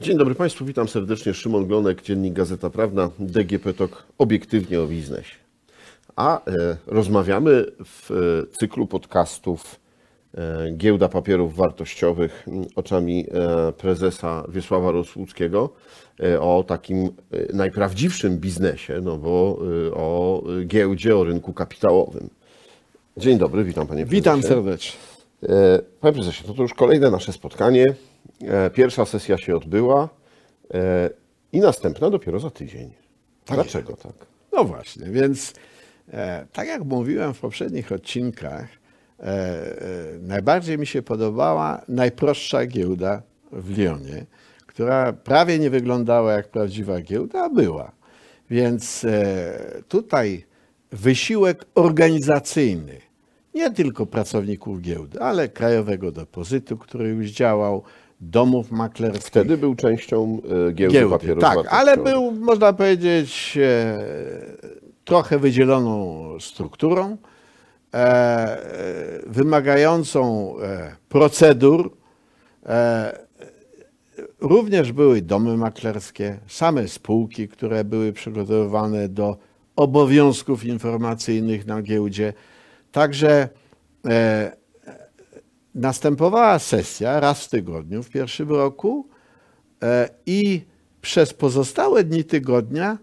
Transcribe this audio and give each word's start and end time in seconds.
Dzień 0.00 0.18
dobry 0.18 0.34
Państwu, 0.34 0.64
witam 0.64 0.88
serdecznie. 0.88 1.34
Szymon 1.34 1.66
Glonek, 1.66 2.02
Dziennik 2.02 2.34
Gazeta 2.34 2.70
Prawna, 2.70 3.10
DGP 3.18 3.72
TOK, 3.72 4.06
obiektywnie 4.18 4.80
o 4.80 4.86
biznesie. 4.86 5.36
A 6.16 6.44
e, 6.44 6.76
rozmawiamy 6.86 7.64
w 7.84 8.10
e, 8.10 8.14
cyklu 8.60 8.86
podcastów 8.86 9.80
e, 10.34 10.70
Giełda 10.76 11.08
Papierów 11.08 11.56
Wartościowych 11.56 12.46
oczami 12.76 13.26
e, 13.30 13.72
prezesa 13.72 14.44
Wiesława 14.48 14.90
Rosłuckiego 14.90 15.70
e, 16.22 16.40
o 16.40 16.64
takim 16.66 17.04
e, 17.06 17.56
najprawdziwszym 17.56 18.38
biznesie, 18.38 19.00
no 19.02 19.16
bo 19.16 19.58
o 19.92 20.42
giełdzie, 20.66 21.16
o 21.16 21.24
rynku 21.24 21.52
kapitałowym. 21.52 22.30
Dzień 23.16 23.38
dobry, 23.38 23.64
witam 23.64 23.86
Panie 23.86 24.06
Prezesie. 24.06 24.16
Witam 24.16 24.42
serdecznie. 24.42 25.09
E, 25.48 25.78
Panie 26.00 26.14
prezesie, 26.14 26.44
to, 26.44 26.54
to 26.54 26.62
już 26.62 26.74
kolejne 26.74 27.10
nasze 27.10 27.32
spotkanie. 27.32 27.94
E, 28.42 28.70
Pierwsza 28.70 29.04
sesja 29.04 29.38
się 29.38 29.56
odbyła 29.56 30.08
e, 30.74 31.10
i 31.52 31.60
następna 31.60 32.10
dopiero 32.10 32.40
za 32.40 32.50
tydzień. 32.50 32.92
Dlaczego 33.46 33.96
tak? 33.96 34.12
No 34.52 34.64
właśnie, 34.64 35.06
więc 35.06 35.54
tak 36.52 36.68
jak 36.68 36.84
mówiłem 36.84 37.34
w 37.34 37.40
poprzednich 37.40 37.92
odcinkach, 37.92 38.68
najbardziej 40.22 40.78
mi 40.78 40.86
się 40.86 41.02
podobała 41.02 41.82
najprostsza 41.88 42.66
giełda 42.66 43.22
w 43.52 43.78
Lyonie, 43.78 44.26
która 44.66 45.12
prawie 45.12 45.58
nie 45.58 45.70
wyglądała 45.70 46.32
jak 46.32 46.48
prawdziwa 46.48 47.00
giełda, 47.00 47.44
a 47.44 47.48
była. 47.48 47.92
Więc 48.50 49.06
tutaj 49.88 50.44
wysiłek 50.92 51.64
organizacyjny, 51.74 53.00
nie 53.54 53.70
tylko 53.70 54.06
pracowników 54.06 54.80
giełdy, 54.80 55.20
ale 55.20 55.48
Krajowego 55.48 56.12
Depozytu, 56.12 56.76
który 56.78 57.08
już 57.08 57.30
działał, 57.30 57.82
domów 58.20 58.70
maklerskich. 58.70 59.26
Wtedy 59.26 59.56
był 59.56 59.74
częścią 59.74 60.40
e, 60.68 60.72
giełdy, 60.72 60.94
giełdy. 60.94 61.18
papierów 61.18 61.42
Tak, 61.42 61.58
ale 61.70 61.96
był, 61.96 62.32
można 62.32 62.72
powiedzieć, 62.72 63.58
e, 63.62 64.04
trochę 65.04 65.38
wydzieloną 65.38 66.20
strukturą, 66.40 67.16
e, 67.94 68.58
wymagającą 69.26 70.54
procedur. 71.08 71.96
Również 74.40 74.92
były 74.92 75.22
domy 75.22 75.56
maklerskie, 75.56 76.38
same 76.46 76.88
spółki, 76.88 77.48
które 77.48 77.84
były 77.84 78.12
przygotowywane 78.12 79.08
do 79.08 79.36
obowiązków 79.76 80.64
informacyjnych 80.64 81.66
na 81.66 81.82
giełdzie. 81.82 82.32
Także 82.92 83.48
e, 84.06 84.52
następowała 85.74 86.58
sesja 86.58 87.20
raz 87.20 87.44
w 87.44 87.48
tygodniu 87.48 88.02
w 88.02 88.10
pierwszym 88.10 88.50
roku 88.50 89.08
e, 89.82 90.08
i 90.26 90.62
przez 91.02 91.34
pozostałe 91.34 92.04
dni 92.04 92.24
tygodnia 92.24 92.98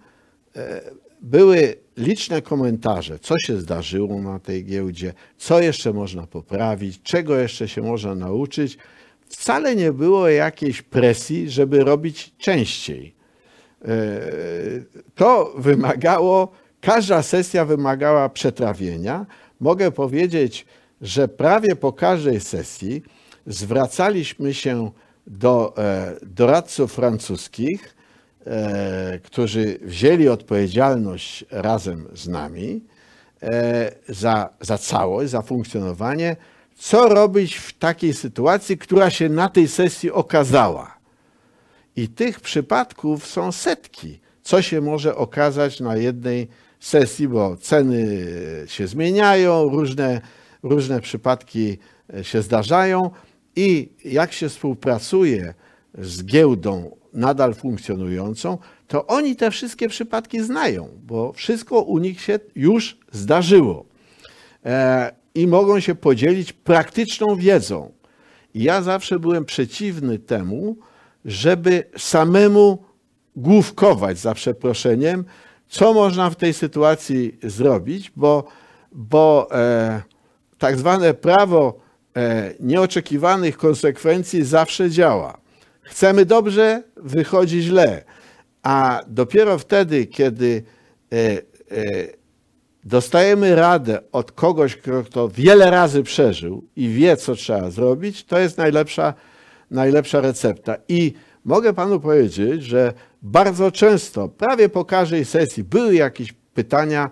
e, 0.56 0.82
były 1.22 1.76
liczne 1.98 2.42
komentarze, 2.42 3.20
co 3.20 3.40
się 3.40 3.58
zdarzyło 3.58 4.22
na 4.22 4.40
tej 4.40 4.66
giełdzie, 4.66 5.14
co 5.38 5.62
jeszcze 5.62 5.94
można 5.94 6.28
poprawić, 6.28 7.02
czego 7.02 7.38
jeszcze 7.38 7.68
się 7.68 7.82
można 7.82 8.16
nauczyć. 8.16 8.78
Wcale 9.28 9.76
nie 9.76 9.92
było 9.92 10.30
jakiejś 10.30 10.82
presji, 10.82 11.50
żeby 11.50 11.84
robić 11.84 12.34
częściej. 12.38 13.16
E, 13.86 13.88
To 15.16 15.54
wymagało, 15.58 16.52
każda 16.82 17.24
sesja 17.24 17.66
wymagała 17.66 18.30
przetrawienia. 18.30 19.26
Mogę 19.60 19.92
powiedzieć, 19.92 20.66
że 21.02 21.28
prawie 21.28 21.76
po 21.76 21.94
każdej 21.94 22.40
sesji 22.40 23.04
zwracaliśmy 23.48 24.54
się 24.54 24.92
do 25.28 25.74
e, 25.78 26.16
doradców 26.22 26.94
francuskich, 26.94 27.96
e, 28.46 29.20
którzy 29.20 29.80
wzięli 29.82 30.30
odpowiedzialność 30.30 31.46
razem 31.52 32.08
z 32.14 32.28
nami 32.28 32.82
e, 33.44 33.92
za, 34.10 34.50
za 34.62 34.78
całość, 34.78 35.32
za 35.32 35.42
funkcjonowanie, 35.42 36.36
co 36.76 37.10
robić 37.10 37.56
w 37.56 37.74
takiej 37.74 38.14
sytuacji, 38.14 38.78
która 38.78 39.10
się 39.10 39.30
na 39.30 39.50
tej 39.50 39.68
sesji 39.68 40.12
okazała. 40.12 40.98
I 41.96 42.08
tych 42.10 42.40
przypadków 42.40 43.28
są 43.28 43.52
setki. 43.52 44.20
Co 44.44 44.62
się 44.62 44.82
może 44.82 45.16
okazać 45.16 45.80
na 45.80 45.96
jednej 45.96 46.48
sesji, 46.80 47.28
bo 47.28 47.58
ceny 47.58 48.28
się 48.68 48.88
zmieniają, 48.88 49.70
różne, 49.70 50.22
różne 50.64 51.02
przypadki 51.02 51.78
się 52.22 52.42
zdarzają 52.42 53.12
i 53.56 53.90
jak 54.06 54.34
się 54.34 54.50
współpracuje 54.50 55.54
z 55.98 56.24
giełdą 56.24 56.98
nadal 57.14 57.54
funkcjonującą, 57.54 58.58
to 58.88 59.08
oni 59.08 59.36
te 59.36 59.52
wszystkie 59.52 59.90
przypadki 59.90 60.44
znają, 60.44 60.90
bo 61.04 61.34
wszystko 61.34 61.82
u 61.82 61.98
nich 61.98 62.22
się 62.22 62.40
już 62.56 62.98
zdarzyło. 63.12 63.86
E, 64.66 65.12
I 65.36 65.48
mogą 65.48 65.80
się 65.80 65.96
podzielić 65.96 66.54
praktyczną 66.54 67.36
wiedzą. 67.36 67.92
Ja 68.56 68.82
zawsze 68.82 69.20
byłem 69.20 69.46
przeciwny 69.46 70.20
temu, 70.20 70.78
żeby 71.26 71.84
samemu 71.98 72.84
główkować, 73.36 74.20
za 74.20 74.34
przeproszeniem, 74.34 75.26
co 75.68 75.94
można 75.94 76.30
w 76.30 76.36
tej 76.36 76.54
sytuacji 76.54 77.38
zrobić, 77.44 78.12
bo, 78.16 78.44
bo 78.92 79.48
e, 79.52 80.02
tak 80.58 80.78
zwane 80.78 81.14
prawo 81.14 81.80
e, 82.18 82.54
nieoczekiwanych 82.60 83.58
konsekwencji 83.58 84.44
zawsze 84.44 84.90
działa. 84.90 85.38
Chcemy 85.82 86.26
dobrze, 86.26 86.84
wychodzi 86.96 87.62
źle. 87.62 88.04
A 88.64 89.02
dopiero 89.08 89.58
wtedy, 89.58 90.06
kiedy 90.06 90.64
e, 91.12 91.18
e, 91.18 91.42
dostajemy 92.84 93.56
radę 93.56 94.00
od 94.12 94.32
kogoś, 94.32 94.76
kto 94.76 95.04
to 95.04 95.30
wiele 95.30 95.72
razy 95.72 96.04
przeżył 96.04 96.64
i 96.76 96.90
wie, 96.90 97.18
co 97.18 97.36
trzeba 97.36 97.72
zrobić, 97.72 98.24
to 98.24 98.40
jest 98.40 98.58
najlepsza, 98.58 99.14
najlepsza 99.72 100.22
recepta. 100.22 100.76
I 100.88 101.14
mogę 101.46 101.74
panu 101.74 102.00
powiedzieć, 102.00 102.64
że 102.64 102.94
bardzo 103.22 103.72
często, 103.72 104.30
prawie 104.30 104.70
po 104.70 104.86
każdej 104.86 105.26
sesji, 105.26 105.64
były 105.64 105.96
jakieś 105.96 106.34
pytania 106.34 107.10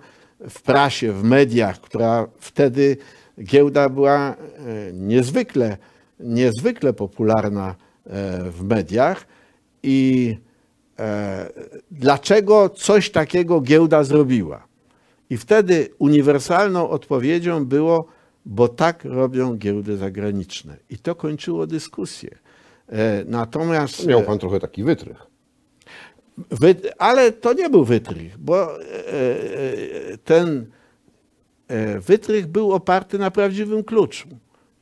w 0.50 0.62
prasie, 0.62 1.12
w 1.12 1.24
mediach, 1.24 1.80
która 1.80 2.26
wtedy 2.38 2.96
giełda 3.42 3.88
była 3.88 4.30
e, 4.30 4.34
niezwykle, 4.92 5.76
niezwykle 6.20 6.92
popularna 6.92 7.74
e, 8.06 8.50
w 8.50 8.64
mediach. 8.64 9.26
I 9.82 10.36
e, 10.98 11.50
dlaczego 11.90 12.68
coś 12.68 13.10
takiego 13.10 13.60
giełda 13.60 14.04
zrobiła? 14.04 14.66
I 15.30 15.36
wtedy 15.36 15.88
uniwersalną 15.98 16.88
odpowiedzią 16.88 17.64
było, 17.64 18.06
bo 18.44 18.68
tak 18.68 19.04
robią 19.04 19.56
giełdy 19.56 19.96
zagraniczne. 19.96 20.76
I 20.90 20.98
to 20.98 21.14
kończyło 21.14 21.66
dyskusję. 21.66 22.30
Natomiast. 23.26 24.06
Miał 24.06 24.22
Pan 24.22 24.38
trochę 24.38 24.60
taki 24.60 24.84
wytrych. 24.84 25.26
Ale 26.98 27.32
to 27.32 27.52
nie 27.52 27.70
był 27.70 27.84
wytrych, 27.84 28.38
bo 28.38 28.80
e, 28.80 28.84
e, 28.84 30.18
ten 30.24 30.66
e, 31.68 32.00
wytrych 32.00 32.46
był 32.46 32.72
oparty 32.72 33.18
na 33.18 33.30
prawdziwym 33.30 33.84
kluczu. 33.84 34.28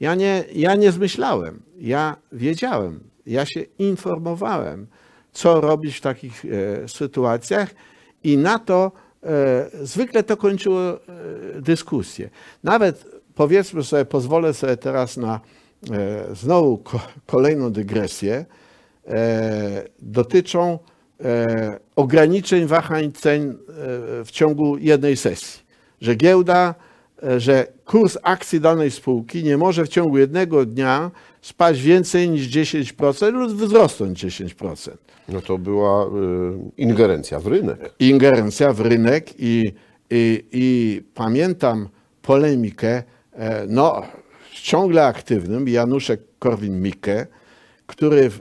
Ja 0.00 0.14
nie, 0.14 0.44
ja 0.54 0.74
nie 0.74 0.92
zmyślałem, 0.92 1.62
ja 1.78 2.16
wiedziałem, 2.32 3.00
ja 3.26 3.46
się 3.46 3.60
informowałem, 3.78 4.86
co 5.32 5.60
robić 5.60 5.96
w 5.96 6.00
takich 6.00 6.44
sytuacjach 6.86 7.74
i 8.24 8.36
na 8.36 8.58
to 8.58 8.92
zwykle 9.82 10.22
to 10.22 10.36
kończyło 10.36 10.98
dyskusję. 11.60 12.30
Nawet 12.64 13.04
powiedzmy 13.34 13.82
sobie, 13.82 14.04
pozwolę 14.04 14.54
sobie 14.54 14.76
teraz 14.76 15.16
na 15.16 15.40
znowu 16.32 16.78
ko, 16.78 17.00
kolejną 17.26 17.72
dygresję, 17.72 18.44
dotyczą 19.98 20.78
ograniczeń 21.96 22.66
wahań 22.66 23.12
cen 23.12 23.50
e, 23.50 23.54
w 24.24 24.30
ciągu 24.30 24.78
jednej 24.78 25.16
sesji. 25.16 25.62
Że 26.00 26.14
giełda, 26.14 26.74
e, 27.22 27.40
że 27.40 27.66
kurs 27.84 28.18
akcji 28.22 28.60
danej 28.60 28.90
spółki 28.90 29.44
nie 29.44 29.56
może 29.56 29.84
w 29.84 29.88
ciągu 29.88 30.18
jednego 30.18 30.66
dnia 30.66 31.10
spaść 31.42 31.80
więcej 31.80 32.30
niż 32.30 32.48
10% 32.48 33.32
lub 33.32 33.52
wzrosnąć 33.52 34.24
10%. 34.24 34.90
No 35.28 35.40
to 35.40 35.58
była 35.58 36.06
y, 36.06 36.08
ingerencja 36.76 37.40
w 37.40 37.46
rynek. 37.46 37.94
Ingerencja 37.98 38.72
w 38.72 38.80
rynek 38.80 39.30
i, 39.38 39.72
i, 40.10 40.44
i 40.52 41.02
pamiętam 41.14 41.88
polemikę, 42.22 43.02
e, 43.32 43.66
no 43.68 44.02
ciągle 44.52 45.06
aktywnym 45.06 45.68
Januszek 45.68 46.20
Korwin-Mikke, 46.38 47.26
który 47.86 48.30
w, 48.30 48.34
e, 48.34 48.40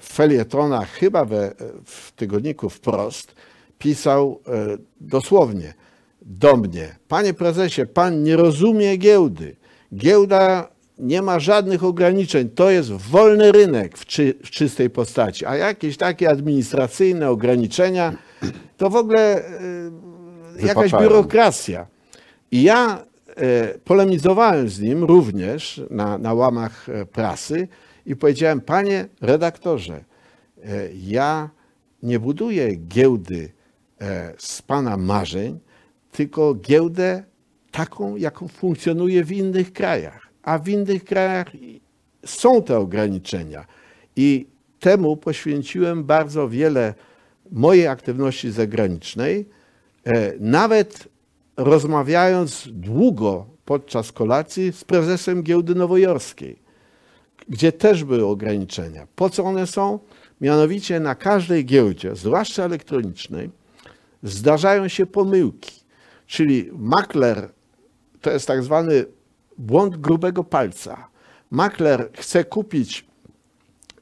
w 0.00 0.12
felietonach, 0.12 0.90
chyba 0.90 1.24
we, 1.24 1.54
w 1.84 2.12
tygodniku 2.12 2.70
Wprost, 2.70 3.34
pisał 3.78 4.40
e, 4.46 4.78
dosłownie 5.00 5.74
do 6.22 6.56
mnie, 6.56 6.96
panie 7.08 7.34
prezesie, 7.34 7.86
pan 7.86 8.22
nie 8.22 8.36
rozumie 8.36 8.96
giełdy. 8.96 9.56
Giełda 9.94 10.68
nie 10.98 11.22
ma 11.22 11.38
żadnych 11.40 11.84
ograniczeń. 11.84 12.50
To 12.50 12.70
jest 12.70 12.92
wolny 12.92 13.52
rynek 13.52 13.98
w, 13.98 14.06
czy, 14.06 14.34
w 14.44 14.50
czystej 14.50 14.90
postaci. 14.90 15.46
A 15.46 15.56
jakieś 15.56 15.96
takie 15.96 16.30
administracyjne 16.30 17.30
ograniczenia 17.30 18.12
to 18.76 18.90
w 18.90 18.96
ogóle 18.96 19.36
e, 19.36 19.52
jakaś 20.54 20.90
Wypaczają. 20.90 21.02
biurokracja. 21.02 21.86
I 22.50 22.62
ja 22.62 23.04
e, 23.36 23.78
polemizowałem 23.78 24.68
z 24.68 24.80
nim 24.80 25.04
również 25.04 25.82
na, 25.90 26.18
na 26.18 26.34
łamach 26.34 26.88
e, 26.88 27.06
prasy 27.06 27.68
i 28.06 28.16
powiedziałem, 28.16 28.60
panie 28.60 29.08
redaktorze, 29.20 30.04
e, 30.64 30.88
ja 30.94 31.50
nie 32.02 32.18
buduję 32.18 32.76
giełdy 32.76 33.52
e, 34.00 34.34
z 34.38 34.62
pana 34.62 34.96
marzeń, 34.96 35.58
tylko 36.12 36.54
giełdę 36.54 37.24
taką, 37.70 38.16
jaką 38.16 38.48
funkcjonuje 38.48 39.24
w 39.24 39.32
innych 39.32 39.72
krajach. 39.72 40.28
A 40.42 40.58
w 40.58 40.68
innych 40.68 41.04
krajach 41.04 41.46
są 42.26 42.62
te 42.62 42.78
ograniczenia. 42.78 43.66
I 44.16 44.46
temu 44.80 45.16
poświęciłem 45.16 46.04
bardzo 46.04 46.48
wiele 46.48 46.94
mojej 47.50 47.86
aktywności 47.86 48.50
zagranicznej, 48.50 49.48
e, 50.04 50.32
nawet 50.40 51.08
rozmawiając 51.56 52.68
długo 52.72 53.46
podczas 53.64 54.12
kolacji 54.12 54.72
z 54.72 54.84
prezesem 54.84 55.42
giełdy 55.42 55.74
nowojorskiej, 55.74 56.58
gdzie 57.48 57.72
też 57.72 58.04
były 58.04 58.26
ograniczenia. 58.26 59.06
Po 59.16 59.30
co 59.30 59.44
one 59.44 59.66
są? 59.66 59.98
Mianowicie 60.40 61.00
na 61.00 61.14
każdej 61.14 61.64
giełdzie, 61.64 62.16
zwłaszcza 62.16 62.64
elektronicznej, 62.64 63.50
zdarzają 64.22 64.88
się 64.88 65.06
pomyłki. 65.06 65.82
Czyli 66.26 66.70
makler 66.72 67.48
to 68.20 68.30
jest 68.30 68.46
tak 68.46 68.62
zwany 68.62 69.04
błąd 69.58 69.96
grubego 69.96 70.44
palca. 70.44 71.08
Makler 71.50 72.10
chce 72.14 72.44
kupić 72.44 73.06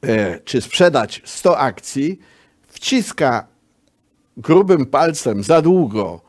e, 0.01 0.39
czy 0.39 0.61
sprzedać 0.61 1.21
100 1.25 1.57
akcji, 1.57 2.19
wciska 2.67 3.47
grubym 4.37 4.85
palcem 4.85 5.43
za 5.43 5.61
długo 5.61 6.21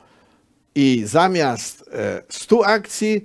i 0.75 1.03
zamiast 1.06 1.85
e, 1.93 2.23
100 2.29 2.67
akcji 2.67 3.25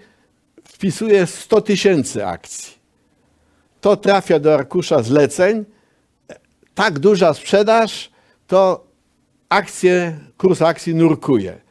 wpisuje 0.63 1.27
100 1.27 1.61
tysięcy 1.61 2.25
akcji. 2.25 2.76
To 3.81 3.95
trafia 3.95 4.39
do 4.39 4.53
arkusza 4.53 5.03
zleceń. 5.03 5.65
Tak 6.75 6.99
duża 6.99 7.33
sprzedaż, 7.33 8.11
to 8.47 8.87
akcje, 9.49 10.17
kurs 10.37 10.61
akcji 10.61 10.95
nurkuje. 10.95 11.61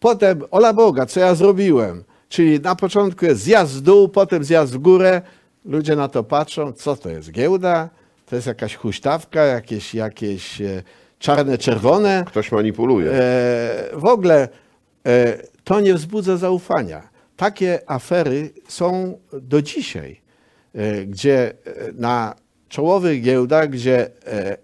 Potem, 0.00 0.42
ola 0.50 0.72
Boga, 0.72 1.06
co 1.06 1.20
ja 1.20 1.34
zrobiłem? 1.34 2.04
Czyli 2.28 2.60
na 2.60 2.76
początku 2.76 3.24
jest 3.24 3.40
zjazd 3.40 3.74
w 3.74 3.80
dół, 3.80 4.08
potem 4.08 4.44
zjazd 4.44 4.72
w 4.72 4.78
górę. 4.78 5.22
Ludzie 5.64 5.96
na 5.96 6.08
to 6.08 6.24
patrzą, 6.24 6.72
co 6.72 6.96
to 6.96 7.08
jest 7.10 7.30
giełda? 7.30 7.88
To 8.26 8.36
jest 8.36 8.46
jakaś 8.46 8.76
huśtawka, 8.76 9.44
jakieś, 9.44 9.94
jakieś 9.94 10.60
e, 10.60 10.82
czarne, 11.18 11.58
czerwone. 11.58 12.24
Ktoś 12.26 12.52
manipuluje. 12.52 13.10
E, 13.12 13.16
w 13.92 14.04
ogóle 14.04 14.48
e, 15.06 15.38
to 15.64 15.80
nie 15.80 15.94
wzbudza 15.94 16.36
zaufania. 16.36 17.08
Takie 17.36 17.90
afery 17.90 18.50
są 18.68 19.18
do 19.32 19.62
dzisiaj, 19.62 20.20
gdzie 21.06 21.50
e, 21.50 21.54
na 21.92 22.34
czołowych 22.68 23.22
giełdach, 23.22 23.70
gdzie 23.70 24.10
e, 24.26 24.56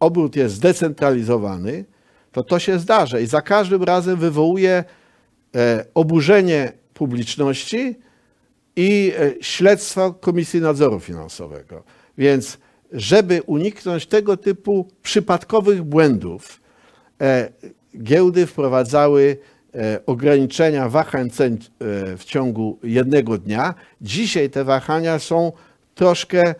obrót 0.00 0.36
jest 0.36 0.54
zdecentralizowany, 0.54 1.84
to 2.32 2.42
to 2.42 2.58
się 2.58 2.78
zdarza 2.78 3.20
i 3.20 3.26
za 3.26 3.42
każdym 3.42 3.82
razem 3.82 4.16
wywołuje 4.16 4.84
e, 5.54 5.84
oburzenie 5.94 6.72
publiczności 6.94 7.96
i 8.76 9.12
e, 9.18 9.32
śledztwo 9.40 10.12
Komisji 10.12 10.60
Nadzoru 10.60 11.00
Finansowego. 11.00 11.84
Więc 12.18 12.58
żeby 12.92 13.42
uniknąć 13.46 14.06
tego 14.06 14.36
typu 14.36 14.88
przypadkowych 15.02 15.82
błędów, 15.82 16.60
e, 17.20 17.52
giełdy 18.02 18.46
wprowadzały 18.46 19.36
e, 19.40 19.53
ograniczenia 20.06 20.88
wahań 20.88 21.30
cen 21.30 21.54
e, 21.54 21.58
w 22.16 22.24
ciągu 22.24 22.78
jednego 22.82 23.38
dnia. 23.38 23.74
Dzisiaj 24.00 24.50
te 24.50 24.64
wahania 24.64 25.18
są 25.18 25.52
troszkę, 25.94 26.42
e, 26.48 26.54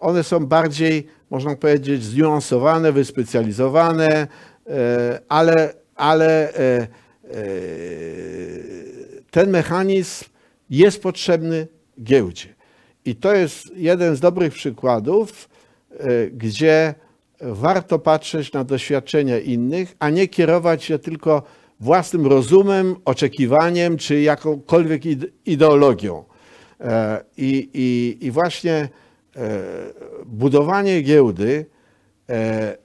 one 0.00 0.24
są 0.24 0.46
bardziej, 0.46 1.06
można 1.30 1.56
powiedzieć, 1.56 2.04
zniuansowane, 2.04 2.92
wyspecjalizowane, 2.92 4.08
e, 4.66 5.20
ale, 5.28 5.74
ale 5.96 6.54
e, 6.54 6.58
e, 6.58 6.86
ten 9.30 9.50
mechanizm 9.50 10.24
jest 10.70 11.02
potrzebny 11.02 11.66
giełdzie. 12.02 12.48
I 13.04 13.16
to 13.16 13.34
jest 13.34 13.76
jeden 13.76 14.16
z 14.16 14.20
dobrych 14.20 14.52
przykładów, 14.52 15.48
e, 15.90 16.26
gdzie 16.26 16.94
warto 17.40 17.98
patrzeć 17.98 18.52
na 18.52 18.64
doświadczenia 18.64 19.38
innych, 19.38 19.96
a 19.98 20.10
nie 20.10 20.28
kierować 20.28 20.84
się 20.84 20.98
tylko 20.98 21.42
własnym 21.82 22.26
rozumem, 22.26 22.96
oczekiwaniem 23.04 23.96
czy 23.96 24.20
jakąkolwiek 24.20 25.02
ide- 25.06 25.26
ideologią. 25.46 26.24
E, 26.80 27.24
I, 27.36 27.70
i, 27.74 28.18
i 28.26 28.30
właśnie 28.30 28.72
e, 28.72 28.88
budowanie 30.26 31.00
giełdy 31.02 31.66
e, 32.30 32.76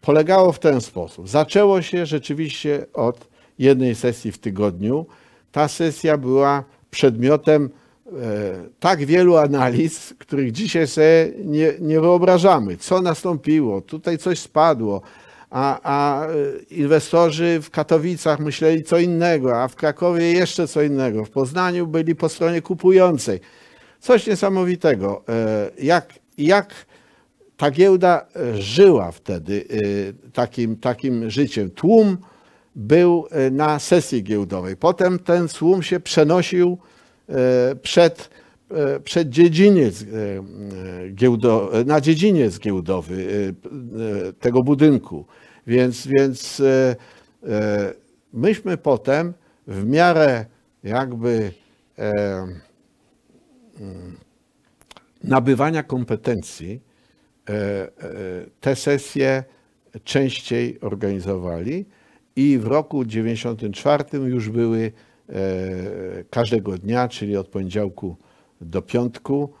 polegało 0.00 0.52
w 0.52 0.58
ten 0.58 0.80
sposób. 0.80 1.28
Zaczęło 1.28 1.82
się 1.82 2.06
rzeczywiście 2.06 2.86
od 2.94 3.28
jednej 3.58 3.94
sesji 3.94 4.32
w 4.32 4.38
tygodniu. 4.38 5.06
Ta 5.52 5.68
sesja 5.68 6.16
była 6.16 6.64
przedmiotem 6.90 7.70
tak 8.80 9.04
wielu 9.04 9.36
analiz, 9.36 10.14
których 10.18 10.52
dzisiaj 10.52 10.86
sobie 10.86 11.32
nie, 11.44 11.72
nie 11.80 12.00
wyobrażamy. 12.00 12.76
Co 12.76 13.02
nastąpiło? 13.02 13.80
Tutaj 13.80 14.18
coś 14.18 14.38
spadło. 14.38 15.02
A, 15.50 15.80
a 15.82 16.26
e, 16.26 16.28
inwestorzy 16.70 17.60
w 17.62 17.70
Katowicach 17.70 18.40
myśleli 18.40 18.82
co 18.82 18.98
innego, 18.98 19.62
a 19.62 19.68
w 19.68 19.76
Krakowie 19.76 20.32
jeszcze 20.32 20.68
co 20.68 20.82
innego. 20.82 21.24
W 21.24 21.30
Poznaniu 21.30 21.86
byli 21.86 22.14
po 22.14 22.28
stronie 22.28 22.62
kupującej. 22.62 23.40
Coś 24.00 24.26
niesamowitego. 24.26 25.22
E, 25.28 25.70
Jak, 25.78 26.14
jak 26.38 26.74
ta 27.56 27.70
giełda 27.70 28.26
e, 28.36 28.62
żyła 28.62 29.12
wtedy 29.12 29.64
e, 29.70 30.30
takim, 30.32 30.76
takim 30.76 31.30
życiem. 31.30 31.70
Tłum 31.70 32.16
był 32.76 33.26
na 33.50 33.78
sesji 33.78 34.22
giełdowej. 34.22 34.76
Potem 34.76 35.18
ten 35.18 35.48
tłum 35.48 35.82
się 35.82 36.00
przenosił 36.00 36.78
przed, 37.82 38.30
przed 39.04 39.28
dziedziniec 39.28 40.04
giełdo, 41.14 41.70
na 41.86 42.00
dziedziniec 42.00 42.58
giełdowy 42.58 43.26
tego 44.40 44.62
budynku. 44.62 45.26
Więc, 45.68 46.06
więc 46.06 46.60
e, 46.60 46.96
e, 47.46 47.94
myśmy 48.32 48.76
potem 48.76 49.34
w 49.66 49.84
miarę 49.86 50.46
jakby 50.82 51.52
e, 51.98 52.46
nabywania 55.24 55.82
kompetencji 55.82 56.88
te 58.60 58.76
sesje 58.76 59.44
częściej 60.04 60.80
organizowali 60.80 61.86
i 62.36 62.58
w 62.58 62.66
roku 62.66 63.04
94 63.04 64.04
już 64.18 64.48
były 64.48 64.92
każdego 66.30 66.78
dnia, 66.78 67.08
czyli 67.08 67.36
od 67.36 67.48
poniedziałku 67.48 68.16
do 68.60 68.82
piątku, 68.82 69.52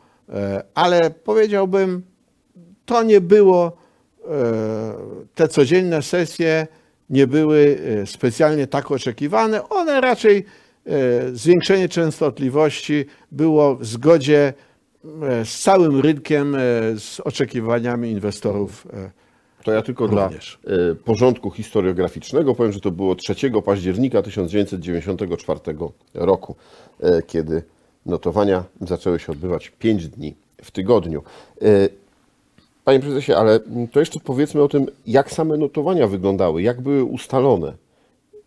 ale 0.74 1.10
powiedziałbym, 1.10 2.02
to 2.84 3.02
nie 3.02 3.20
było, 3.20 3.76
te 5.34 5.48
codzienne 5.48 6.02
sesje 6.02 6.66
nie 7.10 7.26
były 7.26 7.78
e, 8.02 8.06
specjalnie 8.06 8.66
tak 8.66 8.90
oczekiwane. 8.90 9.68
One 9.68 10.00
raczej, 10.00 10.44
e, 10.86 10.90
zwiększenie 11.32 11.88
częstotliwości 11.88 13.04
było 13.32 13.76
w 13.76 13.86
zgodzie 13.86 14.52
e, 15.22 15.44
z 15.44 15.58
całym 15.60 16.00
rynkiem, 16.00 16.54
e, 16.54 16.58
z 16.98 17.20
oczekiwaniami 17.24 18.10
inwestorów. 18.10 18.86
e, 18.92 19.10
To 19.64 19.72
ja 19.72 19.82
tylko 19.82 20.06
Również. 20.06 20.58
dla 20.62 20.74
e, 20.76 20.94
porządku 20.94 21.50
historiograficznego 21.50 22.54
powiem, 22.54 22.72
że 22.72 22.80
to 22.80 22.90
było 22.90 23.14
3 23.14 23.34
października 23.64 24.22
1994 24.22 25.60
roku, 26.14 26.56
e, 27.00 27.22
kiedy 27.22 27.62
notowania 28.06 28.64
zaczęły 28.80 29.18
się 29.18 29.32
odbywać 29.32 29.70
5 29.78 30.08
dni 30.08 30.34
w 30.64 30.70
tygodniu. 30.70 31.22
Panie 32.88 33.00
prezesie, 33.00 33.32
ale 33.32 33.60
to 33.92 34.00
jeszcze 34.00 34.20
powiedzmy 34.20 34.62
o 34.62 34.68
tym, 34.68 34.86
jak 35.06 35.30
same 35.30 35.56
notowania 35.56 36.06
wyglądały, 36.06 36.62
jak 36.62 36.80
były 36.80 37.04
ustalone, 37.04 37.74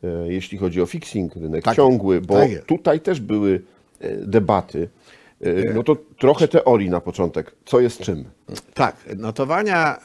e, 0.03 0.33
jeśli 0.33 0.57
chodzi 0.57 0.81
o 0.81 0.85
fixing, 0.85 1.35
rynek 1.35 1.63
Tak, 1.63 1.75
ciągły, 1.75 2.21
bo 2.21 2.33
tak 2.33 2.49
tutaj 2.65 2.99
też 2.99 3.19
były 3.19 3.61
e, 3.99 4.15
debaty. 4.15 4.89
E, 5.41 5.73
No 5.73 5.83
to 5.83 5.97
trochę 6.17 6.47
teorii 6.47 6.89
na 6.89 7.01
początek. 7.01 7.55
Co 7.65 7.79
jest 7.79 7.99
czym? 7.99 8.25
Tak, 8.73 8.95
notowania 9.17 9.97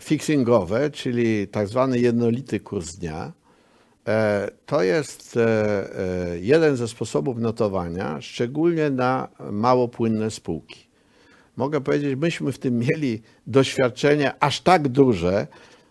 fixingowe, 0.00 0.90
czyli 0.90 1.48
tak 1.48 1.68
zwany 1.68 1.98
jednolity 1.98 2.60
kurs 2.60 2.94
dnia, 2.94 3.32
To 4.66 4.82
jest 4.82 5.38
jeden 6.40 6.76
ze 6.76 6.88
sposobów 6.88 7.38
notowania, 7.38 8.20
szczególnie 8.20 8.90
na 8.90 9.28
małopłynne 9.50 10.30
spółki. 10.30 10.87
Mogę 11.58 11.80
powiedzieć, 11.80 12.16
myśmy 12.16 12.52
w 12.52 12.58
tym 12.58 12.78
mieli 12.78 13.22
doświadczenie 13.46 14.32
aż 14.40 14.60
tak 14.60 14.88
duże, 14.88 15.46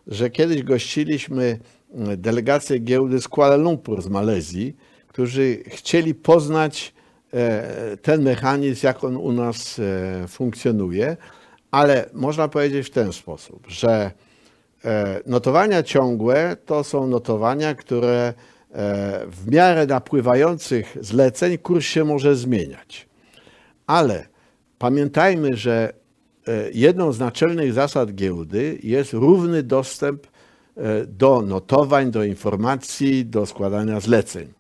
że 0.08 0.30
kiedyś 0.30 0.64
gościliśmy 0.64 1.60
mm, 1.94 2.22
delegację 2.22 2.80
giełdy 2.80 3.22
z 3.22 3.28
Kuala 3.28 3.56
Lumpur 3.56 4.02
z 4.02 4.08
Malezji, 4.08 4.76
którzy 5.08 5.64
chcieli 5.68 6.16
poznać 6.16 6.94
e, 7.34 7.98
ten 7.98 8.24
mechanizm, 8.24 8.86
jak 8.86 9.04
on 9.04 9.18
u 9.18 9.32
nas 9.32 9.80
e, 9.80 10.28
funkcjonuje, 10.28 11.18
ale 11.72 12.10
można 12.14 12.48
powiedzieć 12.48 12.88
w 12.88 12.92
ten 12.92 13.14
sposób, 13.14 13.68
że 13.68 14.12
E, 14.86 15.22
Notowania 15.26 15.84
ciągłe 15.84 16.58
to 16.66 16.84
są 16.84 17.08
notowania, 17.08 17.76
które 17.76 18.34
w 19.28 19.52
miarę 19.52 19.86
napływających 19.86 20.98
zleceń 21.02 21.58
kurs 21.58 21.86
się 21.86 22.04
może 22.04 22.36
zmieniać. 22.36 23.08
Ale 23.88 24.28
pamiętajmy, 24.80 25.56
że 25.56 25.94
e, 26.48 26.72
jedną 26.74 27.12
z 27.12 27.20
naczelnych 27.20 27.74
zasad 27.74 28.16
giełdy 28.16 28.80
jest 28.84 29.14
równy 29.14 29.64
dostęp 29.64 30.28
e, 30.78 31.06
do 31.06 31.42
notowań, 31.42 32.12
do 32.12 32.24
informacji, 32.24 33.26
do 33.26 33.46
składania 33.46 34.00
zleceń. 34.00 34.54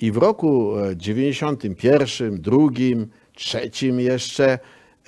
I 0.00 0.12
w 0.12 0.16
roku 0.16 0.78
e, 0.78 0.96
91, 0.96 2.40
drugim, 2.40 3.08
trzecim 3.34 4.00
jeszcze 4.00 4.58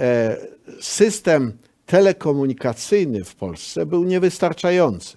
e, 0.00 0.36
system 0.80 1.52
telekomunikacyjny 1.86 3.24
w 3.24 3.34
Polsce 3.34 3.86
był 3.86 4.04
niewystarczający. 4.04 5.16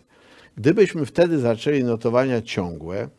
Gdybyśmy 0.58 1.06
wtedy 1.06 1.40
zaczęli 1.40 1.84
notowania 1.84 2.42
ciągłe, 2.42 3.10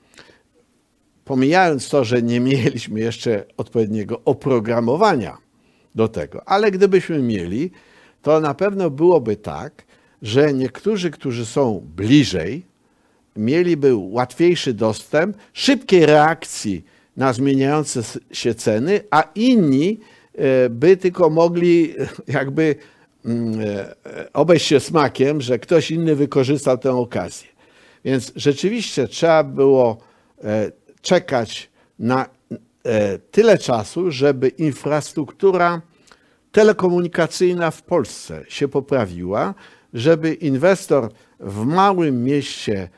pomijając 1.25 1.88
to, 1.88 2.04
że 2.04 2.23
nie 2.23 2.40
mieliśmy 2.40 3.00
jeszcze 3.00 3.44
odpowiedniego 3.56 4.21
oprogramowania 4.25 5.44
do 5.95 6.09
tego, 6.09 6.49
ale 6.49 6.71
gdybyśmy 6.71 7.23
mieli, 7.23 7.71
to 8.23 8.41
na 8.41 8.55
pewno 8.55 8.91
byłoby 8.91 9.37
tak, 9.37 9.85
że 10.23 10.53
niektórzy, 10.53 11.11
którzy 11.11 11.47
są 11.47 11.87
bliżej, 11.97 12.67
mieliby 13.37 13.95
łatwiejszy 13.97 14.75
dostęp, 14.75 15.37
szybkiej 15.53 16.07
reakcji 16.07 16.85
na 17.17 17.33
zmieniające 17.33 18.03
się 18.33 18.55
ceny, 18.55 19.01
a 19.11 19.23
inni 19.35 20.01
e, 20.35 20.69
by 20.71 20.97
tylko 20.97 21.31
mogli 21.31 21.95
e, 21.99 22.07
jakby 22.29 22.77
mm, 23.25 23.61
e, 23.61 24.33
obejść 24.33 24.67
się 24.67 24.81
smakiem, 24.81 25.41
że 25.41 25.59
ktoś 25.59 25.91
inny 25.91 26.17
wykorzystał 26.17 26.79
tę 26.79 26.93
okazję. 26.93 27.49
Więc 28.05 28.33
rzeczywiście 28.37 29.09
trzeba 29.09 29.45
było 29.45 29.99
czekać 31.03 31.71
na 31.99 32.29
tyle 33.31 33.59
czasu, 33.59 34.11
żeby 34.11 34.49
infrastruktura 34.49 35.83
telekomunikacyjna 36.53 37.71
w 37.71 37.83
Polsce 37.83 38.45
się 38.49 38.69
poprawiła, 38.69 39.55
żeby 39.95 40.35
inwestor 40.35 41.11
w 41.41 41.64
małym 41.64 42.25
mieście 42.25 42.83
e, 42.83 42.88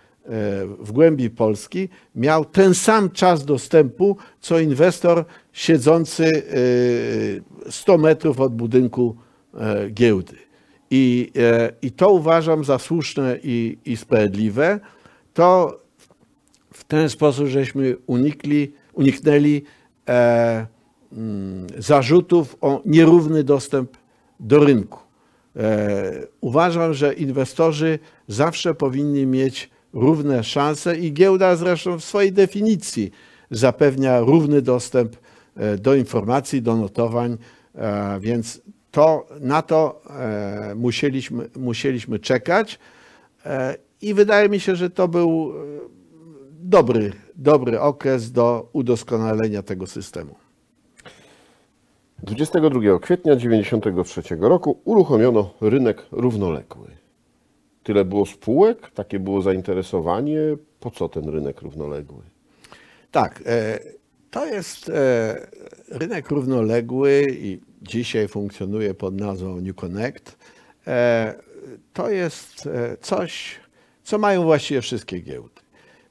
w 0.66 0.92
głębi 0.92 1.30
Polski 1.30 1.88
miał 2.14 2.44
ten 2.44 2.74
sam 2.74 3.10
czas 3.10 3.44
dostępu, 3.44 4.16
co 4.40 4.60
inwestor 4.60 5.24
siedzący 5.52 6.42
e, 7.66 7.70
100 7.70 7.98
metrów 7.98 8.40
od 8.40 8.54
budynku 8.54 9.16
e, 9.54 9.90
giełdy. 9.90 10.36
I, 10.90 11.32
e, 11.36 11.72
i 11.82 11.92
to 11.92 12.10
uważam 12.10 12.64
za 12.64 12.78
słuszne 12.78 13.38
i, 13.42 13.78
i 13.84 13.96
sprawiedliwe. 13.96 14.80
To 15.34 15.80
w 16.72 16.84
ten 16.84 17.08
sposób 17.08 17.46
żeśmy 17.46 17.96
unikli, 18.06 18.72
uniknęli 18.92 19.62
e, 20.08 20.66
mm, 21.12 21.66
zarzutów 21.78 22.56
o 22.60 22.82
nierówny 22.84 23.44
dostęp 23.44 23.96
do 24.40 24.64
rynku. 24.64 25.00
E, 25.56 26.12
uważam, 26.40 26.94
że 26.94 27.14
inwestorzy 27.14 27.98
zawsze 28.28 28.74
powinni 28.74 29.26
mieć 29.26 29.70
równe 29.92 30.44
szanse 30.44 30.96
i 30.96 31.12
giełda 31.12 31.56
zresztą 31.56 31.98
w 31.98 32.04
swojej 32.04 32.32
definicji 32.32 33.10
zapewnia 33.50 34.20
równy 34.20 34.62
dostęp 34.62 35.16
e, 35.56 35.78
do 35.78 35.94
informacji, 35.94 36.62
do 36.62 36.76
notowań, 36.76 37.36
e, 37.74 38.20
więc 38.20 38.60
to, 38.90 39.26
na 39.40 39.62
to 39.62 40.02
e, 40.10 40.74
musieliśmy, 40.74 41.48
musieliśmy 41.56 42.18
czekać 42.18 42.78
i 44.02 44.14
wydaje 44.14 44.48
mi 44.48 44.60
się, 44.60 44.76
że 44.76 44.90
to 44.90 45.08
był 45.08 45.52
dobry, 46.68 47.12
dobry 47.36 47.80
okres 47.80 48.32
do 48.32 48.68
udoskonalenia 48.72 49.62
tego 49.62 49.86
systemu. 49.86 50.34
22 52.22 52.98
kwietnia 52.98 53.36
1993 53.36 54.36
roku 54.40 54.80
uruchomiono 54.84 55.50
rynek 55.60 56.06
równoległy. 56.12 56.88
Tyle 57.82 58.04
było 58.04 58.26
spółek, 58.26 58.90
takie 58.90 59.18
było 59.18 59.42
zainteresowanie. 59.42 60.38
Po 60.80 60.90
co 60.90 61.08
ten 61.08 61.28
rynek 61.28 61.62
równoległy? 61.62 62.22
Tak, 63.10 63.42
e, 63.46 63.78
to 64.30 64.46
jest 64.46 64.88
e, 64.88 65.46
rynek 65.88 66.30
równoległy 66.30 67.26
i 67.30 67.60
dzisiaj 67.82 68.28
funkcjonuje 68.28 68.94
pod 68.94 69.20
nazwą 69.20 69.60
New 69.60 69.76
Connect. 69.76 70.36
E, 70.86 71.34
To 71.92 72.10
jest 72.10 72.68
coś, 73.00 73.60
co 74.04 74.18
mają 74.18 74.42
właściwie 74.42 74.80
wszystkie 74.80 75.20
giełdy. 75.20 75.55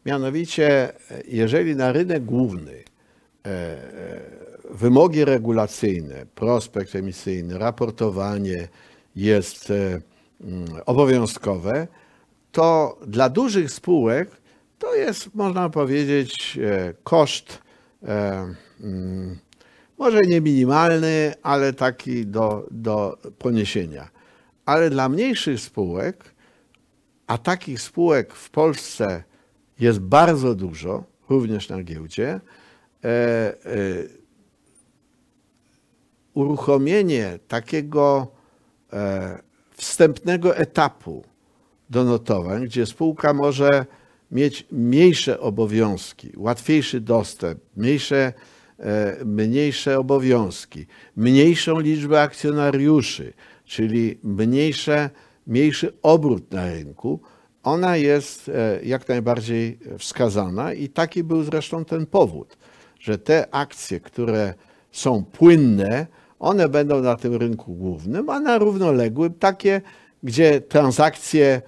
Mianowicie, 0.06 0.94
jeżeli 1.28 1.76
na 1.76 1.92
rynek 1.92 2.26
główny 2.26 2.74
e, 2.74 3.50
e, 3.50 3.78
wymogi 4.72 5.26
regulacyjne, 5.26 6.26
prospekt 6.36 6.96
emisyjny, 6.96 7.58
raportowanie 7.58 8.68
jest 9.16 9.72
e, 9.72 10.02
mm, 10.42 10.66
obowiązkowe, 10.86 11.88
to 12.52 12.98
dla 13.08 13.30
dużych 13.30 13.72
spółek 13.72 14.30
to 14.80 14.96
jest, 14.96 15.36
można 15.36 15.70
powiedzieć, 15.70 16.60
koszt 17.04 17.60
mm, 18.04 19.38
może 19.98 20.22
nie 20.22 20.42
minimalny, 20.42 21.34
ale 21.44 21.74
taki 21.74 22.26
do, 22.26 22.68
do 22.72 23.18
poniesienia. 23.40 24.10
Ale 24.66 24.90
dla 24.90 25.10
mniejszych 25.10 25.60
spółek, 25.60 26.24
a 27.28 27.38
takich 27.38 27.82
spółek 27.82 28.34
w 28.34 28.50
Polsce 28.50 29.24
jest 29.80 30.00
bardzo 30.00 30.56
dużo, 30.56 31.04
również 31.30 31.70
na 31.70 31.84
giełdzie, 31.84 32.28
e, 32.30 33.08
e, 33.08 33.54
uruchomienie 36.34 37.40
takiego 37.48 38.28
e, 38.94 39.40
wstępnego 39.72 40.58
etapu 40.58 41.24
do 41.90 42.04
notowań, 42.04 42.66
gdzie 42.66 42.86
spółka 42.86 43.34
może 43.34 43.86
mieć 44.32 44.68
mniejsze 44.72 45.40
obowiązki, 45.40 46.32
łatwiejszy 46.38 47.02
dostęp, 47.02 47.60
mniejsze, 47.76 48.34
e, 48.80 49.26
mniejsze 49.26 50.00
obowiązki, 50.00 50.86
mniejszą 51.16 51.80
liczbę 51.80 52.22
akcjonariuszy, 52.22 53.34
czyli 53.66 54.20
mniejsze, 54.24 55.10
mniejszy 55.48 55.94
obrót 56.02 56.52
na 56.52 56.66
rynku, 56.70 57.20
ona 57.66 57.98
jest 57.98 58.50
e, 58.50 58.80
jak 58.84 59.08
najbardziej 59.08 59.80
wskazana 59.98 60.74
i 60.74 60.90
taki 60.90 61.24
był 61.24 61.44
zresztą 61.44 61.86
ten 61.86 62.06
powód, 62.06 62.58
że 63.00 63.18
te 63.18 63.48
akcje, 63.52 64.00
które 64.00 64.54
są 64.92 65.24
płynne, 65.24 66.08
one 66.40 66.70
będą 66.70 67.02
na 67.02 67.16
tym 67.16 67.36
rynku 67.36 67.74
głównym, 67.74 68.30
a 68.30 68.40
na 68.40 68.58
równoległym 68.58 69.34
takie, 69.34 69.82
gdzie 70.24 70.62
transakcje 70.62 71.62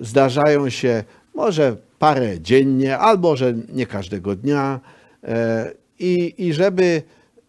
zdarzają 0.00 0.70
się 0.70 1.04
może 1.34 1.76
parę 1.98 2.40
dziennie, 2.40 2.98
albo 2.98 3.36
że 3.36 3.54
nie 3.72 3.86
każdego 3.86 4.36
dnia. 4.36 4.80
e, 5.24 5.72
I, 5.98 6.34
I 6.38 6.52
żeby 6.52 7.02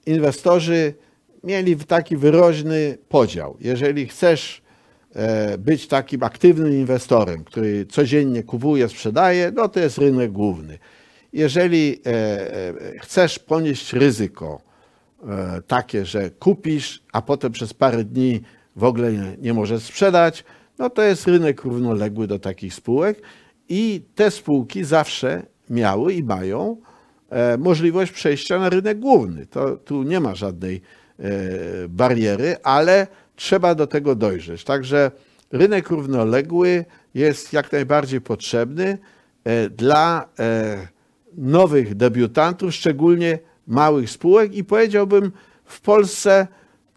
inwestorzy 0.06 0.94
mieli 1.44 1.76
taki 1.76 2.18
wyraźny 2.18 2.98
podział. 3.10 3.58
Jeżeli 3.60 4.08
chcesz 4.08 4.62
być 5.58 5.88
takim 5.88 6.24
aktywnym 6.24 6.74
inwestorem, 6.74 7.44
który 7.44 7.86
codziennie 7.86 8.44
kupuje, 8.44 8.90
sprzedaje, 8.90 9.52
no 9.56 9.68
to 9.70 9.80
jest 9.80 9.98
rynek 9.98 10.32
główny. 10.32 10.80
Jeżeli 11.34 12.02
e, 12.06 12.10
e, 12.10 12.74
chcesz 13.00 13.40
ponieść 13.40 13.94
ryzyko 13.94 14.62
e, 15.24 15.62
takie, 15.68 16.06
że 16.06 16.30
kupisz, 16.30 17.04
a 17.14 17.22
potem 17.22 17.52
przez 17.52 17.74
parę 17.74 18.04
dni 18.04 18.42
w 18.76 18.84
ogóle 18.84 19.12
nie, 19.42 19.54
możesz 19.54 19.84
sprzedać, 19.84 20.44
no 20.80 20.90
to 20.90 21.02
jest 21.02 21.28
rynek 21.28 21.64
równoległy 21.64 22.28
do 22.28 22.40
takich 22.40 22.74
spółek 22.74 23.22
i 23.70 24.02
te 24.16 24.32
spółki 24.32 24.84
zawsze 24.84 25.44
miały 25.70 26.14
i 26.14 26.24
mają 26.24 26.78
e, 27.30 27.58
możliwość 27.58 28.12
przejścia 28.12 28.60
na 28.60 28.70
rynek 28.70 29.00
główny. 29.00 29.46
To, 29.46 29.78
tu 29.78 30.04
nie 30.04 30.20
ma 30.20 30.36
żadnej 30.36 30.82
e, 31.20 31.32
bariery, 31.88 32.56
ale 32.64 33.08
trzeba 33.40 33.76
do 33.76 33.88
tego 33.88 34.16
dojrzeć. 34.16 34.64
Także 34.64 35.12
rynek 35.52 35.90
równoległy 35.90 36.86
jest 37.14 37.54
jak 37.54 37.72
najbardziej 37.72 38.22
potrzebny. 38.22 38.98
e, 39.44 39.70
dla 39.70 40.30
e, 40.40 40.88
nowych 41.38 41.96
debiutantów, 41.96 42.76
szczególnie 42.76 43.40
małych 43.68 44.10
spółek 44.10 44.56
i 44.56 44.64
powiedziałbym 44.64 45.32
w 45.66 45.82
Polsce 45.82 46.48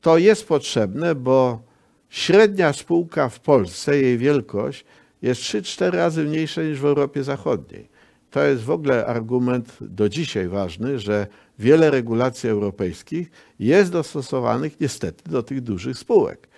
to 0.01 0.19
jest 0.19 0.49
potrzebne, 0.49 1.15
bo 1.15 1.63
średnia 2.09 2.73
spółka 2.73 3.29
w 3.29 3.41
Polsce, 3.41 4.01
jej 4.01 4.19
wielkość 4.19 4.85
jest 5.23 5.41
3-4 5.41 5.91
razy 5.91 6.25
mniejsza 6.25 6.63
niż 6.63 6.81
w 6.81 6.85
Europie 6.85 7.25
Zachodniej. 7.25 7.89
To 8.33 8.43
jest 8.43 8.63
w 8.63 8.71
ogóle 8.71 9.07
argument 9.07 9.77
do 9.81 10.09
dzisiaj 10.09 10.49
ważny, 10.49 10.99
że 10.99 11.27
wiele 11.59 11.91
regulacji 11.91 12.49
europejskich 12.49 13.31
jest 13.59 13.93
dostosowanych 13.93 14.81
niestety 14.81 15.31
do 15.31 15.43
tych 15.43 15.61
dużych 15.61 15.99
spółek, 15.99 16.49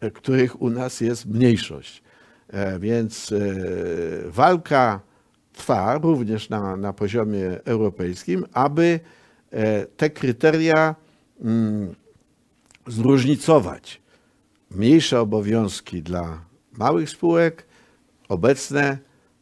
e, 0.00 0.10
których 0.10 0.62
u 0.62 0.70
nas 0.70 1.00
jest 1.00 1.26
mniejszość. 1.26 2.02
E, 2.48 2.78
Więc 2.78 3.32
e, 3.32 3.38
walka 4.26 5.00
trwa 5.52 5.98
również 5.98 6.48
na, 6.48 6.76
na 6.76 6.92
poziomie 6.92 7.64
europejskim, 7.64 8.44
aby 8.52 9.00
te 9.96 10.10
kryteria 10.10 10.94
mm, 11.40 11.94
zróżnicować. 12.86 14.00
Mniejsze 14.70 15.20
obowiązki 15.20 16.02
dla 16.02 16.40
małych 16.72 17.10
spółek, 17.10 17.66
obecne, 18.28 18.98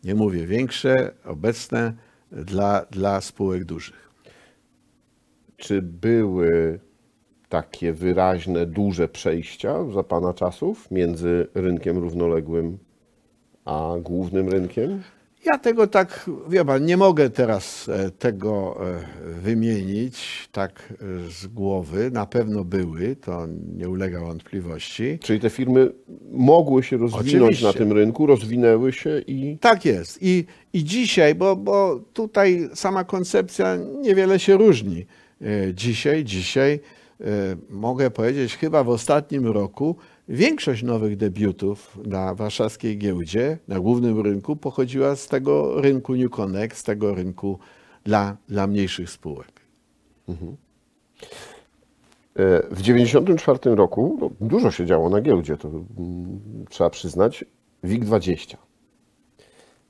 nie 0.06 0.14
mówię 0.14 0.46
większe, 0.46 0.94
obecne 1.24 1.92
dla, 2.32 2.86
dla 2.90 3.20
spółek 3.20 3.64
dużych. 3.64 4.10
Czy 5.56 5.82
były 5.82 6.80
takie 7.48 7.92
wyraźne, 7.92 8.66
duże 8.66 9.08
przejścia 9.08 9.90
za 9.94 10.02
Pana 10.02 10.34
czasów 10.34 10.90
między 10.90 11.46
rynkiem 11.54 11.98
równoległym 11.98 12.78
a 13.64 13.94
głównym 14.02 14.48
rynkiem? 14.48 15.02
Ja 15.46 15.58
tego 15.58 15.86
tak, 15.86 16.30
wie 16.48 16.64
pan, 16.64 16.84
nie 16.84 16.96
mogę 16.96 17.30
teraz 17.30 17.88
e, 17.88 18.10
tego 18.10 18.76
e, 18.86 19.40
wymienić 19.40 20.48
tak 20.52 20.92
e, 20.92 20.96
z 21.30 21.46
głowy. 21.46 22.10
Na 22.10 22.26
pewno 22.26 22.64
były, 22.64 23.16
to 23.16 23.46
nie 23.76 23.88
ulega 23.88 24.20
wątpliwości. 24.20 25.18
Czyli 25.22 25.40
te 25.40 25.50
firmy 25.50 25.92
mogły 26.32 26.82
się 26.82 26.96
rozwinąć 26.96 27.34
Oczywiście. 27.34 27.66
na 27.66 27.72
tym 27.72 27.92
rynku, 27.92 28.26
rozwinęły 28.26 28.92
się 28.92 29.22
i 29.26 29.58
Tak 29.60 29.84
jest. 29.84 30.18
I, 30.22 30.44
i 30.72 30.84
dzisiaj, 30.84 31.34
bo, 31.34 31.56
bo 31.56 32.00
tutaj 32.12 32.68
sama 32.74 33.04
koncepcja 33.04 33.76
niewiele 34.00 34.38
się 34.38 34.56
różni. 34.56 35.06
Dzisiaj, 35.74 36.24
dzisiaj 36.24 36.80
mogę 37.70 38.10
powiedzieć, 38.10 38.56
chyba 38.56 38.84
w 38.84 38.88
ostatnim 38.88 39.46
roku 39.46 39.96
większość 40.28 40.82
nowych 40.82 41.16
debiutów 41.16 41.98
na 42.06 42.34
warszawskiej 42.34 42.98
giełdzie, 42.98 43.58
na 43.68 43.80
głównym 43.80 44.20
rynku, 44.20 44.56
pochodziła 44.56 45.16
z 45.16 45.28
tego 45.28 45.80
rynku 45.80 46.16
New 46.16 46.30
Connect, 46.30 46.78
z 46.78 46.82
tego 46.82 47.14
rynku 47.14 47.58
dla, 48.04 48.36
dla 48.48 48.66
mniejszych 48.66 49.10
spółek. 49.10 49.60
E, 52.36 52.62
W 52.70 52.76
1994 52.76 53.74
roku 53.76 54.18
no, 54.20 54.30
dużo 54.40 54.70
się 54.70 54.86
działo 54.86 55.10
na 55.10 55.20
giełdzie, 55.20 55.56
to 55.56 55.68
mm, 55.68 56.40
trzeba 56.68 56.90
przyznać. 56.90 57.44
WIG20. 57.84 58.56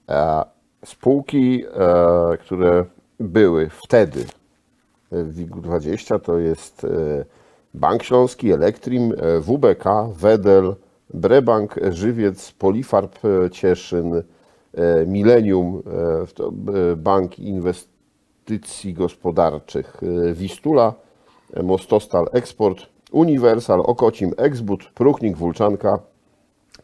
E, 0.09 0.45
Spółki, 0.85 1.65
e, 1.65 2.37
które 2.37 2.85
były 3.21 3.71
wtedy 3.71 4.25
w 5.11 5.39
WIG20 5.39 6.21
to 6.21 6.39
jest 6.39 6.85
e, 6.85 7.25
Bank 7.77 8.03
Śląski, 8.03 8.53
Elektrim, 8.53 9.13
e, 9.13 9.41
WBK, 9.41 9.85
Wedel, 10.13 10.75
Brebank, 11.15 11.75
Żywiec, 11.91 12.53
Polifarb 12.53 13.19
e, 13.25 13.51
Cieszyn, 13.51 14.15
e, 14.15 14.23
Millennium, 15.07 15.83
Bank 16.97 17.39
Inwestycji 17.39 18.95
Gospodarczych 18.95 20.01
Wistula, 20.33 20.95
Mostostal 21.63 22.29
Eksport, 22.33 22.87
Uniwersal, 23.13 23.81
Okocim, 23.81 24.33
Exbut, 24.37 24.91
Pruchnik, 24.95 25.37
Wulczanka, 25.37 25.99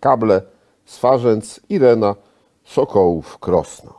Kable, 0.01 0.43
Swarzęc, 0.85 1.61
Irena, 1.69 2.15
Sokołów, 2.65 3.39
Krosno. 3.39 3.99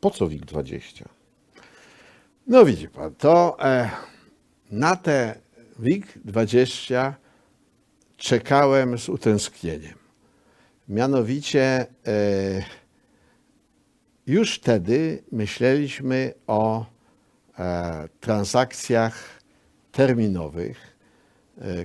Po 0.00 0.10
co 0.10 0.26
WIG20? 0.26 1.15
No 2.48 2.64
widzi 2.64 2.88
pan, 2.88 3.14
to 3.14 3.56
e, 3.60 3.90
na 4.70 4.96
te 4.96 5.34
WIG-20 5.78 7.12
czekałem 8.16 8.98
z 8.98 9.08
utęsknieniem. 9.08 9.94
Mianowicie 10.88 11.62
e, 11.62 11.86
już 14.26 14.54
wtedy 14.54 15.22
myśleliśmy 15.32 16.34
o 16.46 16.86
e, 17.58 18.08
transakcjach 18.20 19.40
terminowych, 19.92 20.96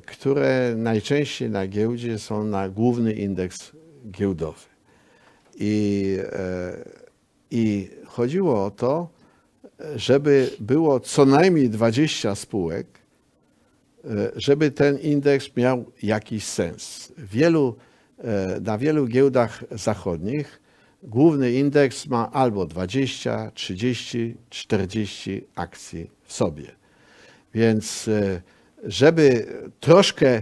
które 0.06 0.74
najczęściej 0.78 1.50
na 1.50 1.67
giełdzie 1.67 2.19
są 2.19 2.43
na 2.43 2.69
główny 2.69 3.13
indeks 3.13 3.71
giełdowy. 4.12 4.65
I, 5.56 6.17
I 7.52 7.89
chodziło 8.06 8.65
o 8.65 8.71
to, 8.71 9.10
żeby 9.96 10.50
było 10.60 11.00
co 11.00 11.26
najmniej 11.26 11.70
20 11.70 12.36
spółek, 12.36 12.88
e, 14.06 14.32
żeby 14.36 14.72
ten 14.72 14.98
indeks 14.98 15.56
miał 15.56 15.86
jakiś 16.04 16.44
sens. 16.44 17.13
Wielu, 17.17 17.76
e, 18.17 18.60
na 18.62 18.78
wielu 18.78 19.08
giełdach 19.08 19.63
zachodnich 19.72 20.62
główny 21.04 21.52
indeks 21.52 22.08
ma 22.08 22.32
albo 22.32 22.65
20, 22.65 23.52
30, 23.54 24.36
40 24.50 25.48
akcji 25.56 26.10
w 26.24 26.34
sobie. 26.34 26.65
Więc 27.54 28.08
e, 28.08 28.41
żeby 28.84 29.46
troszkę 29.80 30.41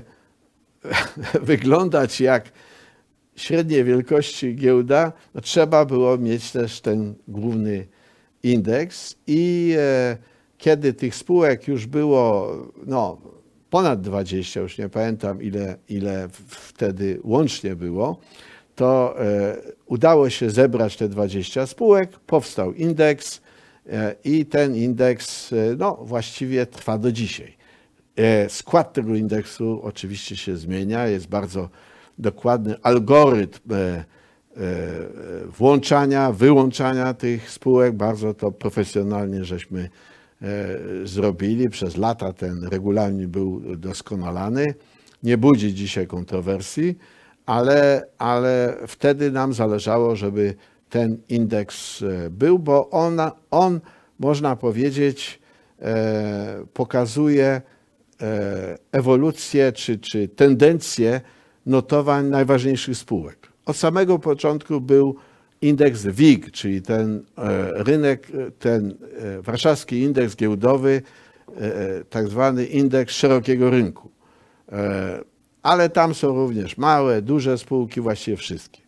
wyglądać 1.41 2.21
jak 2.21 2.52
średniej 3.36 3.84
wielkości 3.84 4.56
giełda, 4.56 5.12
no 5.34 5.41
trzeba 5.41 5.86
było 5.86 6.17
mieć 6.17 6.52
też 6.52 6.82
ten 6.82 7.15
główny 7.28 7.75
indeks 7.75 7.98
i 8.43 9.75
e, 9.78 10.17
kiedy 10.58 10.93
tych 10.93 11.15
spółek 11.15 11.67
już 11.67 11.86
było 11.86 12.52
no, 12.86 13.17
ponad 13.69 14.02
20, 14.02 14.60
już 14.60 14.78
nie 14.78 14.89
pamiętam 14.89 15.41
ile, 15.41 15.78
ile 15.89 16.28
wtedy 16.47 17.19
łącznie 17.23 17.75
było, 17.75 18.19
to 18.75 19.15
e, 19.19 19.58
udało 19.86 20.30
się 20.30 20.49
zebrać 20.49 20.97
te 20.97 21.10
20 21.10 21.67
spółek, 21.67 22.19
powstał 22.19 22.73
indeks 22.73 23.41
e, 23.89 24.15
i 24.23 24.45
ten 24.45 24.75
indeks 24.75 25.54
no, 25.78 25.95
właściwie 25.95 26.65
trwa 26.65 26.97
do 26.97 27.12
dzisiaj. 27.12 27.60
Skład 28.49 28.93
tego 28.93 29.15
indeksu 29.15 29.80
oczywiście 29.84 30.38
się 30.38 30.58
zmienia, 30.58 31.08
jest 31.08 31.28
bardzo 31.28 31.69
dokładny 32.17 32.75
algorytm 32.82 33.69
włączania, 35.57 36.31
wyłączania 36.31 37.13
tych 37.13 37.51
spółek. 37.51 37.95
Bardzo 37.95 38.33
to 38.33 38.51
profesjonalnie 38.51 39.43
żeśmy 39.43 39.89
e, 40.41 40.47
zrobili. 41.03 41.69
Przez 41.69 41.97
lata 41.97 42.33
ten 42.33 42.63
regulamin 42.71 43.27
był 43.27 43.62
doskonalany. 43.77 44.73
Nie 45.23 45.38
budzi 45.38 45.73
dzisiaj 45.73 46.07
kontrowersji, 46.07 46.97
ale, 47.45 48.05
ale 48.17 48.77
wtedy 48.88 49.31
nam 49.31 49.53
zależało, 49.53 50.15
żeby 50.15 50.55
ten 50.89 51.17
indeks 51.29 52.01
e, 52.01 52.29
był, 52.29 52.59
bo 52.59 52.89
ona, 52.89 53.31
on, 53.51 53.79
można 54.19 54.55
powiedzieć, 54.55 55.39
e, 55.81 56.65
pokazuje 56.73 57.62
e, 58.21 58.77
ewolucję 58.91 59.71
czy, 59.71 59.99
czy 59.99 60.27
tendencję 60.27 61.21
notowań 61.65 62.25
najważniejszych 62.25 62.97
spółek. 62.97 63.48
Od 63.69 63.77
samego 63.77 64.19
początku 64.19 64.82
był 64.82 65.15
indeks 65.62 66.01
WIG, 66.01 66.51
czyli 66.51 66.82
ten 66.82 67.25
e, 67.38 67.84
rynek, 67.84 68.27
e, 68.29 68.51
ten 68.51 68.95
e, 69.19 69.41
warszawski 69.41 69.99
indeks 70.01 70.36
giełdowy, 70.36 71.01
tak 72.10 72.27
zwany 72.27 72.65
indeks 72.65 73.13
szerokiego 73.13 73.69
rynku. 73.69 74.10
Ale 75.63 75.89
tam 75.89 76.13
są 76.13 76.27
również 76.27 76.77
małe, 76.77 77.21
duże 77.21 77.58
spółki, 77.58 78.01
właściwie 78.01 78.38
wszystkie. 78.38 78.82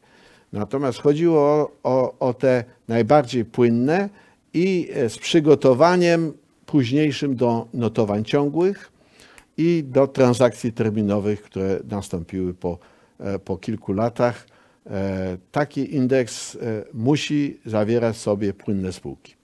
Natomiast 0.54 1.00
chodziło 1.00 1.40
o, 1.40 1.72
o, 1.84 2.20
o 2.20 2.34
te 2.34 2.64
najbardziej 2.88 3.46
płynne 3.46 4.10
i 4.54 4.90
z 5.08 5.18
przygotowaniem 5.18 6.34
późniejszym 6.66 7.36
do 7.36 7.68
notowań 7.74 8.26
ciągłych 8.26 8.92
i 9.58 9.84
do 9.88 10.08
transakcji 10.08 10.74
terminowych, 10.74 11.42
które 11.42 11.80
nastąpiły 11.90 12.54
po, 12.54 12.78
po 13.46 13.58
kilku 13.58 13.94
latach. 13.94 14.51
E, 14.90 15.38
Taki 15.52 15.96
indeks 15.96 16.56
e, 16.56 16.60
musi 16.94 17.60
zawierać 17.66 18.18
sobie 18.18 18.54
płynne 18.54 18.94
spółki. 18.94 19.36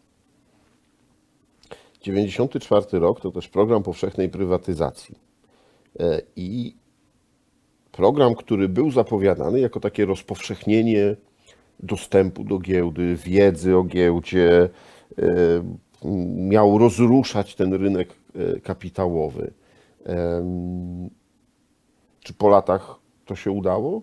94 2.01 2.99
rok 2.99 3.21
to 3.21 3.31
też 3.31 3.47
program 3.47 3.83
powszechnej 3.83 4.29
prywatyzacji. 4.29 5.15
E, 5.99 6.21
I 6.35 6.75
program, 7.91 8.35
który 8.35 8.69
był 8.69 8.91
zapowiadany 8.91 9.59
jako 9.59 9.79
takie 9.79 10.05
rozpowszechnienie 10.05 11.15
dostępu 11.79 12.43
do 12.43 12.59
giełdy, 12.59 13.15
wiedzy 13.15 13.77
o 13.77 13.83
giełdzie, 13.83 14.69
miał 16.35 16.77
rozruszać 16.77 17.55
ten 17.55 17.73
rynek 17.73 18.09
kapitałowy. 18.63 19.53
Czy 22.19 22.33
po 22.33 22.49
latach 22.49 22.95
to 23.25 23.35
się 23.35 23.51
udało? 23.51 24.01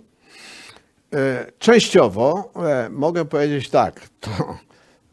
E, 1.15 1.53
Częściowo 1.59 2.53
e, 2.57 2.89
mogę 2.91 3.25
powiedzieć 3.25 3.71
tak, 3.71 4.09
to 4.21 4.31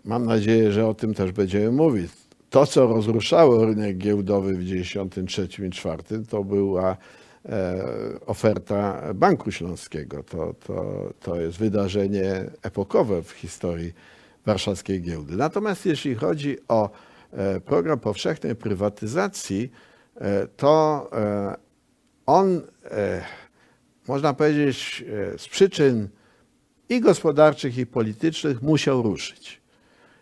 mam 0.06 0.26
nadzieję, 0.26 0.72
że 0.72 0.88
o 0.88 0.94
tym 0.94 1.14
też 1.14 1.32
będziemy 1.32 1.72
mówić. 1.72 2.12
To, 2.50 2.66
co 2.66 2.88
rozruszało 2.88 3.66
rynek 3.66 3.98
giełdowy 3.98 4.54
w 4.54 4.60
1993 4.60 5.42
i 5.42 5.48
1994, 5.48 6.26
to 6.26 6.44
była 6.44 6.98
e, 7.46 7.84
oferta 8.26 9.02
Banku 9.14 9.52
Śląskiego. 9.52 10.24
To, 10.24 10.54
to, 10.54 11.10
to 11.20 11.42
jest 11.42 11.58
wydarzenie 11.58 12.46
epokowe 12.62 13.24
w 13.24 13.32
historii 13.32 13.94
warszawskiej 14.46 15.02
giełdy. 15.02 15.36
Natomiast 15.36 15.86
jeśli 15.86 16.16
chodzi 16.16 16.58
o 16.68 16.90
program 17.66 18.00
powszechnej 18.00 18.56
prywatyzacji, 18.56 19.72
to 20.58 21.10
on 22.26 22.62
można 24.08 24.34
powiedzieć, 24.34 25.06
e, 25.34 25.38
z 25.38 25.48
przyczyn 25.48 26.10
i 26.90 27.02
gospodarczych, 27.02 27.78
i 27.78 27.86
politycznych 27.86 28.62
musiał 28.62 29.02
ruszyć. 29.02 29.62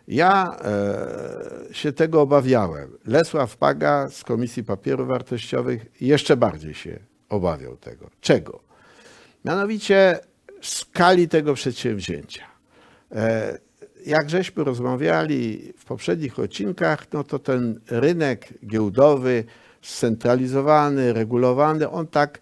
Ja 0.08 0.56
e, 0.64 1.74
się 1.74 1.92
tego 1.92 2.20
obawiałem. 2.20 2.90
Lesław 3.06 3.56
Paga 3.56 4.08
z 4.08 4.24
Komisji 4.24 4.64
Papierów 4.64 5.08
Wartościowych 5.08 5.86
jeszcze 6.00 6.36
bardziej 6.36 6.74
się 6.74 6.98
obawiał 7.28 7.76
tego. 7.76 8.10
Czego? 8.20 8.60
Mianowicie 9.44 10.18
skali 10.62 11.28
tego 11.28 11.54
przedsięwzięcia. 11.54 12.44
E, 13.12 13.58
jak 14.06 14.30
żeśmy 14.30 14.64
rozmawiali 14.64 15.72
w 15.78 15.84
poprzednich 15.84 16.38
odcinkach, 16.38 17.06
no 17.12 17.24
to 17.24 17.38
ten 17.38 17.80
rynek 17.90 18.48
giełdowy 18.66 19.44
scentralizowany, 19.82 21.12
regulowany, 21.12 21.90
on 21.90 22.06
tak 22.06 22.40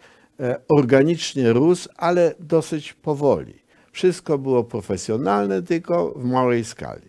organicznie 0.68 1.52
rósł, 1.52 1.88
ale 1.96 2.34
dosyć 2.40 2.92
powoli. 2.92 3.54
Wszystko 3.92 4.38
było 4.38 4.64
profesjonalne, 4.64 5.62
tylko 5.62 6.10
w 6.16 6.24
małej 6.24 6.64
skali. 6.64 7.08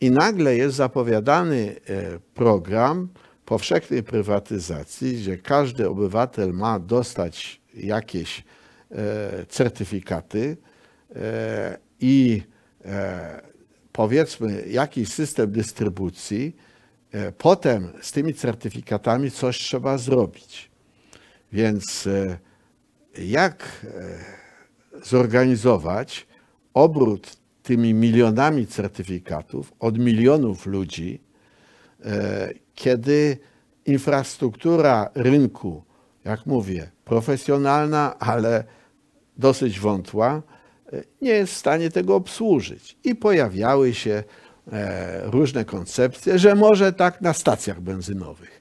I 0.00 0.10
nagle 0.10 0.56
jest 0.56 0.76
zapowiadany 0.76 1.76
e, 1.88 2.18
program 2.34 3.08
powszechnej 3.44 4.02
prywatyzacji, 4.02 5.16
gdzie 5.16 5.38
każdy 5.38 5.88
obywatel 5.88 6.52
ma 6.52 6.78
dostać 6.78 7.60
jakieś 7.74 8.44
e, 8.90 9.46
certyfikaty 9.48 10.56
e, 11.16 11.78
i 12.00 12.42
e, 12.84 13.40
powiedzmy 13.92 14.64
jakiś 14.68 15.08
system 15.08 15.52
dystrybucji. 15.52 16.56
E, 17.12 17.32
Potem 17.32 17.92
z 18.02 18.12
tymi 18.12 18.34
certyfikatami 18.34 19.30
coś 19.30 19.58
trzeba 19.58 19.98
zrobić. 19.98 20.70
Więc 21.52 22.06
e, 22.06 22.38
jak 23.22 23.62
e, 23.84 25.04
zorganizować 25.04 26.26
obrót 26.74 27.36
tymi 27.62 27.94
milionami 27.94 28.66
certyfikatów 28.66 29.72
od 29.78 29.98
milionów 29.98 30.66
ludzi, 30.66 31.20
e, 32.04 32.50
kiedy 32.74 33.38
infrastruktura 33.86 35.10
rynku, 35.14 35.82
jak 36.24 36.46
mówię, 36.46 36.90
profesjonalna, 37.04 38.18
ale 38.18 38.64
dosyć 39.36 39.80
wątła, 39.80 40.42
nie 41.22 41.30
jest 41.30 41.52
w 41.52 41.56
stanie 41.56 41.90
tego 41.90 42.14
obsłużyć. 42.14 42.98
I 43.04 43.14
pojawiały 43.14 43.94
się 43.94 44.24
różne 45.22 45.64
koncepcje, 45.64 46.38
że 46.38 46.54
może 46.54 46.92
tak 46.92 47.20
na 47.20 47.32
stacjach 47.32 47.80
benzynowych. 47.80 48.55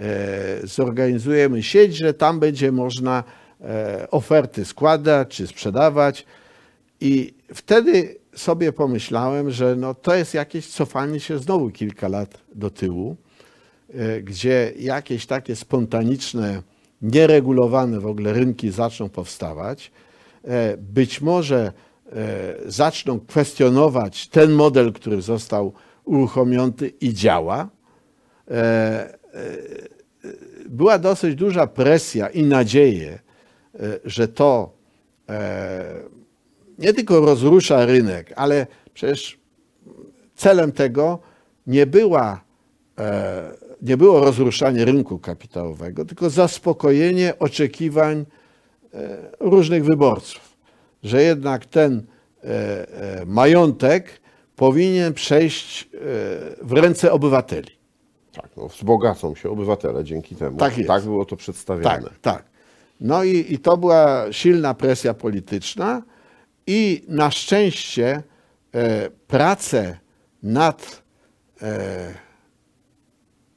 E, 0.00 0.66
Zorganizujemy 0.66 1.62
sieć, 1.62 1.96
że 1.96 2.14
tam 2.14 2.40
będzie 2.40 2.72
można 2.72 3.24
e, 3.60 4.06
oferty 4.10 4.64
składać 4.64 5.28
czy 5.28 5.46
sprzedawać. 5.46 6.26
I 7.00 7.34
wtedy 7.54 8.16
sobie 8.34 8.72
pomyślałem, 8.72 9.50
że 9.50 9.76
no 9.76 9.94
to 9.94 10.14
jest 10.14 10.34
jakieś 10.34 10.66
cofanie 10.66 11.20
się 11.20 11.38
znowu 11.38 11.70
kilka 11.70 12.08
lat 12.08 12.38
do 12.54 12.70
tyłu, 12.70 13.16
e, 13.94 14.22
gdzie 14.22 14.72
jakieś 14.78 15.26
takie 15.26 15.56
spontaniczne, 15.56 16.62
nieregulowane 17.02 18.00
w 18.00 18.06
ogóle 18.06 18.32
rynki 18.32 18.70
zaczną 18.70 19.08
powstawać. 19.08 19.90
Być 20.78 21.20
może 21.20 21.72
zaczną 22.66 23.20
kwestionować 23.20 24.28
ten 24.28 24.52
model, 24.52 24.92
który 24.92 25.22
został 25.22 25.72
uruchomiony 26.04 26.88
i 27.00 27.14
działa. 27.14 27.68
Była 30.68 30.98
dosyć 30.98 31.34
duża 31.34 31.66
presja 31.66 32.28
i 32.28 32.42
nadzieje, 32.42 33.12
e, 33.12 33.78
że 34.04 34.28
to 34.28 34.72
e, 35.28 35.84
nie 36.78 36.92
tylko 36.92 37.20
rozrusza 37.20 37.86
rynek, 37.86 38.32
ale 38.36 38.66
przecież 38.94 39.38
celem 40.36 40.72
tego 40.72 41.18
nie, 41.66 41.86
była, 41.86 42.40
e, 42.98 43.50
nie 43.82 43.96
było 43.96 44.20
rozruszanie 44.20 44.84
rynku 44.84 45.18
kapitałowego, 45.18 46.04
tylko 46.04 46.30
zaspokojenie 46.30 47.38
oczekiwań 47.38 48.26
różnych 49.40 49.84
wyborców, 49.84 50.56
że 51.02 51.22
jednak 51.22 51.66
ten 51.66 52.02
majątek 53.26 54.20
powinien 54.56 55.14
przejść 55.14 55.88
w 56.62 56.72
ręce 56.72 57.12
obywateli. 57.12 57.83
Tak, 58.34 58.50
no, 58.56 58.68
wzbogacą 58.68 59.34
się 59.34 59.50
obywatele 59.50 60.04
dzięki 60.04 60.36
temu. 60.36 60.56
Tak 60.56 60.78
jest. 60.78 60.88
tak 60.88 61.02
było 61.02 61.24
to 61.24 61.36
przedstawiane. 61.36 62.02
Tak, 62.02 62.18
tak. 62.20 62.44
No 63.00 63.24
i, 63.24 63.54
i 63.54 63.58
to 63.58 63.76
była 63.76 64.32
silna 64.32 64.74
presja 64.74 65.14
polityczna 65.14 66.02
i 66.66 67.04
na 67.08 67.30
szczęście 67.30 68.22
e, 68.72 69.10
prace 69.10 69.98
nad 70.42 71.02
e, 71.62 72.14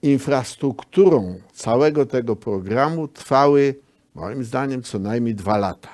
infrastrukturą 0.02 1.40
całego 1.54 2.06
tego 2.06 2.36
programu 2.36 3.08
trwały 3.08 3.76
moim 4.16 4.44
zdaniem 4.44 4.84
co 4.84 5.00
najmniej 5.00 5.36
dwa 5.36 5.58
lata. 5.58 5.90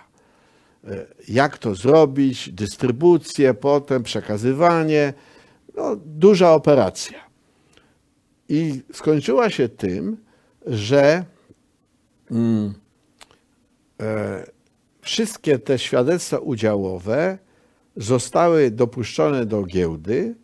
E, 0.87 1.05
jak 1.27 1.57
to 1.57 1.75
zrobić, 1.75 2.49
dystrybucję, 2.49 3.53
potem 3.53 4.03
przekazywanie, 4.03 5.13
no, 5.75 5.95
duża 5.95 6.51
operacja. 6.51 7.32
I 8.49 8.81
skończyła 8.93 9.49
się 9.49 9.69
tym, 9.69 10.17
że 10.65 11.25
mm, 12.31 12.73
e, 14.01 14.45
wszystkie 15.01 15.59
te 15.59 15.79
świadectwa 15.79 16.37
udziałowe 16.37 17.37
zostały 17.97 18.71
dopuszczone 18.71 19.45
do 19.45 19.63
giełdy 19.63 20.35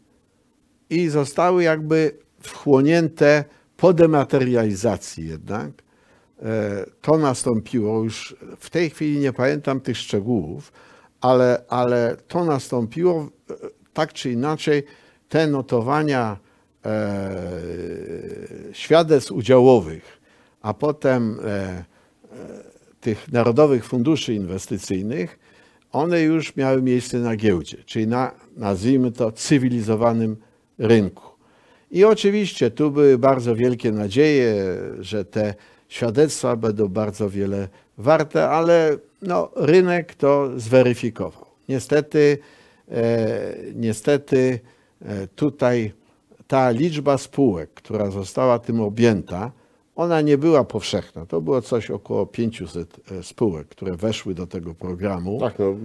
i 0.90 1.10
zostały 1.10 1.64
jakby 1.64 2.18
wchłonięte 2.40 3.44
po 3.78 3.94
dematerializacji 3.94 5.28
jednak. 5.28 5.72
E, 6.42 6.86
To 7.02 7.18
nastąpiło 7.18 8.04
już, 8.04 8.36
w 8.60 8.70
tej 8.70 8.90
chwili 8.90 9.20
nie 9.20 9.34
pamiętam 9.34 9.82
tych 9.82 9.98
szczegółów, 9.98 10.72
ale, 11.22 11.64
ale 11.70 12.18
to 12.28 12.46
nastąpiło 12.46 13.30
e, 13.50 13.54
tak 13.94 14.14
czy 14.14 14.32
inaczej, 14.32 14.84
te 15.30 15.48
notowania 15.48 16.38
świadectw 18.74 19.32
udziałowych, 19.32 20.20
a 20.62 20.74
potem 20.74 21.40
e, 21.46 21.84
tych 23.02 23.32
narodowych 23.32 23.86
funduszy 23.86 24.34
inwestycyjnych, 24.34 25.40
one 25.92 26.22
już 26.22 26.56
miały 26.56 26.82
miejsce 26.82 27.20
na 27.20 27.36
giełdzie, 27.36 27.78
czyli 27.86 28.08
na, 28.08 28.32
nazwijmy 28.58 29.12
to, 29.12 29.32
cywilizowanym 29.32 30.38
rynku. 30.78 31.30
I 31.92 32.04
oczywiście 32.04 32.72
tu 32.72 32.92
były 32.92 33.18
bardzo 33.18 33.56
wielkie 33.56 33.92
nadzieje, 33.92 34.56
że 35.00 35.26
te 35.26 35.54
świadectwa 35.88 36.56
będą 36.56 36.88
bardzo 36.88 37.30
wiele 37.30 37.68
warte, 37.98 38.50
ale 38.50 38.98
no, 39.22 39.52
rynek 39.56 40.16
to 40.16 40.50
zweryfikował. 40.60 41.46
Niestety, 41.70 42.38
e, 42.92 43.56
niestety 43.76 44.60
e, 45.02 45.28
tutaj 45.28 45.94
ta 46.50 46.70
liczba 46.72 47.18
spółek, 47.18 47.70
która 47.74 48.12
została 48.12 48.60
tym 48.60 48.82
objęta, 48.82 49.52
ona 49.96 50.22
nie 50.22 50.38
była 50.38 50.64
powszechna. 50.64 51.26
To 51.26 51.42
było 51.42 51.62
coś 51.62 51.92
około 51.92 52.26
500 52.26 53.00
e, 53.12 53.24
spółek, 53.24 53.68
które 53.68 53.96
weszły 53.96 54.34
do 54.34 54.48
tego 54.48 54.74
programu. 54.74 55.40
Tak, 55.40 55.60
no, 55.60 55.76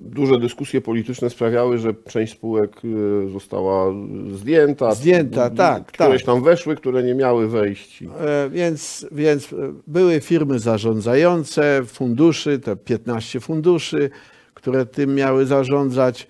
duże 0.00 0.38
dyskusje 0.40 0.80
polityczne 0.80 1.30
sprawiały, 1.30 1.78
że 1.78 1.94
część 2.08 2.32
spółek 2.32 2.84
y, 2.84 3.30
została 3.32 3.92
zdjęta. 4.32 4.94
Zdjęta, 4.94 5.46
m, 5.46 5.56
tak, 5.56 5.86
Któreś 5.86 6.22
tak. 6.22 6.34
tam 6.34 6.44
weszły, 6.44 6.76
które 6.76 7.02
nie 7.02 7.14
miały 7.14 7.48
wejść. 7.48 8.02
E, 8.02 8.50
Więc, 8.50 9.06
więc 9.12 9.52
e, 9.52 9.56
były 9.86 10.20
firmy 10.20 10.58
zarządzające 10.58 11.82
funduszy, 11.86 12.58
te 12.58 12.76
15 12.76 13.40
funduszy, 13.40 14.10
które 14.54 14.86
tym 14.86 15.14
miały 15.14 15.46
zarządzać. 15.46 16.26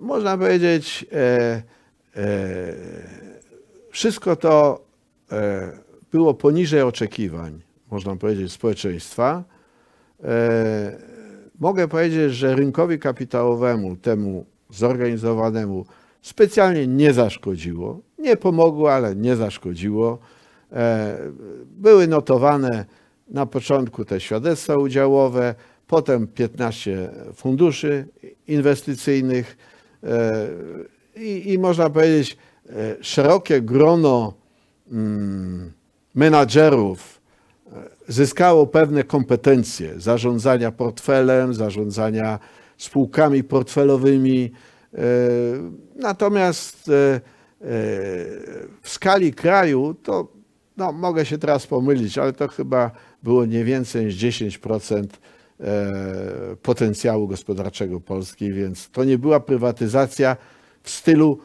Można 0.00 0.38
powiedzieć, 0.38 1.06
e, 1.12 1.16
e, 1.16 1.62
wszystko 3.90 4.36
to 4.36 4.84
e, 5.32 5.72
było 6.12 6.34
poniżej 6.34 6.82
oczekiwań, 6.82 7.60
można 7.90 8.16
powiedzieć, 8.16 8.52
społeczeństwa. 8.52 9.44
E, 10.24 10.98
mogę 11.60 11.88
powiedzieć, 11.88 12.34
że 12.34 12.54
rynkowi 12.56 12.98
kapitałowemu, 12.98 13.96
temu 13.96 14.44
zorganizowanemu, 14.70 15.86
specjalnie 16.22 16.86
nie 16.86 17.12
zaszkodziło. 17.12 18.00
Nie 18.18 18.36
pomogło, 18.36 18.92
ale 18.92 19.16
nie 19.16 19.36
zaszkodziło. 19.36 20.18
E, 20.72 21.16
Były 21.66 22.06
notowane 22.06 22.84
na 23.28 23.46
początku 23.46 24.04
te 24.04 24.20
świadectwa 24.20 24.76
udziałowe, 24.76 25.54
potem 25.86 26.26
15 26.26 27.10
funduszy 27.34 28.08
inwestycyjnych 28.46 29.56
e, 30.04 30.30
i, 31.20 31.52
i 31.52 31.58
można 31.58 31.90
powiedzieć 31.90 32.36
e, 32.68 32.96
szerokie 33.00 33.62
grono 33.62 34.34
mm, 34.92 35.72
menadżerów 36.14 37.20
e, 37.66 37.70
zyskało 38.08 38.66
pewne 38.66 39.04
kompetencje 39.04 40.00
zarządzania 40.00 40.72
portfelem, 40.72 41.54
zarządzania 41.54 42.38
spółkami 42.78 43.44
portfelowymi. 43.44 44.52
E, 44.94 44.98
Natomiast 45.96 46.90
w 48.82 48.88
skali 48.88 49.32
kraju 49.32 49.94
to 50.02 50.28
no, 50.76 50.92
mogę 50.92 51.26
się 51.26 51.38
teraz 51.38 51.66
pomylić, 51.66 52.18
ale 52.18 52.32
to 52.32 52.48
chyba 52.48 52.90
było 53.22 53.46
nie 53.46 53.64
więcej 53.64 54.06
niż 54.06 54.16
10% 54.16 55.06
e, 55.60 56.56
potencjału 56.62 57.28
gospodarczego 57.28 58.00
Polski, 58.00 58.52
więc 58.52 58.90
to 58.90 59.04
nie 59.04 59.18
była 59.18 59.40
prywatyzacja 59.40 60.36
w 60.82 60.90
stylu 60.90 61.38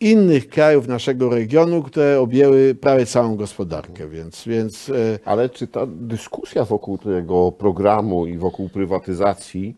innych 0.00 0.48
krajów 0.48 0.88
naszego 0.88 1.30
regionu, 1.30 1.82
które 1.82 2.20
objęły 2.20 2.74
prawie 2.74 3.06
całą 3.06 3.36
gospodarkę. 3.36 4.08
Więc, 4.08 4.44
więc 4.46 4.88
e, 4.90 5.18
Ale 5.24 5.48
czy 5.48 5.66
ta 5.66 5.86
dyskusja 5.86 6.64
wokół 6.64 6.98
tego 6.98 7.52
programu 7.52 8.26
i 8.26 8.38
wokół 8.38 8.68
prywatyzacji 8.68 9.76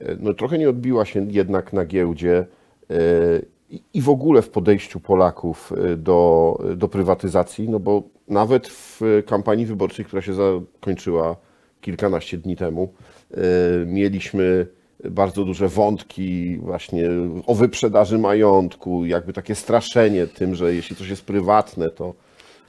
e, 0.00 0.16
no, 0.20 0.34
trochę 0.34 0.58
nie 0.58 0.68
odbiła 0.70 1.04
się 1.04 1.26
jednak 1.30 1.72
na 1.72 1.84
giełdzie 1.84 2.46
e, 2.90 2.94
i- 3.94 4.02
w 4.02 4.08
ogóle 4.08 4.42
w 4.42 4.50
podejściu 4.50 5.00
Polaków 5.00 5.72
do, 5.96 6.58
do 6.76 6.88
prywatyzacji? 6.88 7.68
No 7.68 7.80
bo 7.80 8.02
nawet 8.28 8.68
w 8.68 9.00
kampanii 9.26 9.66
wyborczej, 9.66 10.04
która 10.04 10.22
się 10.22 10.34
zakończyła 10.34 11.36
kilkanaście 11.80 12.38
dni 12.38 12.56
temu, 12.56 12.92
mieliśmy 13.86 14.66
bardzo 15.04 15.44
duże 15.44 15.68
wątki 15.68 16.56
właśnie 16.56 17.08
o 17.46 17.54
wyprzedaży 17.54 18.18
majątku, 18.18 19.06
jakby 19.06 19.32
takie 19.32 19.54
straszenie 19.54 20.26
tym, 20.26 20.54
że 20.54 20.74
jeśli 20.74 20.96
coś 20.96 21.08
jest 21.08 21.24
prywatne, 21.24 21.90
to, 21.90 22.14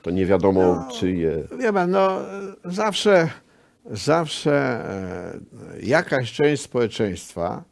to 0.02 0.12
nie 0.12 0.26
wiadomo 0.26 0.88
czyje. 1.00 1.44
Wie 1.60 1.74
pan, 1.74 1.92
no 1.92 2.18
zawsze, 2.66 3.30
zawsze 3.86 4.54
e, 4.54 5.40
jakaś 5.84 6.32
część 6.32 6.64
społeczeństwa 6.64 7.64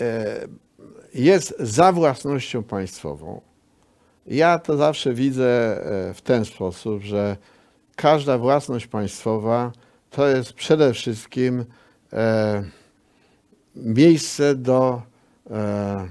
e, 0.00 0.24
jest 1.14 1.54
za 1.58 1.92
własnością 1.92 2.62
państwową. 2.62 3.40
Ja 4.26 4.58
to 4.58 4.76
zawsze 4.76 5.14
widzę 5.14 5.46
e, 6.08 6.14
w 6.14 6.20
ten 6.22 6.44
sposób, 6.44 7.02
że 7.02 7.36
każda 7.96 8.38
własność 8.38 8.86
państwowa 8.86 9.72
to 10.10 10.26
jest 10.26 10.52
przede 10.52 10.92
wszystkim 10.92 11.64
miejsce 13.76 14.54
do 14.54 15.02
e, 15.50 16.06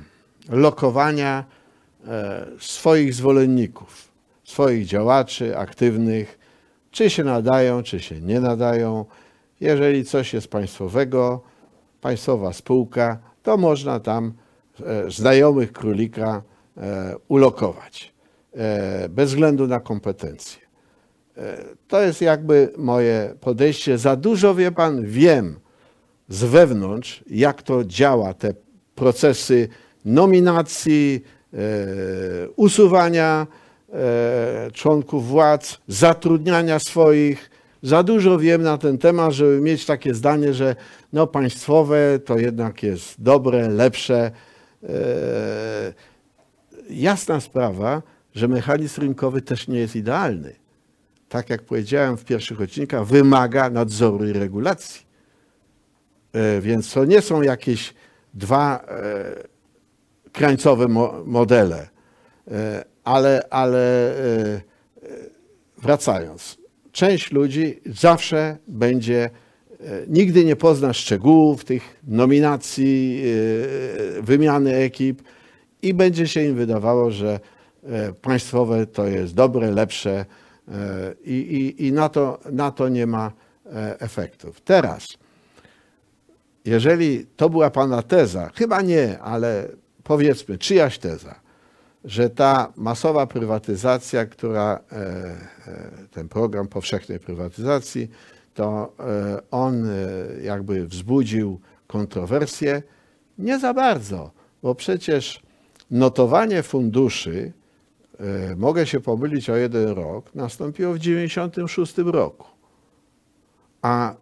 lokowania 0.49 1.45
e, 2.07 2.45
swoich 2.59 3.13
zwolenników, 3.13 4.11
swoich 4.43 4.85
działaczy 4.85 5.57
aktywnych, 5.57 6.39
czy 6.91 7.09
się 7.09 7.23
nadają, 7.23 7.83
czy 7.83 7.99
się 7.99 8.21
nie 8.21 8.39
nadają. 8.39 9.05
Jeżeli 9.59 10.05
coś 10.05 10.33
jest 10.33 10.47
państwowego, 10.47 11.41
państwowa 12.01 12.53
spółka, 12.53 13.19
to 13.43 13.57
można 13.57 13.99
tam 13.99 14.33
e, 14.85 15.11
znajomych 15.11 15.71
królika 15.71 16.41
ulokować, 17.27 18.13
bez 19.09 19.29
względu 19.29 19.67
na 19.67 19.79
kompetencje. 19.79 20.61
To 21.87 22.01
jest 22.01 22.21
jakby 22.21 22.73
moje 22.77 23.35
podejście. 23.41 23.97
Za 23.97 24.15
dużo, 24.15 24.55
wie 24.55 24.71
pan, 24.71 25.05
wiem 25.05 25.59
z 26.31 26.43
wewnątrz, 26.43 27.23
jak 27.29 27.61
to 27.61 27.85
działa, 27.85 28.33
te 28.33 28.53
procesy 28.95 29.67
nominacji, 30.05 31.23
e, 31.53 31.57
usuwania 32.55 33.47
e, 33.93 34.71
członków 34.73 35.27
władz, 35.27 35.79
zatrudniania 35.87 36.79
swoich. 36.79 37.49
Za 37.83 38.03
dużo 38.03 38.37
wiem 38.37 38.61
na 38.63 38.77
ten 38.77 38.97
temat, 38.97 39.33
żeby 39.33 39.61
mieć 39.61 39.85
takie 39.85 40.13
zdanie, 40.13 40.53
że 40.53 40.75
no 41.13 41.27
państwowe 41.27 42.19
to 42.25 42.37
jednak 42.37 42.83
jest 42.83 43.21
dobre, 43.21 43.69
lepsze. 43.69 44.31
E, 44.83 44.89
jasna 46.89 47.39
sprawa, 47.39 48.01
że 48.35 48.47
mechanizm 48.47 49.01
rynkowy 49.01 49.41
też 49.41 49.67
nie 49.67 49.79
jest 49.79 49.95
idealny. 49.95 50.55
Tak 51.29 51.49
jak 51.49 51.61
powiedziałem 51.61 52.17
w 52.17 52.25
pierwszych 52.25 52.61
odcinkach, 52.61 53.05
wymaga 53.05 53.69
nadzoru 53.69 54.27
i 54.27 54.33
regulacji. 54.33 55.10
E, 56.33 56.61
Więc 56.61 56.93
to 56.93 57.05
nie 57.05 57.21
są 57.21 57.41
jakieś 57.41 57.93
dwa 58.33 58.85
e, 58.87 60.29
krańcowe 60.31 60.87
mo- 60.87 61.23
modele. 61.25 61.89
E, 62.51 62.83
Ale, 63.03 63.47
ale 63.49 64.13
wracając, 65.77 66.57
część 66.91 67.31
ludzi 67.31 67.81
zawsze 67.85 68.57
będzie, 68.67 69.29
nigdy 70.07 70.45
nie 70.45 70.55
pozna 70.55 70.93
szczegółów 70.93 71.65
tych 71.65 71.99
nominacji, 72.07 73.23
wymiany 74.21 74.75
ekip 74.75 75.21
i 75.81 75.93
będzie 75.93 76.27
się 76.27 76.43
im 76.43 76.55
wydawało, 76.55 77.11
że 77.11 77.39
państwowe 78.21 78.85
to 78.87 79.07
jest 79.07 79.33
dobre, 79.33 79.71
lepsze 79.71 80.25
i, 81.25 81.33
i, 81.77 81.87
i 81.87 81.91
na, 81.91 82.09
to, 82.09 82.39
na 82.51 82.71
to 82.71 82.89
nie 82.89 83.07
ma 83.07 83.31
efektów. 83.99 84.61
Teraz, 84.61 85.07
jeżeli 86.65 87.25
to 87.25 87.49
była 87.49 87.69
Pana 87.69 88.01
teza, 88.01 88.49
chyba 88.55 88.81
nie, 88.81 89.19
ale 89.19 89.67
powiedzmy, 90.03 90.57
czyjaś 90.57 90.97
teza, 90.97 91.35
że 92.05 92.29
ta 92.29 92.73
masowa 92.75 93.27
prywatyzacja, 93.27 94.25
która, 94.25 94.79
e, 94.91 94.95
e, 94.95 95.91
ten 96.11 96.29
program 96.29 96.67
powszechnej 96.67 97.19
prywatyzacji, 97.19 98.09
to 98.53 98.93
e, 98.99 99.41
on 99.51 99.87
jakby 100.41 100.87
wzbudził 100.87 101.59
kontrowersje? 101.87 102.83
Nie 103.37 103.59
za 103.59 103.73
bardzo, 103.73 104.31
bo 104.63 104.75
przecież 104.75 105.41
notowanie 105.91 106.63
funduszy, 106.63 107.51
mogę 108.57 108.85
się 108.85 108.99
pomylić 108.99 109.49
o 109.49 109.55
jeden 109.55 109.89
rok, 109.89 110.35
nastąpiło 110.35 110.93
w 110.93 110.99
1996 110.99 111.97
roku. 111.97 112.47
A 113.81 114.15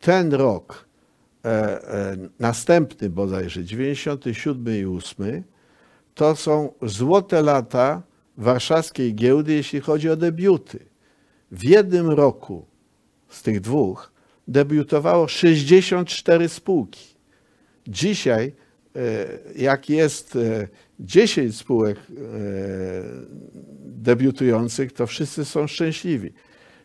ten 0.00 0.32
rok, 0.32 0.84
następny 2.38 3.10
bodajże, 3.10 3.64
97 3.64 4.74
i 4.80 4.84
8, 4.84 5.42
to 6.14 6.36
są 6.36 6.72
złote 6.82 7.42
lata 7.42 8.02
warszawskiej 8.36 9.14
giełdy, 9.14 9.52
jeśli 9.52 9.80
chodzi 9.80 10.10
o 10.10 10.16
debiuty. 10.16 10.78
W 11.50 11.64
jednym 11.64 12.10
roku 12.10 12.66
z 13.28 13.42
tych 13.42 13.60
dwóch 13.60 14.12
debiutowało 14.48 15.28
64 15.28 16.48
spółki. 16.48 17.14
Dzisiaj, 17.88 18.52
e, 18.96 19.26
jak 19.56 19.90
jest 19.90 20.36
e, 20.36 20.68
10 21.00 21.56
spółek 21.56 21.98
e, 21.98 22.02
debiutujących, 23.84 24.92
to 24.92 25.06
wszyscy 25.06 25.44
są 25.44 25.66
szczęśliwi. 25.66 26.32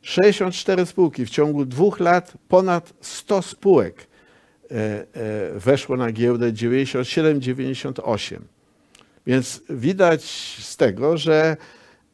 64 0.02 0.86
spółki 0.86 1.26
w 1.26 1.30
ciągu 1.30 1.66
dwóch 1.66 2.00
lat 2.00 2.34
ponad 2.48 2.94
100 3.02 3.42
spółek 3.42 3.96
e, 3.98 4.04
e, 4.04 4.15
weszło 5.56 5.98
na 5.98 6.12
giełdę 6.12 6.52
97-98. 6.52 8.40
Więc 9.28 9.62
widać 9.70 10.24
z 10.60 10.78
tego, 10.78 11.18
że 11.18 11.58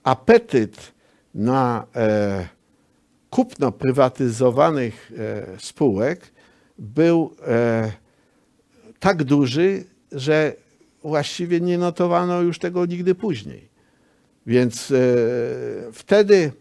apetyt 0.03 0.91
na 1.35 1.87
e, 1.95 2.47
kupno 3.29 3.71
prywatyzowanych 3.71 5.11
e, 5.17 5.59
spółek 5.59 6.31
był 6.79 7.35
e, 7.47 7.91
tak 8.99 9.23
duży, 9.23 9.83
że 10.11 10.53
właściwie 11.03 11.61
nie 11.61 11.77
notowano 11.77 12.41
już 12.41 12.59
tego 12.59 12.85
nigdy 12.85 13.15
później. 13.15 13.69
Więc 14.45 14.91
e, 14.91 14.95
wtedy 15.93 16.51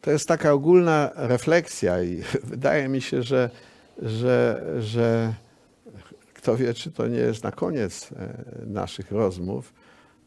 to 0.00 0.10
jest 0.10 0.28
taka 0.28 0.52
ogólna 0.52 1.10
refleksja 1.14 2.02
i 2.02 2.22
wydaje 2.52 2.88
mi 2.88 3.00
się, 3.02 3.22
że, 3.22 3.50
że, 4.02 4.66
że 4.80 5.34
kto 6.34 6.56
wie, 6.56 6.74
czy 6.74 6.90
to 6.90 7.06
nie 7.06 7.18
jest 7.18 7.44
na 7.44 7.52
koniec 7.52 8.12
e, 8.12 8.66
naszych 8.66 9.12
rozmów, 9.12 9.72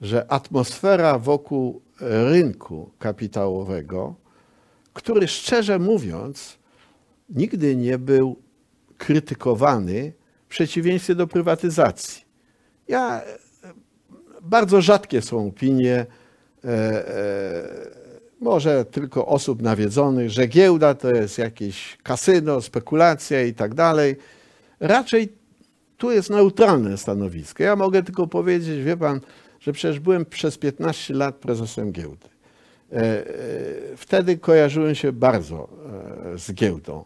że 0.02 0.32
atmosfera 0.32 1.20
wokół 1.20 1.82
rynku 2.00 2.90
kapitałowego, 3.00 4.16
który 4.94 5.28
szczerze 5.28 5.80
mówiąc 5.80 6.58
nigdy 7.30 7.76
nie 7.76 7.98
był 7.98 8.36
krytykowany 8.98 10.14
w 10.46 10.50
przeciwieństwie 10.50 11.16
do 11.16 11.28
prywatyzacji. 11.28 12.26
Ja 12.88 13.22
e, 13.22 13.38
bardzo 14.42 14.82
rzadkie 14.82 15.22
są 15.22 15.48
opinie, 15.48 16.06
e, 16.66 16.68
e, 16.68 17.97
może 18.40 18.86
tylko 18.86 19.26
osób 19.26 19.62
nawiedzonych, 19.62 20.30
że 20.30 20.48
giełda 20.48 20.94
to 20.94 21.12
jest 21.12 21.38
jakieś 21.38 21.98
kasyno, 22.04 22.62
spekulacja 22.62 23.44
i 23.44 23.54
tak 23.54 23.74
dalej. 23.74 24.16
Raczej 24.80 25.30
tu 25.98 26.12
jest 26.12 26.30
neutralne 26.30 26.98
stanowisko. 26.98 27.64
Ja 27.64 27.76
mogę 27.76 28.04
tylko 28.04 28.28
powiedzieć, 28.28 28.84
wie 28.84 28.98
pan, 28.98 29.20
że 29.60 29.74
przecież 29.74 30.00
byłem 30.00 30.26
przez 30.26 30.58
15 30.58 31.14
lat 31.14 31.36
prezesem 31.36 31.92
giełdy. 31.92 32.28
E, 32.92 32.96
e, 32.96 33.26
Wtedy 33.98 34.38
kojarzyłem 34.38 34.96
się 34.96 35.12
bardzo 35.12 35.70
e, 36.34 36.38
z 36.38 36.54
giełdą 36.54 37.06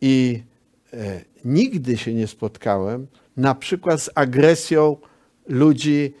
i 0.00 0.42
nigdy 1.44 1.96
się 1.96 2.14
nie 2.14 2.26
spotkałem 2.26 3.06
na 3.36 3.54
przykład 3.54 4.02
z 4.02 4.10
agresją 4.14 4.96
ludzi 5.48 6.14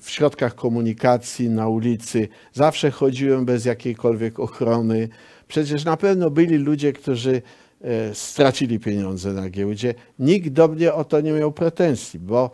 w 0.00 0.10
środkach 0.10 0.54
komunikacji, 0.54 1.50
na 1.50 1.68
ulicy. 1.68 2.28
Zawsze 2.52 2.90
chodziłem 2.90 3.44
bez 3.44 3.64
jakiejkolwiek 3.64 4.40
ochrony. 4.40 5.08
Przecież 5.48 5.84
na 5.84 5.96
pewno 5.96 6.30
byli 6.30 6.56
ludzie, 6.56 6.92
którzy 6.92 7.42
e, 7.80 8.14
stracili 8.14 8.80
pieniądze 8.80 9.32
na 9.32 9.50
giełdzie. 9.50 9.94
Nikt 10.18 10.48
do 10.48 10.68
mnie 10.68 10.92
o 10.92 11.04
to 11.04 11.20
nie 11.20 11.32
miał 11.32 11.52
pretensji, 11.52 12.20
bo 12.20 12.50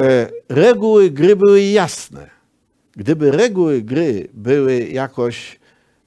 e, 0.00 0.30
reguły 0.48 1.10
gry 1.10 1.36
były 1.36 1.62
jasne. 1.62 2.30
Gdyby 2.96 3.30
reguły 3.30 3.82
gry 3.82 4.28
były 4.32 4.80
jakoś 4.80 5.60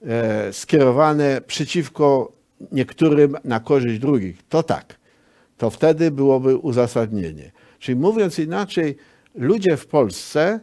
e, 0.05 0.53
skierowane 0.53 1.41
przeciwko 1.47 2.31
niektórym 2.71 3.35
na 3.43 3.59
korzyść 3.59 3.99
drugich, 3.99 4.37
to 4.49 4.63
tak, 4.63 4.97
to 5.57 5.69
wtedy 5.69 6.11
byłoby 6.11 6.57
uzasadnienie. 6.57 7.51
Czyli 7.79 7.95
mówiąc 7.95 8.39
inaczej, 8.39 8.97
ludzie 9.37 9.77
w 9.77 9.87
Polsce, 9.87 10.59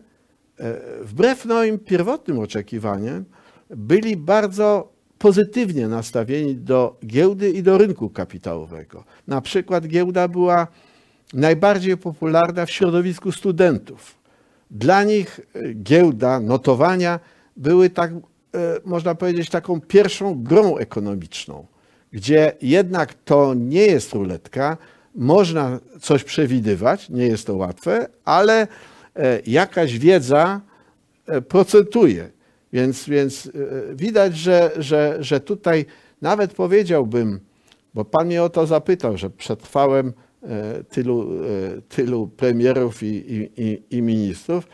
e, 0.59 0.81
wbrew 1.03 1.45
moim 1.45 1.79
pierwotnym 1.79 2.39
oczekiwaniom, 2.39 3.25
byli 3.71 4.17
bardzo 4.17 4.93
pozytywnie 5.19 5.89
nastawieni 5.89 6.57
do 6.57 6.97
giełdy 7.07 7.51
i 7.51 7.63
do 7.63 7.79
rynku 7.79 8.11
kapitałowego. 8.11 9.05
Na 9.27 9.41
przykład 9.41 9.87
giełda 9.87 10.29
była 10.29 10.67
najbardziej 11.35 11.97
popularna 11.97 12.67
w 12.67 12.71
środowisku 12.71 13.33
studentów. 13.33 14.19
Dla 14.71 15.05
nich 15.05 15.41
e, 15.55 15.75
giełda, 15.75 16.41
notowania 16.41 17.21
były 17.57 17.91
tak, 17.91 18.13
e, 18.13 18.17
można 18.85 19.15
powiedzieć, 19.15 19.51
taką 19.51 19.81
pierwszą 19.81 20.43
grą 20.43 20.77
ekonomiczną, 20.77 21.67
gdzie 22.13 22.53
jednak 22.63 23.15
to 23.15 23.55
nie 23.55 23.87
jest 23.87 24.13
ruletka, 24.13 24.77
można 25.14 25.81
coś 26.00 26.24
przewidywać, 26.24 27.11
nie 27.11 27.27
jest 27.27 27.46
to 27.46 27.57
łatwe, 27.57 28.09
ale 28.24 28.66
e, 29.16 29.40
jakaś 29.46 29.98
wiedza 29.98 30.61
e, 31.27 31.42
procentuje. 31.42 32.31
Więc, 32.72 33.09
więc 33.09 33.46
e, 33.46 33.50
widać, 33.94 34.37
że, 34.37 34.70
że, 34.77 35.16
że 35.20 35.40
tutaj 35.40 35.87
nawet 36.22 36.55
powiedziałbym, 36.55 37.40
bo 37.94 38.05
Pan 38.05 38.27
mnie 38.27 38.42
o 38.42 38.48
to 38.48 38.66
zapytał, 38.66 39.16
że 39.16 39.31
przetrwałem 39.31 40.12
tylu, 40.88 41.29
tylu 41.88 42.27
premierów 42.29 43.03
i, 43.03 43.07
i, 43.07 43.50
i, 43.57 43.83
i 43.90 44.03
ministrów, 44.03 44.68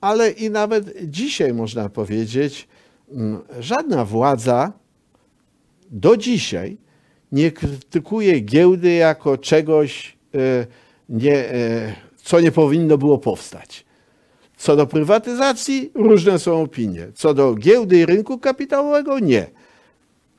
ale 0.00 0.30
i 0.30 0.50
nawet 0.50 0.92
dzisiaj 1.02 1.54
można 1.54 1.88
powiedzieć, 1.88 2.68
mm, 3.10 3.38
żadna 3.60 4.04
władza 4.04 4.72
do 5.90 6.16
dzisiaj 6.16 6.76
nie 7.34 7.50
krytykuje 7.50 8.40
giełdy 8.40 8.92
jako 8.92 9.38
czegoś, 9.38 10.16
e, 10.34 10.66
nie, 11.08 11.36
e, 11.50 11.94
co 12.16 12.40
nie 12.40 12.52
powinno 12.52 12.98
było 12.98 13.18
powstać. 13.18 13.84
Co 14.56 14.76
do 14.76 14.86
prywatyzacji, 14.86 15.90
różne 15.94 16.38
są 16.38 16.62
opinie. 16.62 17.06
Co 17.14 17.34
do 17.34 17.54
giełdy 17.54 17.98
i 17.98 18.06
rynku 18.06 18.38
kapitałowego, 18.38 19.18
nie. 19.18 19.46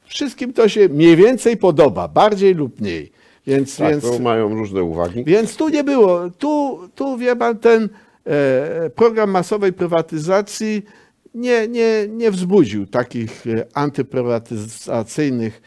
Wszystkim 0.05 0.53
to 0.53 0.69
się 0.69 0.89
mniej 0.89 1.15
więcej 1.15 1.57
podoba, 1.57 2.07
bardziej 2.07 2.53
lub 2.53 2.81
mniej. 2.81 3.11
Więc, 3.47 3.77
Tak, 3.77 3.89
więc, 3.89 4.03
to 4.03 4.19
mają 4.19 4.49
różne 4.55 4.83
uwagi. 4.83 5.23
więc 5.23 5.55
tu 5.55 5.69
nie 5.69 5.83
było. 5.83 6.29
Tu, 6.29 6.79
tu 6.95 7.17
wie 7.17 7.35
pan, 7.35 7.57
ten 7.57 7.89
e, 8.25 8.89
program 8.89 9.31
masowej 9.31 9.73
prywatyzacji 9.73 10.85
nie, 11.33 11.67
nie, 11.67 12.07
nie 12.09 12.31
wzbudził 12.31 12.85
takich 12.85 13.43
antyprywatyzacyjnych 13.73 15.61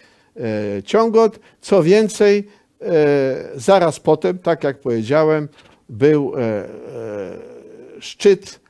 ciągot. 0.85 1.40
Co 1.61 1.83
więcej, 1.83 2.48
e, 2.81 3.51
zaraz 3.55 4.01
potem, 4.01 4.38
tak 4.38 4.64
jak 4.64 4.81
powiedziałem, 4.81 5.48
był 5.88 6.33
e, 6.37 6.40
e, 6.40 6.68
szczyt 8.01 8.61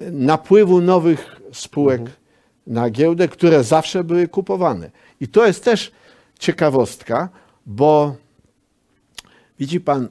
napływu 0.00 0.80
nowych 0.80 1.40
spółek 1.52 2.02
na 2.66 2.90
giełdę, 2.90 3.28
które 3.28 3.64
zawsze 3.64 4.04
były 4.04 4.28
kupowane. 4.28 4.90
I 5.20 5.28
to 5.28 5.46
jest 5.46 5.64
też 5.64 5.92
ciekawostka, 6.38 7.28
bo 7.66 8.16
widzi 9.58 9.80
pan, 9.80 10.08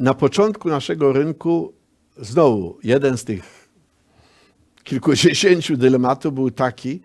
na 0.00 0.14
początku 0.14 0.68
naszego 0.68 1.12
rynku 1.12 1.72
znowu 2.16 2.78
jeden 2.82 3.18
z 3.18 3.24
tych 3.24 3.68
kilkudziesięciu 4.84 5.76
dylematów 5.76 6.34
był 6.34 6.50
taki, 6.50 7.00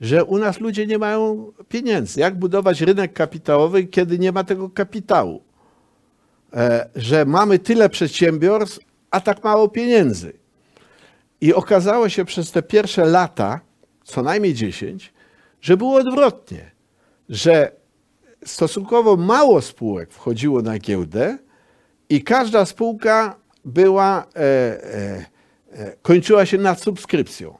że 0.00 0.24
u 0.24 0.38
nas 0.38 0.60
ludzie 0.60 0.86
nie 0.86 0.98
mają 0.98 1.52
pieniędzy. 1.68 2.20
Jak 2.20 2.38
budować 2.38 2.80
rynek 2.80 3.12
kapitałowy, 3.12 3.84
kiedy 3.84 4.18
nie 4.18 4.32
ma 4.32 4.44
tego 4.44 4.70
kapitału? 4.70 5.42
E, 6.52 6.88
że 6.96 7.24
mamy 7.24 7.58
tyle 7.58 7.88
przedsiębiorstw, 7.88 8.78
a 9.10 9.20
tak 9.20 9.44
mało 9.44 9.68
pieniędzy. 9.68 10.32
I 11.40 11.54
okazało 11.54 12.08
się 12.08 12.24
przez 12.24 12.52
te 12.52 12.62
pierwsze 12.62 13.04
lata, 13.04 13.60
co 14.04 14.22
najmniej 14.22 14.54
10, 14.54 15.12
że 15.60 15.76
było 15.76 15.96
odwrotnie, 15.96 16.70
że 17.28 17.72
stosunkowo 18.44 19.16
mało 19.16 19.62
spółek 19.62 20.12
wchodziło 20.12 20.62
na 20.62 20.78
giełdę 20.78 21.38
i 22.08 22.22
każda 22.22 22.64
spółka 22.64 23.36
była, 23.64 24.26
e, 24.36 24.40
e, 24.40 25.24
e, 25.72 25.96
kończyła 26.02 26.46
się 26.46 26.58
nad 26.58 26.80
subskrypcją, 26.80 27.58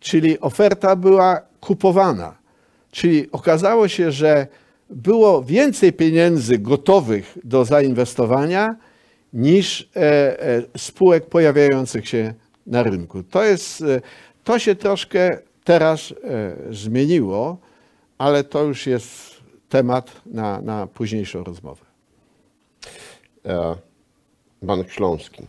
czyli 0.00 0.40
oferta 0.40 0.96
była 0.96 1.49
kupowana. 1.60 2.34
Czyli 2.90 3.32
okazało 3.32 3.88
się, 3.88 4.12
że 4.12 4.46
było 4.90 5.42
więcej 5.42 5.92
pieniędzy 5.92 6.58
gotowych 6.58 7.38
do 7.44 7.64
zainwestowania 7.64 8.68
niż 9.32 9.90
e, 9.96 10.00
e, 10.42 10.62
spółek 10.76 11.26
pojawiających 11.26 12.08
się 12.08 12.34
na 12.66 12.82
rynku. 12.82 13.22
To, 13.22 13.44
jest, 13.44 13.82
e, 13.82 14.00
to 14.44 14.58
się 14.58 14.74
troszkę 14.74 15.38
teraz 15.64 16.14
zmieniło, 16.70 17.58
ale 18.18 18.44
to 18.44 18.64
już 18.64 18.86
jest 18.86 19.36
temat 19.68 20.20
na, 20.26 20.60
na 20.60 20.86
późniejszą 20.86 21.44
rozmowę. 21.44 21.84
Bank 24.62 24.90
Śląski, 24.90 25.42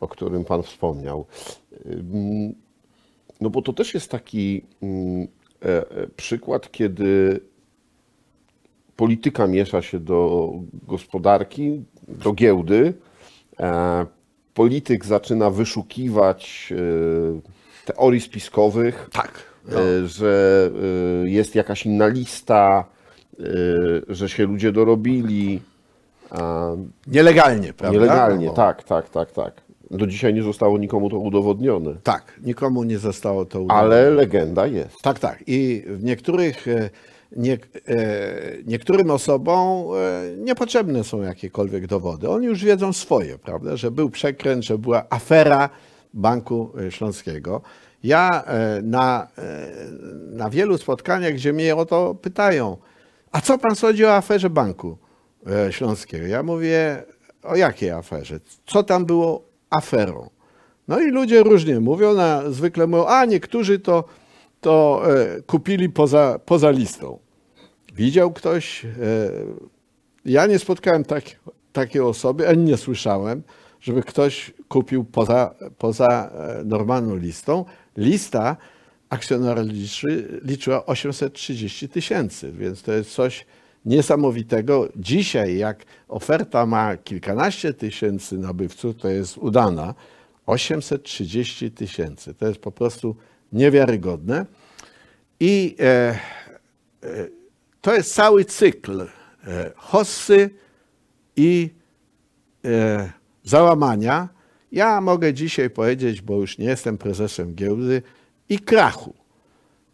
o 0.00 0.08
którym 0.08 0.44
Pan 0.44 0.62
wspomniał. 0.62 1.26
No 3.40 3.50
bo 3.50 3.62
to 3.62 3.72
też 3.72 3.94
jest 3.94 4.10
taki 4.10 4.62
mm, 4.82 5.28
przykład, 6.16 6.72
kiedy 6.72 7.40
polityka 8.96 9.46
miesza 9.46 9.82
się 9.82 10.00
do 10.00 10.50
gospodarki, 10.72 11.84
do 12.08 12.32
giełdy. 12.32 12.94
E, 13.60 14.06
Polityk 14.58 15.04
zaczyna 15.04 15.50
wyszukiwać 15.50 16.72
e, 16.72 17.86
teorii 17.92 18.20
spiskowych. 18.20 19.08
Tak. 19.12 19.42
e, 19.72 20.06
że 20.06 20.70
e, 21.24 21.28
jest 21.28 21.54
jakaś 21.54 21.86
inna 21.86 22.06
lista, 22.06 22.84
e, 23.40 23.44
że 24.08 24.28
się 24.28 24.46
ludzie 24.46 24.72
dorobili. 24.72 25.60
Nielegalnie, 27.06 27.72
prawda? 27.72 27.98
Nielegalnie, 27.98 28.46
No 28.46 28.52
tak, 28.52 28.84
tak, 28.84 29.10
tak, 29.10 29.32
tak. 29.32 29.67
Do 29.90 30.06
dzisiaj 30.06 30.34
nie 30.34 30.42
zostało 30.42 30.78
nikomu 30.78 31.10
to 31.10 31.18
udowodnione. 31.18 31.94
Tak, 32.02 32.40
nikomu 32.42 32.84
nie 32.84 32.98
zostało 32.98 33.44
to 33.44 33.62
udane. 33.62 33.80
Ale 33.80 34.10
legenda 34.10 34.66
jest. 34.66 35.02
Tak, 35.02 35.18
tak. 35.18 35.44
I 35.46 35.84
w 35.86 36.04
niektórych, 36.04 36.68
e, 36.68 36.90
nie, 37.36 37.52
e, 37.52 37.58
niektórym 38.66 39.10
osobom 39.10 39.86
e, 39.96 40.36
niepotrzebne 40.36 41.04
są 41.04 41.22
jakiekolwiek 41.22 41.86
dowody. 41.86 42.28
Oni 42.28 42.46
już 42.46 42.64
wiedzą 42.64 42.92
swoje, 42.92 43.38
prawda? 43.38 43.76
Że 43.76 43.90
był 43.90 44.10
przekręt, 44.10 44.64
że 44.64 44.78
była 44.78 45.06
afera 45.10 45.70
Banku 46.14 46.72
Śląskiego. 46.90 47.62
Ja 48.02 48.44
na, 48.82 49.28
na 50.30 50.50
wielu 50.50 50.78
spotkaniach, 50.78 51.34
gdzie 51.34 51.52
mnie 51.52 51.76
o 51.76 51.86
to 51.86 52.14
pytają, 52.14 52.76
a 53.32 53.40
co 53.40 53.58
pan 53.58 53.76
sądzi 53.76 54.04
o 54.04 54.14
aferze 54.14 54.50
Banku 54.50 54.98
Śląskiego? 55.70 56.26
Ja 56.26 56.42
mówię, 56.42 57.02
o 57.42 57.56
jakiej 57.56 57.90
aferze? 57.90 58.40
Co 58.66 58.82
tam 58.82 59.06
było 59.06 59.47
aferą? 59.70 60.30
No 60.88 61.00
i 61.00 61.10
ludzie 61.10 61.42
różnie 61.42 61.80
mówią, 61.80 62.14
na, 62.14 62.50
zwykle 62.50 62.86
mówią, 62.86 63.06
a 63.06 63.24
niektórzy 63.24 63.78
to, 63.78 64.04
to 64.60 65.02
e, 65.06 65.42
kupili 65.42 65.88
poza, 65.88 66.40
poza 66.44 66.70
listą. 66.70 67.18
Widział 67.94 68.32
ktoś, 68.32 68.84
e, 68.84 68.88
ja 70.24 70.46
nie 70.46 70.58
spotkałem 70.58 71.04
tak, 71.04 71.24
takiej 71.72 72.02
osoby, 72.02 72.48
ani 72.48 72.64
nie 72.64 72.76
słyszałem, 72.76 73.42
żeby 73.80 74.02
ktoś 74.02 74.52
kupił 74.68 75.04
poza, 75.04 75.54
poza 75.78 76.30
e, 76.30 76.64
normalną 76.64 77.16
listą. 77.16 77.64
Lista 77.96 78.56
akcjonariuszy 79.08 80.40
liczyła 80.44 80.86
830 80.86 81.88
tysięcy, 81.88 82.52
więc 82.52 82.82
to 82.82 82.92
jest 82.92 83.10
coś 83.10 83.46
niesamowitego. 83.84 84.88
Dzisiaj, 84.96 85.56
jak 85.56 85.84
oferta 86.08 86.66
ma 86.66 86.96
kilkanaście 86.96 87.74
tysięcy 87.74 88.38
nabywców, 88.38 88.96
to 88.96 89.08
jest 89.08 89.38
udana. 89.38 89.94
830 90.46 91.70
tysięcy. 91.70 92.34
To 92.34 92.48
jest 92.48 92.60
po 92.60 92.72
prostu 92.72 93.16
niewiarygodne. 93.52 94.46
I 95.40 95.76
e, 95.80 95.84
e, 95.84 96.18
to 97.80 97.94
jest 97.94 98.14
cały 98.14 98.44
cykl 98.44 99.00
e, 99.00 99.06
hossy 99.76 100.50
i 101.36 101.70
e, 102.64 103.12
załamania. 103.44 104.28
Ja 104.72 105.00
mogę 105.00 105.34
dzisiaj 105.34 105.70
powiedzieć, 105.70 106.22
bo 106.22 106.36
już 106.36 106.58
nie 106.58 106.66
jestem 106.66 106.98
prezesem 106.98 107.54
giełdy, 107.54 108.02
i 108.48 108.58
krachu. 108.58 109.14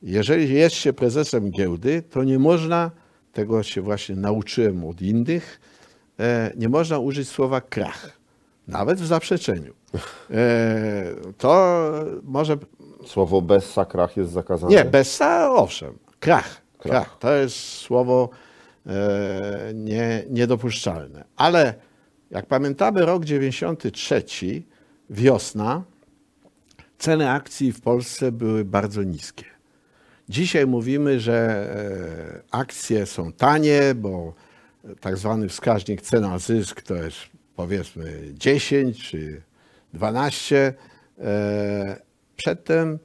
Jeżeli 0.02 0.54
jest 0.54 0.76
się 0.76 0.92
prezesem 0.92 1.50
giełdy, 1.50 2.02
to 2.10 2.24
nie 2.24 2.38
można, 2.38 2.90
tego 3.34 3.62
się 3.62 3.82
właśnie 3.82 4.16
nauczyłem 4.16 4.84
od 4.84 5.02
innych, 5.02 5.60
e, 6.20 6.52
nie 6.56 6.68
można 6.68 6.98
użyć 6.98 7.28
słowa 7.28 7.60
krach, 7.60 8.18
nawet 8.68 9.00
w 9.00 9.06
zaprzeczeniu. 9.06 9.74
E, 10.30 11.04
to 11.38 11.80
może 12.22 12.56
Słowo 13.06 13.42
bez 13.42 13.72
sakrach 13.72 14.16
jest 14.16 14.30
zakazane. 14.32 14.72
nie, 14.72 14.84
bessa, 14.84 15.50
owszem. 15.50 15.98
Krach. 16.20 16.62
Krach. 16.78 17.18
To 17.18 17.32
jest 17.34 17.56
słowo 17.56 18.28
e, 18.86 19.72
nie, 19.74 20.24
niedopuszczalne. 20.30 21.24
Ale 21.36 21.74
jak 22.30 22.46
pamiętamy 22.46 23.06
rok 23.06 23.24
93, 23.24 24.22
wiosna, 25.10 25.82
ceny 26.98 27.30
akcji 27.30 27.72
w 27.72 27.80
Polsce 27.80 28.32
były 28.32 28.64
bardzo 28.64 29.02
niskie. 29.02 29.44
Dzisiaj 30.28 30.66
mówimy, 30.66 31.20
że 31.20 31.36
e, 32.50 32.56
akcje 32.56 33.06
są 33.06 33.32
tanie, 33.32 33.94
bo 33.94 34.34
tak 35.00 35.16
zwany 35.16 35.48
wskaźnik 35.48 36.02
cena 36.02 36.38
zysk 36.38 36.82
to 36.82 36.94
jest 36.94 37.16
powiedzmy 37.56 38.20
10 38.32 39.02
czy 39.10 39.42
12. 39.92 40.74
E, 41.18 42.04
Przedtem 42.36 42.98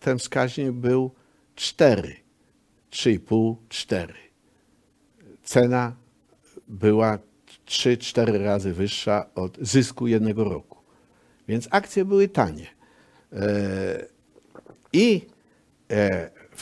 ten 0.00 0.18
wskaźnik 0.18 0.70
był 0.70 1.10
4, 1.54 2.16
3,5, 2.90 3.54
4. 3.68 4.14
Cena 5.44 5.96
była 6.68 7.18
3-4 7.66 8.44
razy 8.44 8.72
wyższa 8.72 9.26
od 9.34 9.58
zysku 9.60 10.06
jednego 10.06 10.44
roku. 10.44 10.78
Więc 11.48 11.68
akcje 11.70 12.04
były 12.04 12.28
tanie. 12.28 12.66
E, 13.32 14.06
I 14.92 15.26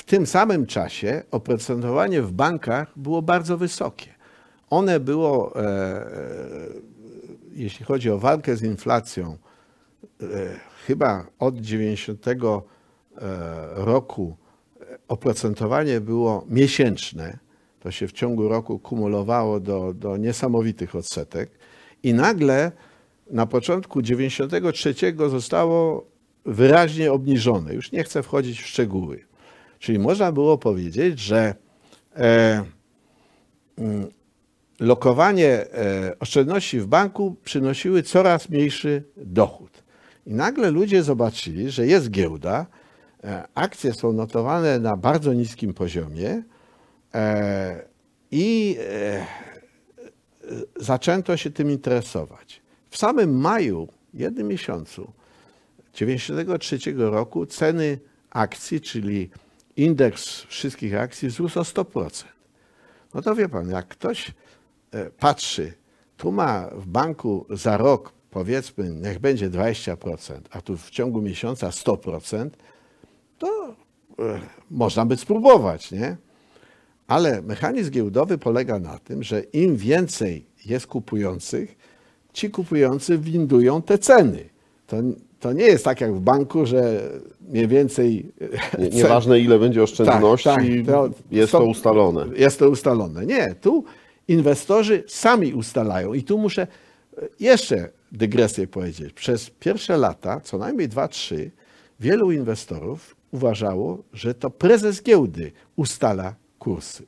w 0.00 0.04
tym 0.04 0.26
samym 0.26 0.66
czasie 0.66 1.22
oprocentowanie 1.30 2.22
w 2.22 2.32
bankach 2.32 2.92
było 2.96 3.22
bardzo 3.22 3.58
wysokie. 3.58 4.14
One 4.70 5.00
było, 5.00 5.62
e, 5.62 6.06
jeśli 7.52 7.84
chodzi 7.84 8.10
o 8.10 8.18
walkę 8.18 8.56
z 8.56 8.62
inflacją, 8.62 9.36
chyba 10.86 11.26
od 11.38 11.56
90 11.56 12.26
roku 13.74 14.36
oprocentowanie 15.08 16.00
było 16.00 16.44
miesięczne. 16.48 17.38
To 17.80 17.90
się 17.90 18.08
w 18.08 18.12
ciągu 18.12 18.48
roku 18.48 18.78
kumulowało 18.78 19.60
do, 19.60 19.94
do 19.94 20.16
niesamowitych 20.16 20.96
odsetek. 20.96 21.50
I 22.02 22.14
nagle 22.14 22.72
na 23.30 23.46
początku 23.46 24.02
93 24.02 24.94
zostało 25.30 26.06
wyraźnie 26.44 27.12
obniżone. 27.12 27.74
Już 27.74 27.92
nie 27.92 28.04
chcę 28.04 28.22
wchodzić 28.22 28.62
w 28.62 28.66
szczegóły. 28.66 29.29
Czyli 29.80 29.98
można 29.98 30.32
było 30.32 30.58
powiedzieć, 30.58 31.18
że 31.18 31.54
e, 32.16 32.64
mm, 33.78 34.08
lokowanie 34.80 35.48
e, 35.48 36.18
oszczędności 36.18 36.80
w 36.80 36.86
banku 36.86 37.36
przynosiły 37.44 38.02
coraz 38.02 38.48
mniejszy 38.48 39.04
dochód. 39.16 39.82
I 40.26 40.34
nagle 40.34 40.70
ludzie 40.70 41.02
zobaczyli, 41.02 41.70
że 41.70 41.86
jest 41.86 42.10
giełda, 42.10 42.66
e, 43.24 43.44
akcje 43.54 43.92
są 43.92 44.12
notowane 44.12 44.78
na 44.78 44.96
bardzo 44.96 45.32
niskim 45.32 45.74
poziomie 45.74 46.42
e, 47.14 47.90
i 48.30 48.78
zaczęto 50.76 51.36
się 51.36 51.50
tym 51.50 51.70
interesować. 51.70 52.62
W 52.90 52.96
samym 52.96 53.40
maju, 53.40 53.88
jednym 54.14 54.48
miesiącu 54.48 55.12
1993 55.92 56.92
roku 56.96 57.46
ceny 57.46 57.98
akcji, 58.30 58.80
czyli 58.80 59.30
indeks 59.84 60.42
wszystkich 60.42 60.94
akcji 60.94 61.28
wzrósł 61.28 61.60
o 61.60 61.62
100%. 61.62 62.24
No 63.14 63.22
to 63.22 63.34
wie 63.34 63.48
pan, 63.48 63.70
jak 63.70 63.88
ktoś 63.88 64.32
e, 64.92 65.10
patrzy, 65.10 65.72
tu 66.16 66.32
ma 66.32 66.68
w 66.72 66.86
banku 66.86 67.46
za 67.50 67.76
rok 67.76 68.12
powiedzmy, 68.30 68.90
niech 68.90 69.18
będzie 69.18 69.50
20%, 69.50 70.40
a 70.50 70.60
tu 70.60 70.76
w 70.76 70.90
ciągu 70.90 71.22
miesiąca 71.22 71.68
100%, 71.68 72.50
to 73.38 73.76
e, 74.18 74.40
można 74.70 75.06
by 75.06 75.16
spróbować, 75.16 75.90
nie? 75.90 76.16
Ale 77.06 77.42
mechanizm 77.42 77.90
giełdowy 77.90 78.38
polega 78.38 78.78
na 78.78 78.98
tym, 78.98 79.22
że 79.22 79.40
im 79.40 79.76
więcej 79.76 80.46
jest 80.66 80.86
kupujących, 80.86 81.76
ci 82.32 82.50
kupujący 82.50 83.18
windują 83.18 83.82
te 83.82 83.98
ceny. 83.98 84.48
To, 84.86 84.96
to 85.40 85.52
nie 85.52 85.64
jest 85.64 85.84
tak 85.84 86.00
jak 86.00 86.14
w 86.14 86.20
banku, 86.20 86.66
że 86.66 87.00
mniej 87.48 87.68
więcej. 87.68 88.32
Nie, 88.78 88.88
nieważne 88.98 89.40
ile 89.40 89.58
będzie 89.58 89.82
oszczędności, 89.82 90.44
Tak, 90.44 90.64
tak, 90.64 90.86
to 90.86 91.10
jest 91.30 91.52
to 91.52 91.64
ustalone. 91.64 92.26
Jest 92.36 92.58
to 92.58 92.70
ustalone. 92.70 93.26
Nie, 93.26 93.54
tu 93.54 93.84
inwestorzy 94.28 95.04
sami 95.06 95.54
ustalają. 95.54 96.14
I 96.14 96.22
tu 96.22 96.38
muszę 96.38 96.66
jeszcze 97.40 97.88
dygresję 98.12 98.66
powiedzieć. 98.66 99.12
Przez 99.12 99.50
pierwsze 99.50 99.96
lata, 99.96 100.40
co 100.40 100.58
najmniej 100.58 100.88
dwa, 100.88 101.08
trzy, 101.08 101.50
wielu 102.00 102.32
inwestorów 102.32 103.16
uważało, 103.30 103.98
że 104.12 104.34
to 104.34 104.50
prezes 104.50 105.02
giełdy 105.02 105.52
ustala 105.76 106.34
kursy. 106.58 107.06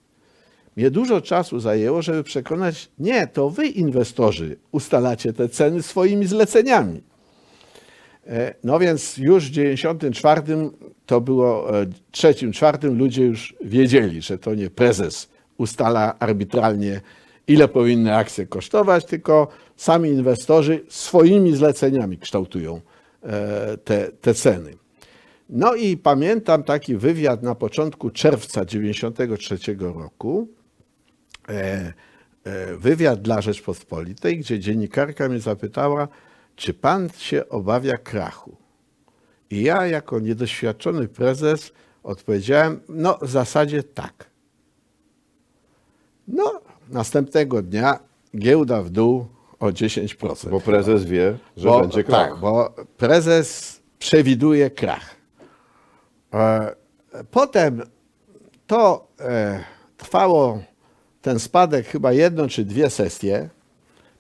Mnie 0.77 0.91
dużo 0.91 1.21
czasu 1.21 1.61
zajęło, 1.61 2.03
żeby 2.03 2.25
przekonać, 2.25 2.91
nie, 2.99 3.27
to 3.27 3.51
wy 3.51 3.67
inwestorzy 3.67 4.57
ustalacie 4.73 5.33
te 5.33 5.49
ceny 5.49 5.83
swoimi 5.83 6.27
zleceniami. 6.27 7.03
E, 8.27 8.55
No 8.65 8.79
więc 8.79 9.17
już 9.17 9.49
w 9.49 9.51
94 9.51 10.43
to 11.07 11.21
było, 11.21 11.81
e, 11.81 11.87
trzecim, 12.11 12.53
czwartym 12.53 12.99
ludzie 12.99 13.25
już 13.25 13.55
wiedzieli, 13.65 14.23
że 14.23 14.39
to 14.39 14.55
nie 14.55 14.71
prezes 14.71 15.29
ustala 15.59 16.19
arbitralnie, 16.19 17.01
ile 17.47 17.69
powinny 17.69 18.17
akcje 18.17 18.47
kosztować, 18.47 19.05
tylko 19.05 19.49
sami 19.77 20.09
inwestorzy 20.11 20.85
swoimi 20.89 21.57
zleceniami 21.57 22.19
kształtują 22.19 22.81
e, 23.23 23.77
te, 23.77 24.11
te 24.21 24.35
ceny. 24.35 24.75
No 25.49 25.75
i 25.75 25.97
pamiętam 25.97 26.63
taki 26.63 26.97
wywiad 26.97 27.43
na 27.43 27.55
początku 27.55 28.11
czerwca 28.11 28.65
93 28.65 29.59
roku, 29.79 30.49
wywiad 32.79 33.23
dla 33.23 33.41
Rzeczpospolitej, 33.41 34.39
gdzie 34.39 34.59
dziennikarka 34.59 35.29
mnie 35.29 35.41
zapytała, 35.41 36.09
czy 36.57 36.75
pan 36.75 37.09
się 37.19 37.49
obawia 37.49 37.97
krachu? 37.99 38.57
I 39.51 39.63
ja, 39.63 39.87
jako 39.87 40.21
niedoświadczony 40.21 41.09
prezes, 41.09 41.73
odpowiedziałem, 42.03 42.81
no 42.89 43.19
w 43.23 43.31
zasadzie 43.31 43.83
tak. 43.83 44.31
No, 46.29 46.61
następnego 46.89 47.63
dnia 47.63 47.99
giełda 48.37 48.83
w 48.83 48.91
dół 48.91 49.27
o 49.61 49.67
10%. 49.67 50.49
Bo 50.51 50.61
prezes 50.61 51.05
wie, 51.05 51.39
że 51.57 51.69
Bo- 51.69 51.81
będzie 51.81 52.05
krach. 52.05 52.31
Tak, 52.31 52.41
bo 52.41 52.75
prezes 52.97 53.81
przewiduje 53.99 54.71
krach. 54.71 55.17
E, 56.35 56.75
Potem 57.31 57.83
to 58.67 59.09
e, 59.21 59.65
trwało, 59.97 60.63
ten 61.23 61.39
spadek 61.39 61.87
chyba 61.87 62.13
jedną 62.13 62.49
czy 62.49 62.65
dwie 62.65 62.91
sesje. 62.91 63.49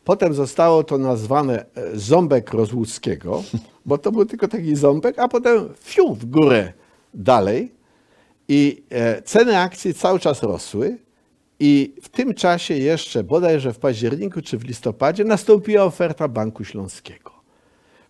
Potem 0.04 0.34
zostało 0.34 0.84
to 0.84 0.98
nazwane 0.98 1.64
e, 1.74 1.98
ząbek 1.98 2.52
Rozłuckiego, 2.52 3.42
bo 3.86 3.98
to 3.98 4.12
był 4.12 4.26
tylko 4.26 4.48
taki 4.48 4.76
ząbek, 4.76 5.18
a 5.18 5.28
potem 5.28 5.68
fiu 5.80 6.14
w 6.14 6.24
górę 6.24 6.72
dalej. 7.14 7.74
I 8.48 8.82
e, 8.90 9.22
ceny 9.22 9.58
akcji 9.58 9.94
cały 9.94 10.20
czas 10.20 10.42
rosły. 10.42 10.98
I 11.60 11.94
w 12.02 12.08
tym 12.08 12.34
czasie 12.34 12.74
jeszcze, 12.74 13.24
bodajże 13.24 13.72
w 13.72 13.78
październiku 13.78 14.42
czy 14.42 14.58
w 14.58 14.64
listopadzie, 14.64 15.24
nastąpiła 15.24 15.84
oferta 15.84 16.28
Banku 16.28 16.64
Śląskiego. 16.64 17.32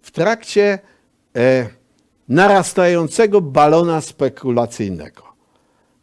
W 0.02 0.10
trakcie 0.10 0.78
e, 1.36 1.68
narastającego 2.28 3.40
balona 3.40 4.00
spekulacyjnego. 4.00 5.22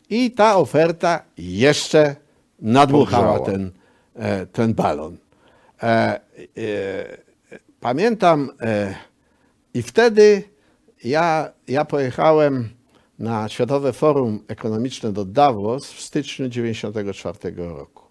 I 0.10 0.32
ta 0.32 0.58
oferta 0.58 1.22
jeszcze 1.38 2.16
nadmuchała 2.62 3.40
ten, 3.40 3.72
e, 4.16 4.46
ten 4.46 4.74
balon. 4.74 5.18
E, 5.84 6.20
e, 6.58 7.18
pamiętam 7.80 8.50
e, 8.62 8.96
i 9.74 9.82
wtedy 9.82 10.44
ja, 11.04 11.52
ja 11.68 11.86
pojechałem 11.86 12.70
na 13.20 13.50
Światowe 13.50 13.94
Forum 13.94 14.44
Ekonomiczne 14.48 15.14
do 15.14 15.26
Davos 15.26 15.94
w 15.94 16.02
styczniu 16.02 16.50
1994 16.50 17.56
roku. 17.56 18.04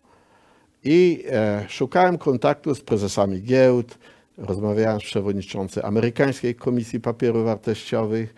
I 0.84 1.24
szukałem 1.68 2.18
kontaktu 2.18 2.74
z 2.74 2.80
prezesami 2.80 3.42
giełd, 3.42 3.98
rozmawiałem 4.36 5.00
z 5.00 5.04
przewodniczącym 5.04 5.84
amerykańskiej 5.84 6.54
Komisji 6.54 7.00
Papierów 7.00 7.44
Wartościowych 7.44 8.34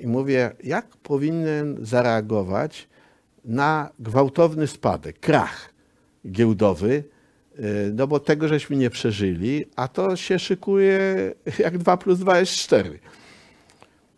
i 0.00 0.06
mówię, 0.06 0.50
jak 0.64 0.86
powinien 0.86 1.76
zareagować 1.80 2.88
na 3.44 3.90
gwałtowny 3.98 4.66
spadek, 4.66 5.20
krach 5.20 5.70
giełdowy, 6.26 7.04
no 7.94 8.06
bo 8.06 8.20
tego 8.20 8.48
żeśmy 8.48 8.76
nie 8.76 8.90
przeżyli, 8.90 9.64
a 9.76 9.88
to 9.88 10.16
się 10.16 10.38
szykuje 10.38 11.32
jak 11.58 11.78
2 11.78 11.96
plus 11.96 12.18
2 12.18 12.38
jest 12.38 12.52
4. 12.52 12.98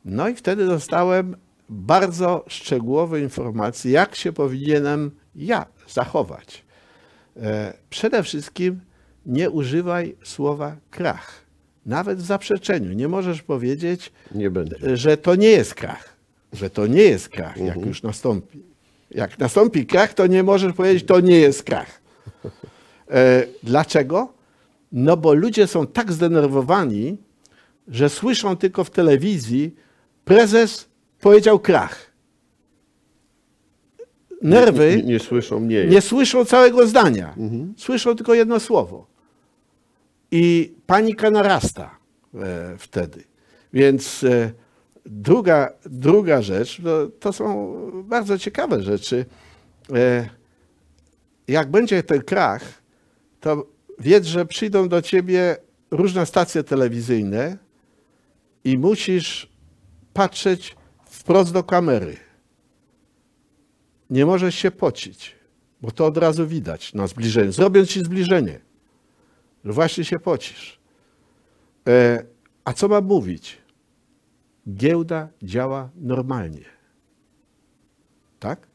No 0.05 0.29
i 0.29 0.35
wtedy 0.35 0.67
dostałem 0.67 1.37
bardzo 1.69 2.45
szczegółowe 2.49 3.21
informacje, 3.21 3.91
jak 3.91 4.15
się 4.15 4.33
powinienem 4.33 5.11
ja 5.37 5.67
zachować. 5.89 6.65
E, 7.37 7.73
Przede 7.91 8.23
wszystkim 8.23 8.81
nie 9.27 9.51
używaj 9.51 10.17
słowa 10.25 10.77
krach. 10.91 11.45
Nawet 11.87 12.19
w 12.19 12.27
zaprzeczeniu. 12.27 12.93
Nie 12.93 13.09
możesz 13.09 13.43
powiedzieć, 13.43 14.13
Nie 14.35 14.51
że 14.95 15.17
to 15.17 15.35
nie 15.35 15.49
jest 15.49 15.75
krach. 15.75 16.17
Że 16.53 16.71
to 16.71 16.87
nie 16.87 17.03
jest 17.03 17.29
krach, 17.29 17.57
jak 17.57 17.87
już 17.87 18.03
nastąpi. 18.03 18.63
Jak 19.11 19.39
nastąpi 19.39 19.87
krach, 19.87 20.15
to 20.15 20.27
nie 20.27 20.43
możesz 20.43 20.73
powiedzieć, 20.73 21.07
to 21.07 21.21
nie 21.21 21.39
jest 21.39 21.63
krach. 21.63 22.01
E, 23.11 23.47
Dlaczego? 23.63 24.33
No 24.93 25.17
bo 25.17 25.35
ludzie 25.35 25.67
są 25.67 25.87
tak 25.87 26.13
zdenerwowani, 26.13 27.17
że 27.89 28.09
słyszą 28.09 28.57
tylko 28.57 28.85
w 28.85 28.91
telewizji, 28.91 29.75
prezes 30.25 30.89
powiedział 31.21 31.59
krach. 31.59 32.11
Nerwy 34.43 34.97
Nie, 34.97 35.03
nie 35.03 35.19
słyszą 35.19 35.61
mnie. 35.61 35.85
nie 35.85 36.01
słyszą 36.01 36.45
całego 36.45 36.87
zdania. 36.87 37.35
Słyszą 37.77 38.17
tylko 38.17 38.35
jedno 38.35 38.61
słowo. 38.61 39.07
I 40.31 40.75
panika 40.87 41.31
narasta 41.31 41.99
e, 42.35 42.75
wtedy. 42.79 43.25
Więc 43.73 44.25
e, 44.25 44.53
druga, 45.07 45.73
druga 45.87 46.43
rzecz, 46.43 46.81
no, 46.85 46.91
to 47.21 47.33
są 47.33 47.75
bardzo 48.05 48.39
ciekawe 48.39 48.83
rzeczy. 48.83 49.25
Jak 51.49 51.71
będzie 51.71 52.03
ten 52.03 52.23
krach, 52.23 52.63
to 53.45 53.67
wiedz, 53.99 54.27
że 54.27 54.47
przyjdą 54.47 54.89
do 54.89 55.03
ciebie 55.03 55.57
różne 55.91 56.27
stacje 56.27 56.65
telewizyjne 56.65 57.59
i 58.65 58.79
musisz 58.79 59.53
patrzeć 60.13 60.77
wprost 61.07 61.53
do 61.53 61.63
kamery. 61.65 62.17
Nie 64.11 64.27
możesz 64.27 64.55
się 64.55 64.71
pocić, 64.71 65.37
bo 65.81 65.91
to 65.91 66.07
od 66.07 66.17
razu 66.17 66.47
widać 66.47 66.95
na 66.95 67.07
zbliżeniu. 67.07 67.53
Zrobiąc 67.53 67.89
ci 67.89 68.01
zbliżenie, 68.01 68.61
że 69.65 69.73
właśnie 69.73 70.05
się 70.05 70.19
pocisz. 70.19 70.81
E, 71.89 72.25
a 72.65 72.73
co 72.73 72.89
mam 72.89 73.05
mówić? 73.05 73.59
Giełda 74.75 75.29
działa 75.43 75.91
normalnie. 75.97 76.65
Tak? 78.39 78.67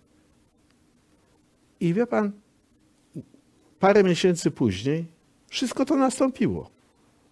I 1.79 1.93
wie 1.93 2.07
pan, 2.07 2.31
parę 3.79 4.03
miesięcy 4.03 4.51
później 4.51 5.05
wszystko 5.47 5.85
to 5.85 5.95
nastąpiło. 5.95 6.69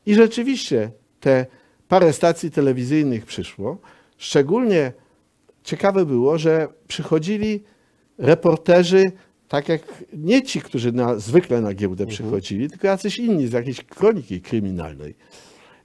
I 0.05 0.15
rzeczywiście 0.15 0.91
te 1.19 1.45
parę 1.87 2.13
stacji 2.13 2.51
telewizyjnych 2.51 3.25
przyszło. 3.25 3.77
Szczególnie 4.17 4.91
ciekawe 5.63 6.05
było, 6.05 6.37
że 6.37 6.67
przychodzili 6.87 7.63
reporterzy, 8.17 9.03
tak 9.47 9.69
jak 9.69 9.81
nie 10.13 10.41
ci, 10.41 10.61
którzy 10.61 10.91
na, 10.91 11.19
zwykle 11.19 11.61
na 11.61 11.73
giełdę 11.73 12.05
przychodzili, 12.05 12.69
tylko 12.69 12.87
jacyś 12.87 13.17
inni 13.17 13.47
z 13.47 13.51
jakiejś 13.51 13.83
kroniki 13.83 14.41
kryminalnej. 14.41 15.15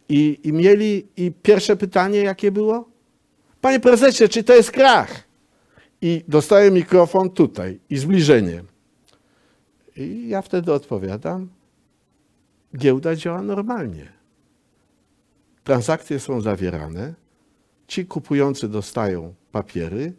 I, 0.08 0.40
I 0.44 0.52
mieli, 0.52 1.06
i 1.16 1.32
pierwsze 1.42 1.76
pytanie 1.76 2.18
jakie 2.18 2.52
było? 2.52 2.88
Panie 3.60 3.80
prezesie, 3.80 4.28
czy 4.28 4.44
to 4.44 4.54
jest 4.54 4.70
krach? 4.70 5.24
I 6.02 6.24
dostaję 6.28 6.70
mikrofon 6.70 7.30
tutaj 7.30 7.80
i 7.90 7.96
zbliżenie. 7.96 8.64
I 9.97 10.28
ja 10.28 10.43
wtedy 10.43 10.72
odpowiadam, 10.72 11.49
giełda 12.76 13.16
działa 13.16 13.43
normalnie. 13.43 14.12
Transakcje 15.64 16.20
są 16.20 16.40
zawierane, 16.40 17.14
ci 17.86 18.07
kupujący 18.07 18.68
dostają 18.68 19.34
papiery, 19.53 20.12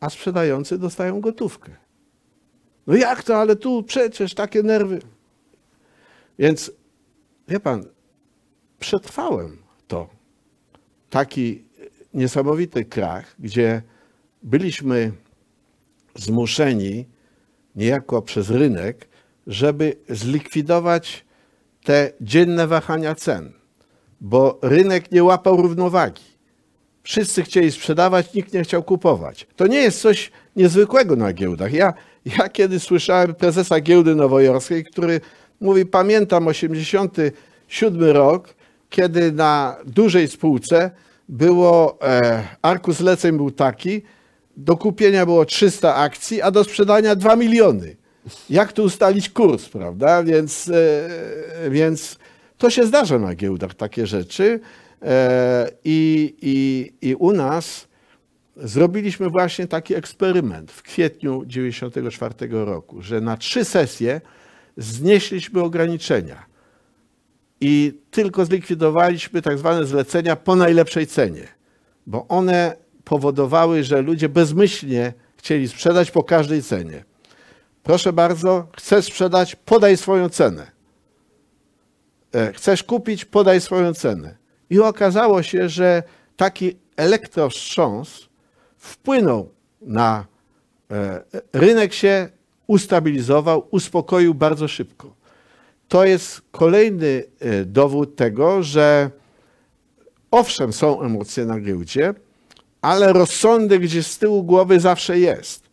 a 0.00 0.10
sprzedający 0.10 0.78
dostają 0.78 1.20
gotówkę. 1.20 1.72
No 2.86 2.94
jak 2.94 3.22
to, 3.22 3.36
ale 3.36 3.56
tu 3.56 3.82
przecież 3.82 4.34
takie 4.34 4.62
nerwy. 4.62 5.00
Więc 6.38 6.70
wie 7.48 7.60
pan, 7.60 7.84
przetrwałem 8.78 9.58
to. 9.88 10.08
Taki 11.10 11.64
niesamowity 12.14 12.84
krach, 12.84 13.34
gdzie 13.38 13.82
byliśmy 14.42 15.12
zmuszeni 16.14 17.06
niejako 17.76 18.22
przez 18.22 18.50
rynek, 18.50 19.08
żeby 19.46 19.96
zlikwidować 20.08 21.24
te 21.84 22.12
dzienne 22.20 22.66
wahania 22.66 23.14
cen, 23.14 23.52
bo 24.20 24.58
rynek 24.62 25.12
nie 25.12 25.24
łapał 25.24 25.56
równowagi. 25.56 26.22
Wszyscy 27.02 27.42
chcieli 27.42 27.72
sprzedawać, 27.72 28.34
nikt 28.34 28.52
nie 28.52 28.62
chciał 28.62 28.82
kupować. 28.82 29.46
To 29.56 29.66
nie 29.66 29.78
jest 29.78 30.00
coś 30.00 30.32
niezwykłego 30.56 31.16
na 31.16 31.32
giełdach. 31.32 31.72
Ja, 31.72 31.94
ja 32.38 32.48
kiedy 32.48 32.80
słyszałem 32.80 33.34
prezesa 33.34 33.80
giełdy 33.80 34.14
nowojorskiej, 34.14 34.84
który 34.84 35.20
mówi, 35.60 35.86
pamiętam 35.86 36.48
87 36.48 38.04
rok, 38.04 38.54
kiedy 38.90 39.32
na 39.32 39.76
dużej 39.86 40.28
spółce 40.28 40.90
było, 41.28 41.98
e, 42.02 42.42
arkus 42.62 42.96
zleceń 42.96 43.36
był 43.36 43.50
taki, 43.50 44.02
do 44.56 44.76
kupienia 44.76 45.26
było 45.26 45.44
300 45.44 45.94
akcji, 45.94 46.42
a 46.42 46.50
do 46.50 46.64
sprzedania 46.64 47.16
2 47.16 47.36
miliony. 47.36 47.96
Jak 48.50 48.72
tu 48.72 48.82
ustalić 48.84 49.30
kurs, 49.30 49.68
prawda? 49.68 50.22
Więc, 50.22 50.68
e, 50.68 51.70
więc 51.70 52.18
to 52.58 52.70
się 52.70 52.86
zdarza 52.86 53.18
na 53.18 53.34
giełdach, 53.34 53.74
takie 53.74 54.06
rzeczy. 54.06 54.60
E, 55.02 55.70
I, 55.84 56.34
i, 56.42 56.92
I 57.08 57.14
u 57.14 57.32
nas 57.32 57.88
zrobiliśmy 58.56 59.30
właśnie 59.30 59.66
taki 59.66 59.94
eksperyment 59.94 60.72
w 60.72 60.82
kwietniu 60.82 61.44
1994 61.46 62.64
roku, 62.64 63.02
że 63.02 63.20
na 63.20 63.36
trzy 63.36 63.64
sesje 63.64 64.20
znieśliśmy 64.76 65.62
ograniczenia 65.62 66.46
i 67.60 68.00
tylko 68.10 68.44
zlikwidowaliśmy 68.44 69.42
tak 69.42 69.58
zwane 69.58 69.86
zlecenia 69.86 70.36
po 70.36 70.56
najlepszej 70.56 71.06
cenie, 71.06 71.48
bo 72.06 72.28
one 72.28 72.76
powodowały, 73.04 73.84
że 73.84 74.02
ludzie 74.02 74.28
bezmyślnie 74.28 75.12
chcieli 75.36 75.68
sprzedać 75.68 76.10
po 76.10 76.22
każdej 76.22 76.62
cenie. 76.62 77.04
Proszę 77.84 78.12
bardzo, 78.12 78.66
chcesz 78.76 79.04
sprzedać, 79.04 79.56
podaj 79.56 79.96
swoją 79.96 80.28
cenę. 80.28 80.70
E, 82.34 82.52
Chcesz 82.52 82.82
kupić, 82.82 83.24
podaj 83.24 83.60
swoją 83.60 83.94
cenę. 83.94 84.36
I 84.70 84.80
okazało 84.80 85.42
się, 85.42 85.68
że 85.68 86.02
taki 86.36 86.76
elektrowstrząs 86.96 88.28
wpłynął 88.76 89.48
na 89.80 90.26
e, 90.90 91.24
rynek 91.52 91.94
się 91.94 92.28
ustabilizował, 92.66 93.68
uspokoił 93.70 94.34
bardzo 94.34 94.68
szybko. 94.68 95.14
to 95.88 96.04
jest 96.04 96.42
kolejny 96.50 97.24
e, 97.40 97.64
dowód 97.64 98.16
tego, 98.16 98.62
że 98.62 99.10
owszem, 100.30 100.72
są 100.72 101.02
emocje 101.02 101.44
na 101.44 101.60
giełdzie, 101.60 102.14
ale 102.82 103.12
rozsądek 103.12 103.82
gdzieś 103.82 104.06
z 104.06 104.18
tyłu 104.18 104.44
głowy 104.44 104.80
zawsze 104.80 105.18
jest. 105.18 105.63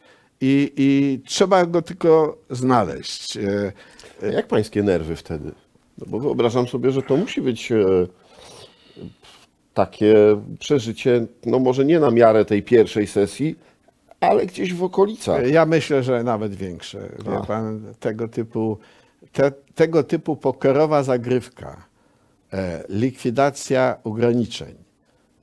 I, 0.41 0.71
i 0.77 1.19
trzeba 1.25 1.65
go 1.65 1.81
tylko 1.81 2.37
znaleźć. 2.49 3.37
E, 3.37 4.31
Jak 4.31 4.47
pańskie 4.47 4.83
nerwy 4.83 5.15
wtedy? 5.15 5.51
No 5.97 6.05
bo 6.07 6.19
wyobrażam 6.19 6.67
sobie, 6.67 6.91
że 6.91 7.01
to 7.01 7.17
musi 7.17 7.41
być 7.41 7.71
e, 7.71 7.77
takie 9.73 10.15
przeżycie, 10.59 11.25
no 11.45 11.59
może 11.59 11.85
nie 11.85 11.99
na 11.99 12.11
miarę 12.11 12.45
tej 12.45 12.63
pierwszej 12.63 13.07
sesji, 13.07 13.55
ale 14.19 14.45
gdzieś 14.45 14.73
w 14.73 14.83
okolicach. 14.83 15.47
Ja 15.49 15.65
myślę, 15.65 16.03
że 16.03 16.23
nawet 16.23 16.55
większe. 16.55 17.09
Wie 17.25 17.41
pan, 17.47 17.93
tego 17.99 18.27
typu, 18.27 18.77
te, 19.31 19.51
tego 19.75 20.03
typu 20.03 20.35
pokerowa 20.35 21.03
zagrywka, 21.03 21.85
e, 22.53 22.83
likwidacja 22.89 23.97
ograniczeń. 24.03 24.75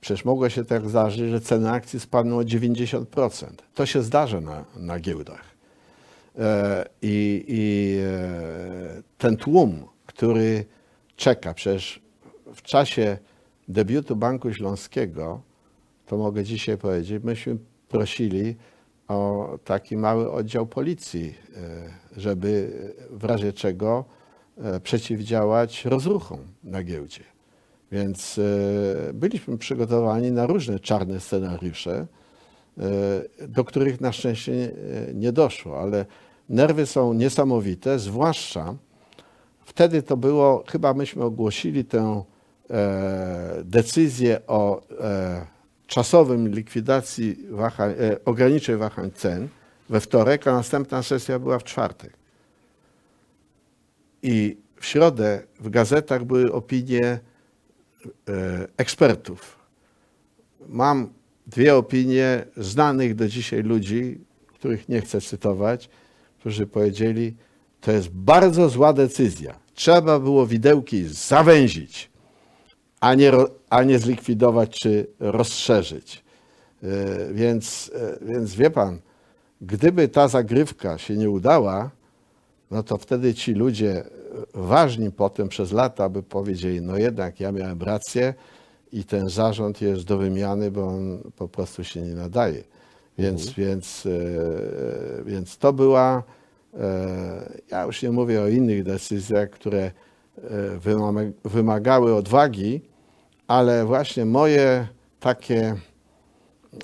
Przecież 0.01 0.25
mogło 0.25 0.49
się 0.49 0.65
tak 0.65 0.89
zdarzyć, 0.89 1.29
że 1.29 1.41
ceny 1.41 1.71
akcji 1.71 1.99
spadną 1.99 2.37
o 2.37 2.41
90%. 2.41 3.45
To 3.75 3.85
się 3.85 4.01
zdarza 4.01 4.41
na, 4.41 4.65
na 4.75 4.99
giełdach. 4.99 5.43
E, 6.39 6.85
I, 7.01 7.45
i 7.47 7.97
e, 8.03 9.01
ten 9.17 9.37
tłum, 9.37 9.85
który 10.05 10.65
czeka, 11.15 11.53
przecież 11.53 12.01
w 12.55 12.61
czasie 12.61 13.17
debiutu 13.67 14.15
Banku 14.15 14.53
Śląskiego, 14.53 15.41
to 16.05 16.17
mogę 16.17 16.43
dzisiaj 16.43 16.77
powiedzieć, 16.77 17.23
myśmy 17.23 17.57
prosili 17.89 18.55
o 19.07 19.49
taki 19.65 19.97
mały 19.97 20.31
oddział 20.31 20.67
policji, 20.67 21.35
e, 21.55 22.19
żeby 22.19 22.71
w 23.09 23.23
razie 23.23 23.53
czego 23.53 24.05
przeciwdziałać 24.83 25.85
rozruchom 25.85 26.39
na 26.63 26.83
giełdzie. 26.83 27.23
Więc 27.91 28.39
e, 28.39 29.13
byliśmy 29.13 29.57
przygotowani 29.57 30.31
na 30.31 30.45
różne 30.45 30.79
czarne 30.79 31.19
scenariusze, 31.19 32.07
e, 32.77 33.47
do 33.47 33.63
których 33.63 34.01
na 34.01 34.11
szczęście 34.11 34.71
nie, 35.13 35.31
doszło, 35.31 35.81
ale 35.81 36.05
nerwy 36.49 36.85
są 36.85 37.13
niesamowite, 37.13 37.99
zwłaszcza 37.99 38.75
wtedy 39.65 40.03
to 40.03 40.17
było, 40.17 40.63
chyba 40.67 40.93
myśmy 40.93 41.23
ogłosili 41.23 41.85
tę 41.85 42.23
e, 42.69 43.61
decyzję 43.63 44.39
o 44.47 44.81
czasowym 45.87 46.49
likwidacji 46.49 47.37
wahań, 47.49 47.93
ograniczeń 48.25 48.77
wahań 48.77 49.11
cen 49.11 49.47
we 49.89 49.99
wtorek, 49.99 50.47
a 50.47 50.51
następna 50.51 51.03
sesja 51.03 51.39
była 51.39 51.59
w 51.59 51.63
czwartek. 51.63 52.13
I 54.23 54.57
w 54.75 54.85
środę 54.85 55.41
w 55.59 55.69
gazetach 55.69 56.23
były 56.23 56.53
opinie 56.53 57.19
ekspertów. 58.77 59.59
Mam 60.67 61.09
dwie 61.47 61.75
opinie 61.75 62.45
znanych 62.57 63.15
do 63.15 63.27
dzisiaj 63.27 63.63
ludzi, 63.63 64.19
których 64.47 64.89
nie 64.89 65.01
chcę 65.01 65.21
cytować, 65.21 65.89
którzy 66.39 66.67
powiedzieli, 66.67 67.35
to 67.81 67.91
jest 67.91 68.09
bardzo 68.09 68.69
zła 68.69 68.93
decyzja. 68.93 69.59
Trzeba 69.73 70.19
było 70.19 70.47
widełki 70.47 71.03
zawęzić, 71.07 72.09
a 72.99 73.13
nie, 73.15 73.31
a 73.69 73.83
nie 73.83 73.99
zlikwidować 73.99 74.79
czy 74.79 75.07
rozszerzyć. 75.19 76.23
E, 76.83 76.87
Więc, 77.33 77.91
e, 77.95 78.25
więc 78.25 78.55
wie 78.55 78.69
pan, 78.69 78.99
gdyby 79.61 80.07
ta 80.07 80.27
zagrywka 80.27 80.97
się 80.97 81.15
nie 81.17 81.29
udała, 81.29 81.91
no 82.71 82.83
to 82.83 82.97
wtedy 82.97 83.33
ci 83.33 83.53
ludzie 83.53 84.03
ważni 84.53 85.11
potem 85.11 85.49
przez 85.49 85.71
lata 85.71 86.09
by 86.09 86.23
powiedzieli, 86.23 86.81
no 86.81 86.97
jednak 86.97 87.39
ja 87.39 87.51
miałem 87.51 87.81
rację 87.81 88.33
i 88.91 89.03
ten 89.03 89.29
zarząd 89.29 89.81
jest 89.81 90.03
do 90.03 90.17
wymiany, 90.17 90.71
bo 90.71 90.87
on 90.87 91.31
po 91.35 91.47
prostu 91.47 91.83
się 91.83 92.01
nie 92.01 92.15
nadaje. 92.15 92.63
Więc, 93.17 93.51
więc, 93.51 94.05
e, 94.05 95.23
więc 95.23 95.57
to 95.57 95.73
była, 95.73 96.23
e, 96.79 97.59
ja 97.71 97.83
już 97.83 98.03
nie 98.03 98.11
mówię 98.11 98.41
o 98.41 98.47
innych 98.47 98.83
decyzjach, 98.83 99.49
które 99.49 99.79
e, 99.81 99.91
wymag- 100.77 101.31
wymagały 101.45 102.15
odwagi, 102.15 102.81
ale 103.47 103.85
właśnie 103.85 104.25
moje 104.25 104.87
takie 105.19 105.75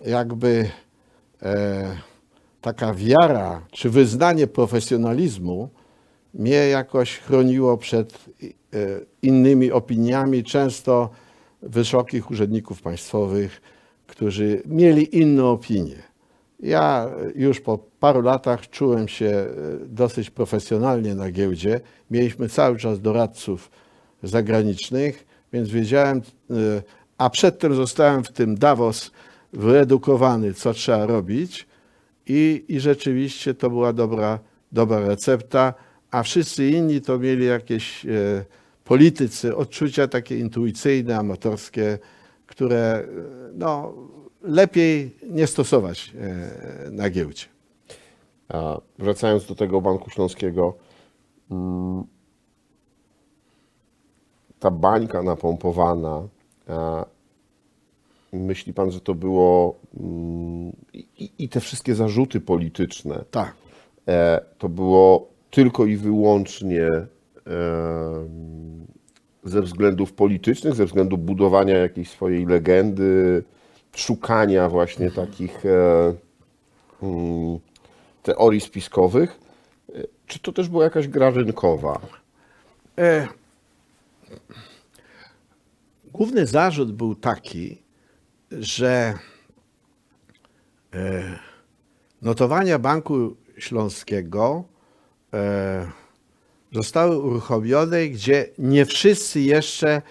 jakby 0.05 0.69
e, 1.41 1.97
taka 2.65 2.93
wiara 2.93 3.61
czy 3.71 3.89
wyznanie 3.89 4.47
profesjonalizmu 4.47 5.69
mnie 6.33 6.67
jakoś 6.67 7.17
chroniło 7.17 7.77
przed 7.77 8.13
e, 8.13 8.49
innymi 9.21 9.71
opiniami, 9.71 10.43
często 10.43 11.09
wysokich 11.61 12.31
urzędników 12.31 12.81
państwowych, 12.81 13.61
którzy 14.07 14.61
mieli 14.65 15.17
inne 15.17 15.45
opinie. 15.45 15.95
Ja 16.59 17.09
już 17.35 17.61
po 17.61 17.77
paru 17.77 18.21
latach 18.21 18.69
czułem 18.69 19.07
się 19.07 19.25
e, 19.25 19.47
dosyć 19.85 20.29
profesjonalnie 20.29 21.15
na 21.15 21.31
giełdzie. 21.31 21.81
Mieliśmy 22.11 22.49
cały 22.49 22.77
czas 22.77 23.01
doradców 23.01 23.71
zagranicznych, 24.23 25.25
więc 25.53 25.69
wiedziałem, 25.69 26.21
e, 26.49 26.53
a 27.17 27.29
przedtem 27.29 27.75
zostałem 27.75 28.23
w 28.23 28.31
tym 28.31 28.55
Davos 28.55 29.11
wyedukowany, 29.53 30.53
co 30.53 30.73
trzeba 30.73 31.05
robić 31.05 31.67
i, 32.27 32.65
i 32.67 32.79
rzeczywiście 32.79 33.53
to 33.53 33.69
była 33.69 33.93
dobra, 33.93 34.39
dobra 34.71 34.99
recepta, 34.99 35.73
a 36.11 36.23
wszyscy 36.23 36.69
inni 36.69 37.01
to 37.01 37.19
mieli 37.19 37.45
jakieś 37.45 38.05
e, 38.05 38.45
politycy, 38.83 39.55
odczucia 39.55 40.07
takie 40.07 40.39
intuicyjne, 40.39 41.17
amatorskie, 41.17 41.99
które 42.47 42.77
e, 42.77 43.07
no, 43.53 43.93
lepiej 44.41 45.17
nie 45.29 45.47
stosować 45.47 46.13
e, 46.15 46.91
na 46.91 47.09
giełdzie. 47.09 47.45
A 48.47 48.81
wracając 48.99 49.45
do 49.45 49.55
tego 49.55 49.81
Banku 49.81 50.09
Śląskiego, 50.09 50.73
mm, 51.51 52.03
ta 54.59 54.71
bańka 54.71 55.23
napompowana, 55.23 56.27
a 56.67 57.05
myśli 58.35 58.73
pan, 58.73 58.91
że 58.91 59.01
to 59.01 59.15
było 59.15 59.75
mm, 59.99 60.71
i, 60.93 61.31
i 61.39 61.49
te 61.49 61.59
wszystkie 61.59 61.95
zarzuty 61.95 62.39
polityczne, 62.41 63.23
Tak. 63.31 63.53
e, 64.07 64.41
to 64.57 64.69
było 64.69 65.27
tylko 65.51 65.85
i 65.85 65.97
wyłącznie 65.97 66.87
e, 66.87 67.07
ze 69.43 69.61
względów 69.61 70.13
politycznych, 70.13 70.75
ze 70.75 70.85
względu 70.85 71.17
budowania 71.17 71.77
jakiejś 71.77 72.09
swojej 72.09 72.45
legendy, 72.45 73.43
szukania 73.95 74.69
właśnie 74.69 75.11
takich 75.11 75.65
e, 75.65 76.13
mm, 77.03 77.59
teorii 78.23 78.61
spiskowych, 78.61 79.39
czy 80.27 80.39
to 80.39 80.51
też 80.51 80.69
była 80.69 80.83
jakaś 80.83 81.07
gra 81.07 81.29
rynkowa? 81.29 82.01
Główny 86.13 86.45
zarzut 86.45 86.91
był 86.91 87.15
taki, 87.15 87.77
że 88.51 89.13
e, 90.93 91.39
notowania 92.21 92.79
Banku 92.79 93.35
Śląskiego 93.57 94.63
e, 95.33 95.91
zostały 96.71 97.17
uruchomione, 97.19 98.07
gdzie 98.07 98.49
nie 98.57 98.85
wszyscy 98.85 99.41
jeszcze 99.41 100.01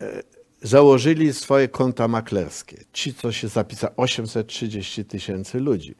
e, 0.00 0.22
założyli 0.62 1.32
swoje 1.32 1.68
konta 1.68 2.08
maklerskie. 2.08 2.76
Ci, 2.92 3.14
co 3.14 3.32
się 3.32 3.48
zapisali, 3.48 3.94
830 3.96 5.04
tysięcy 5.04 5.60
ludzi. 5.60 5.94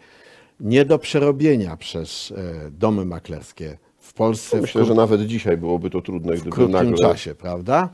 Nie 0.60 0.84
do 0.84 0.98
przerobienia 0.98 1.76
przez 1.76 2.32
domy 2.70 3.04
maklerskie 3.04 3.78
w 3.98 4.12
Polsce. 4.12 4.58
w 4.58 4.60
Myślę, 4.60 4.84
że 4.84 4.94
nawet 4.94 5.26
dzisiaj 5.26 5.56
byłoby 5.56 5.90
to 5.90 6.02
trudne, 6.02 6.32
w 6.32 6.40
gdyby 6.40 6.50
krótkim 6.50 6.72
nagle... 6.72 6.96
czasie, 6.96 7.34
prawda? 7.34 7.88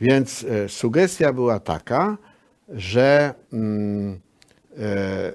Więc 0.00 0.46
sugestia 0.68 1.32
była 1.32 1.60
taka, 1.60 2.18
że 2.68 3.34
mm, 3.52 4.20
e, 4.78 4.82
e, 4.82 5.34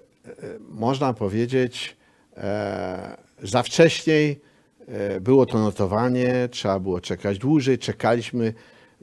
można 0.69 1.13
powiedzieć, 1.13 1.97
e, 2.37 3.17
za 3.43 3.63
wcześniej 3.63 4.41
e, 4.87 5.21
było 5.21 5.45
to 5.45 5.59
notowanie, 5.59 6.49
trzeba 6.51 6.79
było 6.79 7.01
czekać 7.01 7.37
dłużej. 7.37 7.77
Czekaliśmy 7.77 8.53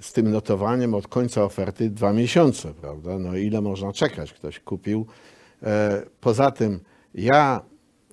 z 0.00 0.12
tym 0.12 0.30
notowaniem 0.30 0.94
od 0.94 1.08
końca 1.08 1.44
oferty 1.44 1.90
dwa 1.90 2.12
miesiące, 2.12 2.74
prawda? 2.74 3.18
No 3.18 3.36
ile 3.36 3.60
można 3.60 3.92
czekać? 3.92 4.32
Ktoś 4.32 4.60
kupił. 4.60 5.06
E, 5.62 6.02
Poza 6.20 6.50
tym 6.50 6.80
ja, 7.14 7.60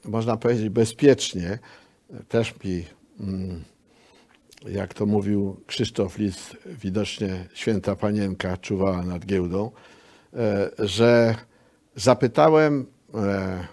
można 0.06 0.38
powiedzieć 0.38 0.70
bezpiecznie, 0.70 1.60
też 2.30 2.54
mi 2.64 2.86
mm, 3.20 3.64
jak 4.66 4.94
to 4.94 5.06
mówił 5.06 5.58
Krzysztof 5.68 6.18
Lis, 6.18 6.56
widocznie 6.66 7.46
święta 7.54 7.96
panienka 7.96 8.58
czuwała 8.58 9.02
nad 9.04 9.26
giełdą, 9.26 9.72
że 10.80 11.36
zapytałem 11.96 12.86
e, 13.14 13.68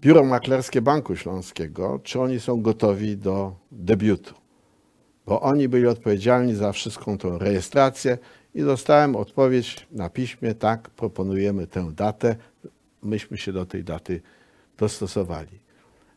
biuro 0.00 0.24
maklerskie 0.24 0.82
Banku 0.82 1.16
Śląskiego, 1.16 2.00
czy 2.02 2.20
oni 2.20 2.40
są 2.40 2.62
gotowi 2.62 3.16
do 3.16 3.54
debiutu. 3.72 4.34
bo 5.26 5.40
oni 5.40 5.68
byli 5.68 5.86
odpowiedzialni 5.86 6.54
za 6.54 6.72
wszystką 6.72 7.18
tą 7.18 7.38
rejestrację 7.38 8.18
i 8.54 8.62
dostałem 8.62 9.16
odpowiedź 9.16 9.86
na 9.90 10.08
piśmie, 10.08 10.54
tak, 10.54 10.90
proponujemy 10.90 11.66
tę 11.66 11.92
datę. 11.94 12.36
Myśmy 13.02 13.38
się 13.38 13.52
do 13.52 13.66
tej 13.66 13.84
daty 13.84 14.20
dostosowali. 14.78 15.58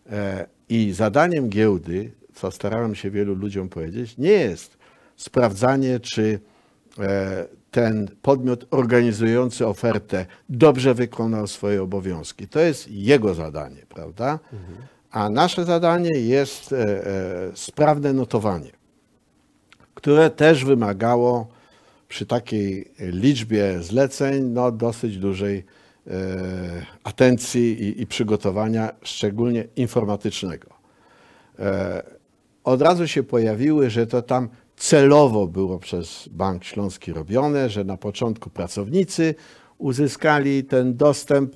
E, 0.10 0.48
I 0.70 0.92
zadaniem 0.92 1.50
giełdy, 1.50 2.12
co 2.34 2.52
starałem 2.52 2.96
się 2.96 3.12
wielu 3.12 3.36
ludziom 3.36 3.70
powiedzieć, 3.70 4.18
nie 4.18 4.32
jest 4.32 4.78
sprawdzanie, 5.16 6.00
czy 6.00 6.40
e, 7.00 7.48
ten 7.72 8.08
podmiot 8.22 8.66
organizujący 8.72 9.68
ofertę 9.68 10.26
dobrze 10.50 10.94
wykonał 10.94 11.48
swoje 11.48 11.84
obowiązki. 11.84 12.48
To 12.48 12.60
jest 12.60 12.92
jego 12.92 13.34
zadanie, 13.34 13.86
prawda? 13.90 14.40
A 15.12 15.30
nasze 15.30 15.66
zadanie 15.66 16.20
jest 16.20 16.74
e, 16.74 16.78
e, 16.78 17.52
sprawne 17.56 18.14
notowanie, 18.14 18.72
które 19.94 20.30
też 20.30 20.66
wymagało 20.66 21.48
przy 22.08 22.26
takiej 22.26 22.92
liczbie 23.00 23.84
zleceń 23.84 24.44
no, 24.44 24.72
dosyć 24.72 25.18
dużej 25.18 25.66
e, 26.08 26.12
atencji 27.04 27.84
i, 27.84 28.02
i 28.02 28.08
przygotowania, 28.08 28.92
szczególnie 29.02 29.68
informatycznego. 29.76 30.68
Od 32.64 32.82
razu 32.82 33.08
się 33.08 33.24
pojawiły, 33.24 33.90
że 33.90 34.08
to 34.08 34.22
tam 34.22 34.50
celowo 34.82 35.48
było 35.48 35.80
przez 35.80 36.28
Bank 36.32 36.64
Śląski 36.64 37.14
robione, 37.14 37.70
że 37.70 37.84
na 37.84 37.98
początku 37.98 38.50
pracownicy 38.50 39.36
uzyskali 39.78 40.64
ten 40.64 40.98
dostęp 40.98 41.56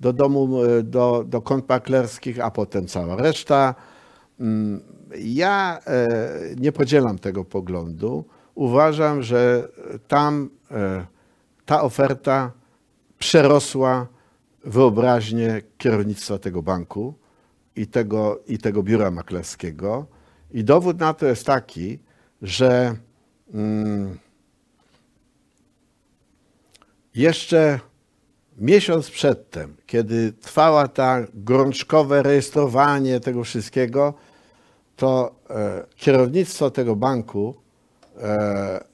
do 0.00 0.12
domu, 0.12 0.64
e, 0.64 0.82
do, 0.82 1.24
do 1.26 1.42
kont 1.42 1.68
maklerskich, 1.68 2.40
a 2.40 2.50
potem 2.50 2.86
cała 2.86 3.16
reszta. 3.16 3.74
Mm, 4.40 4.80
Ja 5.18 5.78
e, 5.86 6.08
nie 6.56 6.72
podzielam 6.72 7.18
tego 7.18 7.44
poglądu. 7.44 8.24
Uważam, 8.54 9.22
że 9.22 9.68
tam 10.08 10.50
e, 10.70 11.06
ta 11.66 11.82
oferta 11.82 12.52
przerosła 13.18 14.06
wyobraźnię 14.64 15.62
kierownictwa 15.78 16.38
tego 16.38 16.62
banku 16.62 17.14
i 17.76 17.86
tego, 17.86 18.40
i 18.48 18.58
tego 18.58 18.82
biura 18.82 19.10
maklerskiego. 19.10 20.06
I 20.50 20.64
dowód 20.64 21.00
na 21.00 21.14
to 21.14 21.26
jest 21.26 21.46
taki, 21.46 21.98
że 22.44 22.96
mm, 23.54 24.18
jeszcze 27.14 27.80
miesiąc 28.58 29.10
przedtem, 29.10 29.76
kiedy 29.86 30.32
trwała 30.32 30.88
ta 30.88 31.20
gorączkowe 31.34 32.22
rejestrowanie 32.22 33.20
tego 33.20 33.44
wszystkiego, 33.44 34.14
to 34.96 35.34
e, 35.50 35.86
kierownictwo 35.96 36.70
tego 36.70 36.96
banku 36.96 37.54
e, 38.16 38.84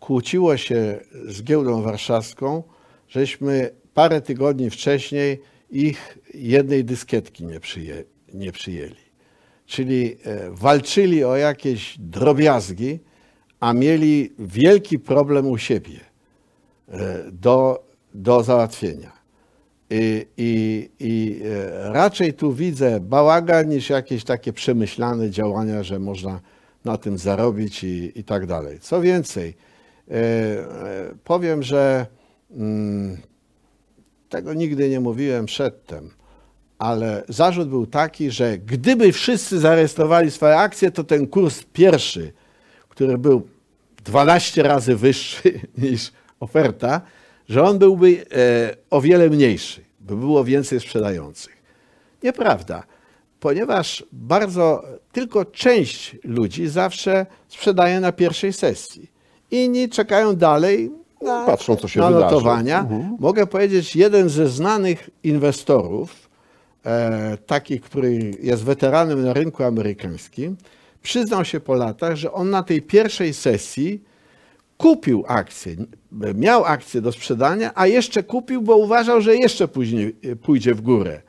kłóciło 0.00 0.56
się 0.56 1.00
z 1.26 1.42
giełdą 1.42 1.82
warszawską, 1.82 2.62
żeśmy 3.08 3.70
parę 3.94 4.20
tygodni 4.20 4.70
wcześniej 4.70 5.42
ich 5.70 6.18
jednej 6.34 6.84
dyskietki 6.84 7.44
nie, 7.44 7.60
przyję, 7.60 8.04
nie 8.34 8.52
przyjęli. 8.52 9.09
Czyli 9.70 10.16
e, 10.24 10.50
walczyli 10.50 11.24
o 11.24 11.36
jakieś 11.36 11.96
drobiazgi, 11.98 12.98
a 13.60 13.72
mieli 13.72 14.32
wielki 14.38 14.98
problem 14.98 15.46
u 15.46 15.58
siebie 15.58 16.00
e, 16.88 17.24
do, 17.32 17.84
do 18.14 18.42
załatwienia. 18.42 19.12
I, 19.90 20.26
i, 20.36 20.90
I 21.00 21.40
e, 21.44 21.92
raczej 21.92 22.34
tu 22.34 22.52
widzę 22.52 23.00
bałagan 23.00 23.68
niż 23.68 23.90
jakieś 23.90 24.24
takie 24.24 24.52
przemyślane 24.52 25.30
działania, 25.30 25.82
że 25.82 25.98
można 25.98 26.40
na 26.84 26.96
tym 26.96 27.18
zarobić 27.18 27.84
i, 27.84 28.12
i 28.18 28.24
tak 28.24 28.46
dalej. 28.46 28.80
Co 28.80 29.00
więcej, 29.00 29.54
powiem, 31.24 31.62
że 31.62 32.06
mm, 32.50 33.16
tego 34.28 34.54
nigdy 34.54 34.88
nie 34.88 35.00
mówiłem 35.00 35.46
przedtem, 35.46 36.10
ale 36.80 37.22
zarzut 37.28 37.68
był 37.68 37.86
taki, 37.86 38.30
że 38.30 38.58
gdyby 38.58 39.12
wszyscy 39.12 39.58
zarejestrowali 39.58 40.30
swoje 40.30 40.56
akcje, 40.56 40.90
to 40.90 41.04
ten 41.04 41.26
kurs 41.26 41.62
pierwszy, 41.72 42.32
który 42.88 43.18
był 43.18 43.48
12 44.04 44.62
razy 44.62 44.96
wyższy 44.96 45.60
niż 45.78 46.12
oferta, 46.40 47.00
że 47.48 47.62
on 47.62 47.78
byłby 47.78 48.24
e, 48.32 48.76
o 48.90 49.00
wiele 49.00 49.30
mniejszy, 49.30 49.80
by 50.00 50.16
było 50.16 50.44
więcej 50.44 50.80
sprzedających. 50.80 51.62
Nieprawda, 52.22 52.82
ponieważ 53.40 54.04
bardzo 54.12 54.84
tylko 55.12 55.44
część 55.44 56.16
ludzi 56.24 56.68
zawsze 56.68 57.26
sprzedaje 57.48 58.00
na 58.00 58.12
pierwszej 58.12 58.52
sesji. 58.52 59.10
Inni 59.50 59.88
czekają 59.88 60.36
dalej 60.36 60.90
na, 61.22 61.46
Patrzą, 61.46 61.76
co 61.76 61.88
się 61.88 62.00
na 62.00 62.10
notowania. 62.10 62.86
Mogę 63.18 63.46
powiedzieć, 63.46 63.96
jeden 63.96 64.28
ze 64.28 64.48
znanych 64.48 65.10
inwestorów, 65.24 66.29
taki, 67.46 67.80
który 67.80 68.32
jest 68.42 68.64
weteranem 68.64 69.24
na 69.24 69.32
rynku 69.32 69.64
amerykańskim, 69.64 70.56
przyznał 71.02 71.44
się 71.44 71.60
po 71.60 71.74
latach, 71.74 72.16
że 72.16 72.32
on 72.32 72.50
na 72.50 72.62
tej 72.62 72.82
pierwszej 72.82 73.34
sesji 73.34 74.04
kupił 74.80 75.24
akcję, 75.28 75.76
miał 76.34 76.64
akcję 76.64 77.00
do 77.00 77.12
sprzedania, 77.12 77.70
a 77.74 77.86
jeszcze 77.86 78.22
kupił, 78.22 78.62
bo 78.62 78.76
uważał, 78.76 79.20
że 79.20 79.36
jeszcze 79.36 79.68
później 79.68 80.16
e, 80.24 80.36
pójdzie 80.36 80.74
w 80.74 80.80
górę. 80.80 81.22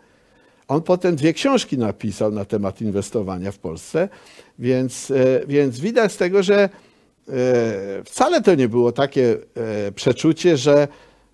On 0.67 0.81
potem 0.81 1.15
dwie 1.15 1.33
książki 1.33 1.77
napisał 1.77 2.31
na 2.31 2.45
temat 2.45 2.81
inwestowania 2.81 3.51
w 3.51 3.57
Polsce, 3.57 4.09
więc, 4.59 5.11
e, 5.11 5.47
więc 5.47 5.79
widać 5.79 6.11
z 6.11 6.17
tego, 6.17 6.43
że 6.43 6.55
e, 6.63 6.69
wcale 8.05 8.41
to 8.41 8.55
nie 8.55 8.69
było 8.69 8.91
takie 8.91 9.37
e, 9.87 9.91
przeczucie, 9.91 10.57
że, 10.57 10.87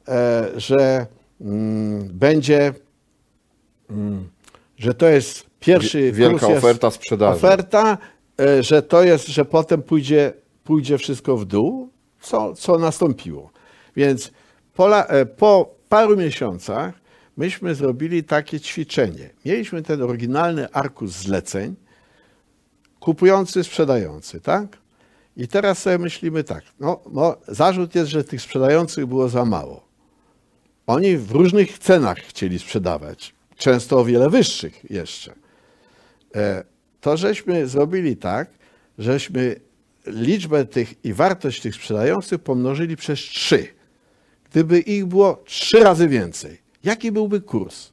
e, 0.08 0.48
że 0.56 1.06
mm, 1.42 2.10
będzie, 2.14 2.74
że 4.78 4.94
to 4.94 5.08
jest 5.08 5.46
pierwszy 5.60 6.12
Wielka 6.12 6.48
oferta 6.48 6.92
sprzedaży. 6.92 7.38
Oferta, 7.38 7.98
e, 8.42 8.64
że 8.64 8.82
to 8.82 9.04
jest, 9.04 9.28
że 9.28 9.46
potem 9.46 9.82
pójdzie, 9.84 10.34
pójdzie 10.64 10.98
wszystko 10.98 11.38
w 11.38 11.46
dół, 11.46 11.90
co, 12.22 12.54
co 12.54 12.78
nastąpiło. 12.78 13.52
Więc 13.96 14.32
po, 14.74 14.86
la- 14.88 15.06
e, 15.06 15.26
po 15.26 15.76
paru 15.90 16.18
miesiącach 16.18 16.94
myśmy 17.38 17.76
zrobili 17.76 18.24
takie 18.24 18.60
ćwiczenie. 18.60 19.30
Mieliśmy 19.46 19.82
ten 19.82 20.02
oryginalny 20.02 20.72
arkusz 20.72 21.10
zleceń, 21.12 21.76
kupujący, 23.00 23.64
sprzedający, 23.64 24.42
tak? 24.42 24.78
I 25.38 25.48
teraz 25.48 25.80
sobie 25.80 25.98
myślimy 25.98 26.44
tak, 26.44 26.64
no, 26.80 27.00
no 27.12 27.36
zarzut 27.48 27.96
jest, 27.96 28.12
że 28.12 28.24
tych 28.24 28.42
sprzedających 28.42 29.06
było 29.06 29.30
za 29.30 29.46
mało. 29.46 29.88
Oni 30.88 31.18
w 31.18 31.32
różnych 31.32 31.80
cenach 31.80 32.18
chcieli 32.18 32.60
sprzedawać, 32.60 33.34
często 33.58 34.00
o 34.00 34.06
wiele 34.06 34.30
wyższych 34.30 34.92
jeszcze. 34.92 35.34
E, 36.36 36.64
To 37.02 37.18
żeśmy 37.18 37.68
zrobili 37.68 38.18
tak, 38.18 38.50
żeśmy 38.98 39.56
liczbę 40.06 40.66
tych 40.66 41.06
i 41.06 41.14
wartość 41.14 41.62
tych 41.62 41.76
sprzedających 41.76 42.40
pomnożyli 42.40 42.96
przez 42.96 43.20
trzy. 43.20 43.68
Gdyby 44.52 44.80
ich 44.80 45.06
było 45.06 45.44
trzy 45.46 45.80
razy 45.80 46.08
więcej, 46.08 46.58
jaki 46.84 47.12
byłby 47.12 47.42
kurs? 47.42 47.90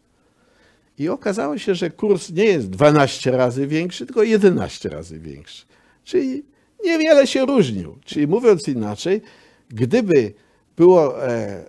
I 0.98 1.08
okazało 1.08 1.58
się, 1.58 1.74
że 1.74 1.90
kurs 1.90 2.30
nie 2.30 2.44
jest 2.44 2.70
12 2.70 3.30
razy 3.30 3.66
większy, 3.66 4.06
tylko 4.06 4.22
11 4.22 4.88
razy 4.88 5.18
większy. 5.18 5.66
Czyli 6.04 6.44
niewiele 6.84 7.26
się 7.26 7.46
różnił. 7.46 7.98
Czyli 8.04 8.26
mówiąc 8.26 8.68
inaczej, 8.68 9.22
gdyby 9.68 10.34
było 10.76 11.28
e, 11.28 11.64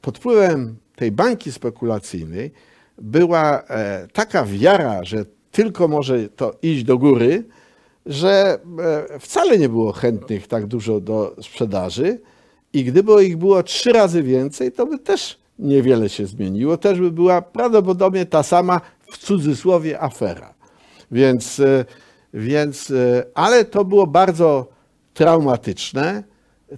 pod 0.00 0.18
wpływem 0.18 0.76
tej 0.96 1.12
bańki 1.12 1.52
spekulacyjnej 1.52 2.50
była 2.98 3.62
e, 3.62 4.08
taka 4.12 4.44
wiara, 4.44 5.04
że 5.04 5.24
tylko 5.50 5.88
może 5.88 6.28
to 6.28 6.54
iść 6.62 6.84
do 6.84 6.98
góry, 6.98 7.44
że 8.06 8.58
e, 9.12 9.18
wcale 9.18 9.58
nie 9.58 9.68
było 9.68 9.92
chętnych 9.92 10.46
tak 10.46 10.66
dużo 10.66 11.00
do 11.00 11.36
sprzedaży 11.42 12.20
i 12.72 12.84
gdyby 12.84 13.24
ich 13.24 13.36
było 13.36 13.62
trzy 13.62 13.92
razy 13.92 14.22
więcej, 14.22 14.72
to 14.72 14.86
by 14.86 14.98
też 14.98 15.38
niewiele 15.58 16.08
się 16.08 16.26
zmieniło. 16.26 16.76
Też 16.76 17.00
by 17.00 17.10
była 17.10 17.42
prawdopodobnie 17.42 18.26
ta 18.26 18.42
sama 18.42 18.80
w 19.10 19.18
cudzysłowie 19.18 20.02
afera. 20.02 20.54
Więc, 21.10 21.60
e, 21.60 21.84
więc 22.34 22.92
ale 23.34 23.64
to 23.64 23.84
było 23.84 24.06
bardzo 24.06 24.68
traumatyczne, 25.14 26.22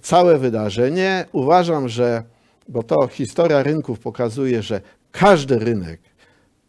całe 0.01 0.37
wydarzenie. 0.37 1.25
Uważam, 1.31 1.89
że, 1.89 2.23
bo 2.67 2.83
to 2.83 3.07
historia 3.07 3.63
rynków 3.63 3.99
pokazuje, 3.99 4.61
że 4.61 4.81
każdy 5.11 5.59
rynek 5.59 5.99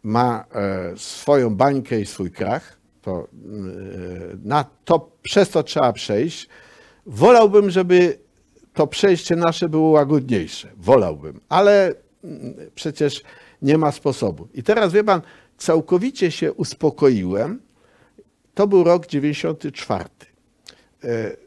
ma 0.03 0.45
e, 0.51 0.97
swoją 0.97 1.55
bańkę 1.55 2.01
i 2.01 2.05
swój 2.05 2.31
krach, 2.31 2.79
to, 3.01 3.11
e, 3.21 3.27
na 4.43 4.65
to 4.85 5.11
przez 5.21 5.49
to 5.49 5.63
trzeba 5.63 5.93
przejść. 5.93 6.49
Wolałbym, 7.05 7.69
żeby 7.69 8.19
to 8.73 8.87
przejście 8.87 9.35
nasze 9.35 9.69
było 9.69 9.89
łagodniejsze. 9.89 10.67
Wolałbym, 10.77 11.39
ale 11.49 11.93
mm, 12.23 12.53
przecież 12.75 13.23
nie 13.61 13.77
ma 13.77 13.91
sposobu. 13.91 14.47
I 14.53 14.63
teraz 14.63 14.93
wie 14.93 15.03
pan, 15.03 15.21
całkowicie 15.57 16.31
się 16.31 16.53
uspokoiłem. 16.53 17.61
To 18.53 18.67
był 18.67 18.83
rok 18.83 19.07
94. 19.07 20.05
e, 21.03 21.37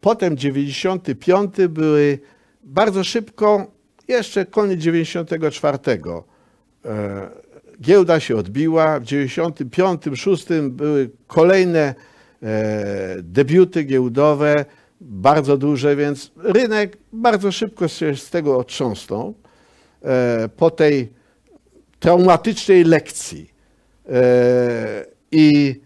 potem 0.00 0.36
95 0.36 1.54
były 1.68 2.18
bardzo 2.62 3.04
szybko, 3.04 3.66
jeszcze 4.08 4.46
koniec 4.46 4.80
94. 4.80 5.78
Giełda 7.82 8.20
się 8.20 8.36
odbiła. 8.36 9.00
W 9.00 9.04
95, 9.04 10.02
6 10.14 10.46
były 10.70 11.10
kolejne 11.26 11.94
e, 12.42 13.16
debiuty 13.22 13.82
giełdowe, 13.82 14.64
bardzo 15.00 15.56
duże, 15.56 15.96
więc 15.96 16.32
rynek 16.36 16.96
bardzo 17.12 17.52
szybko 17.52 17.88
się 17.88 18.16
z 18.16 18.30
tego 18.30 18.58
otrząsnął. 18.58 19.34
E, 20.02 20.48
po 20.56 20.70
tej 20.70 21.12
traumatycznej 22.00 22.84
lekcji. 22.84 23.50
E, 24.08 25.06
I, 25.32 25.80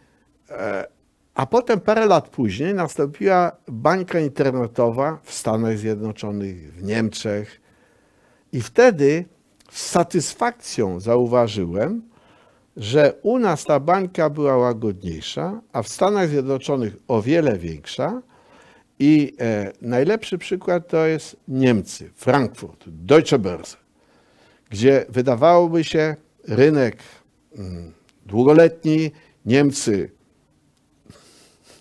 a 1.35 1.47
potem 1.47 1.81
parę 1.81 2.07
lat 2.07 2.29
później 2.29 2.75
nastąpiła 2.75 3.53
bańka 3.69 4.21
internetowa 4.21 5.19
w 5.23 5.35
Stanach 5.35 5.79
Zjednoczonych, 5.79 6.75
w 6.75 6.83
Niemczech. 6.83 7.61
I 8.53 8.61
wtedy 8.61 9.25
z 9.75 9.87
satysfakcją 9.87 11.01
zauważyłem, 11.01 12.03
że 12.77 13.15
u 13.23 13.39
nas 13.39 13.65
ta 13.65 13.81
bańka 13.81 14.31
była 14.31 14.57
łagodniejsza, 14.57 15.61
a 15.73 15.83
w 15.83 15.89
Stanach 15.89 16.29
Zjednoczonych 16.29 16.97
o 17.09 17.23
wiele 17.23 17.59
większa. 17.59 18.23
I 18.99 19.37
e, 19.41 19.73
najlepszy 19.81 20.39
przykład 20.39 20.89
to 20.89 21.07
jest 21.07 21.37
Niemcy, 21.49 22.11
Frankfurt, 22.15 22.85
Deutsche 22.87 23.39
Börse 23.39 23.77
gdzie 24.75 25.07
wydawałoby 25.09 25.85
się 25.85 26.17
rynek 26.49 26.97
mm, 27.57 27.93
długoletni, 28.27 29.11
Niemcy 29.47 30.11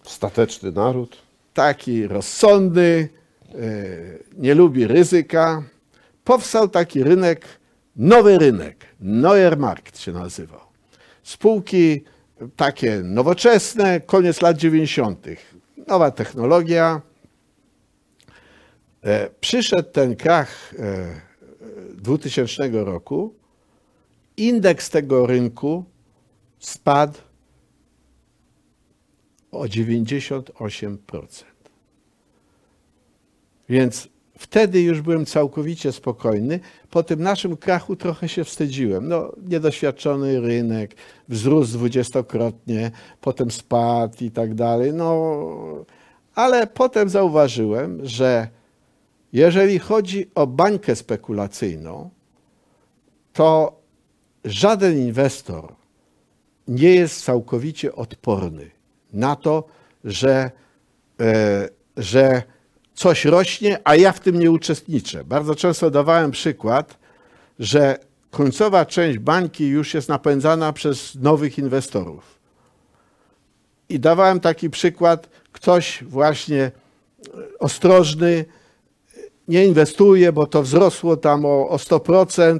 Stateczny 0.03 0.71
naród. 0.71 1.17
taki 1.53 2.07
rozsądny, 2.07 3.09
e, 3.49 3.55
nie 4.37 4.55
lubi 4.55 4.87
ryzyka. 4.87 5.63
Powstał 6.23 6.67
taki 6.67 7.03
rynek, 7.03 7.45
nowy 7.95 8.37
rynek, 8.37 8.85
Neuer 8.99 9.57
Markt 9.57 9.99
się 9.99 10.11
nazywał. 10.11 10.59
Spółki 11.23 12.03
takie 12.55 13.01
nowoczesne, 13.03 14.01
koniec 14.01 14.41
lat 14.41 14.57
90. 14.57 15.25
Nowa 15.87 16.11
technologia. 16.11 17.01
E, 19.03 19.29
Przyszedł 19.29 19.89
ten 19.89 20.15
krach 20.15 20.73
e, 20.79 21.21
2000 21.93 22.69
roku, 22.71 23.33
indeks 24.37 24.89
tego 24.89 25.27
rynku 25.27 25.85
spadł 26.59 27.19
o 29.51 29.63
98%. 29.63 31.43
Więc 33.69 34.07
wtedy 34.37 34.81
już 34.81 35.01
byłem 35.01 35.25
całkowicie 35.25 35.91
spokojny. 35.91 36.59
Po 36.89 37.03
tym 37.03 37.23
naszym 37.23 37.57
krachu 37.57 37.95
trochę 37.95 38.29
się 38.29 38.43
wstydziłem. 38.43 39.07
No, 39.07 39.31
niedoświadczony 39.47 40.41
rynek, 40.41 40.95
wzrósł 41.29 41.73
dwudziestokrotnie, 41.73 42.91
potem 43.21 43.51
spadł 43.51 44.23
i 44.23 44.31
tak 44.31 44.55
dalej. 44.55 44.93
No, 44.93 45.35
ale 46.35 46.67
potem 46.67 47.09
zauważyłem, 47.09 47.99
że 48.03 48.47
jeżeli 49.33 49.79
chodzi 49.79 50.29
o 50.35 50.47
bańkę 50.47 50.95
spekulacyjną, 50.95 52.09
to 53.33 53.79
żaden 54.45 54.97
inwestor 54.97 55.73
nie 56.67 56.95
jest 56.95 57.25
całkowicie 57.25 57.95
odporny 57.95 58.71
na 59.13 59.35
to, 59.35 59.63
że, 60.03 60.51
e, 61.19 61.69
że 61.97 62.43
coś 62.93 63.25
rośnie, 63.25 63.79
a 63.83 63.95
ja 63.95 64.11
w 64.11 64.19
tym 64.19 64.39
nie 64.39 64.51
uczestniczę. 64.51 65.23
Bardzo 65.23 65.55
często 65.55 65.91
dawałem 65.91 66.31
przykład, 66.31 66.97
że 67.59 67.97
końcowa 68.31 68.85
część 68.85 69.19
bańki 69.19 69.67
już 69.67 69.93
jest 69.93 70.09
napędzana 70.09 70.73
przez 70.73 71.15
nowych 71.15 71.57
inwestorów. 71.57 72.39
I 73.89 73.99
dawałem 73.99 74.39
taki 74.39 74.69
przykład, 74.69 75.29
ktoś 75.51 76.03
właśnie 76.03 76.61
e, 76.63 76.71
ostrożny, 77.59 78.45
nie 79.47 79.65
inwestuje, 79.65 80.31
bo 80.31 80.47
to 80.47 80.63
wzrosło 80.63 81.17
tam 81.17 81.45
o, 81.45 81.69
o 81.69 81.77
100%, 81.77 82.59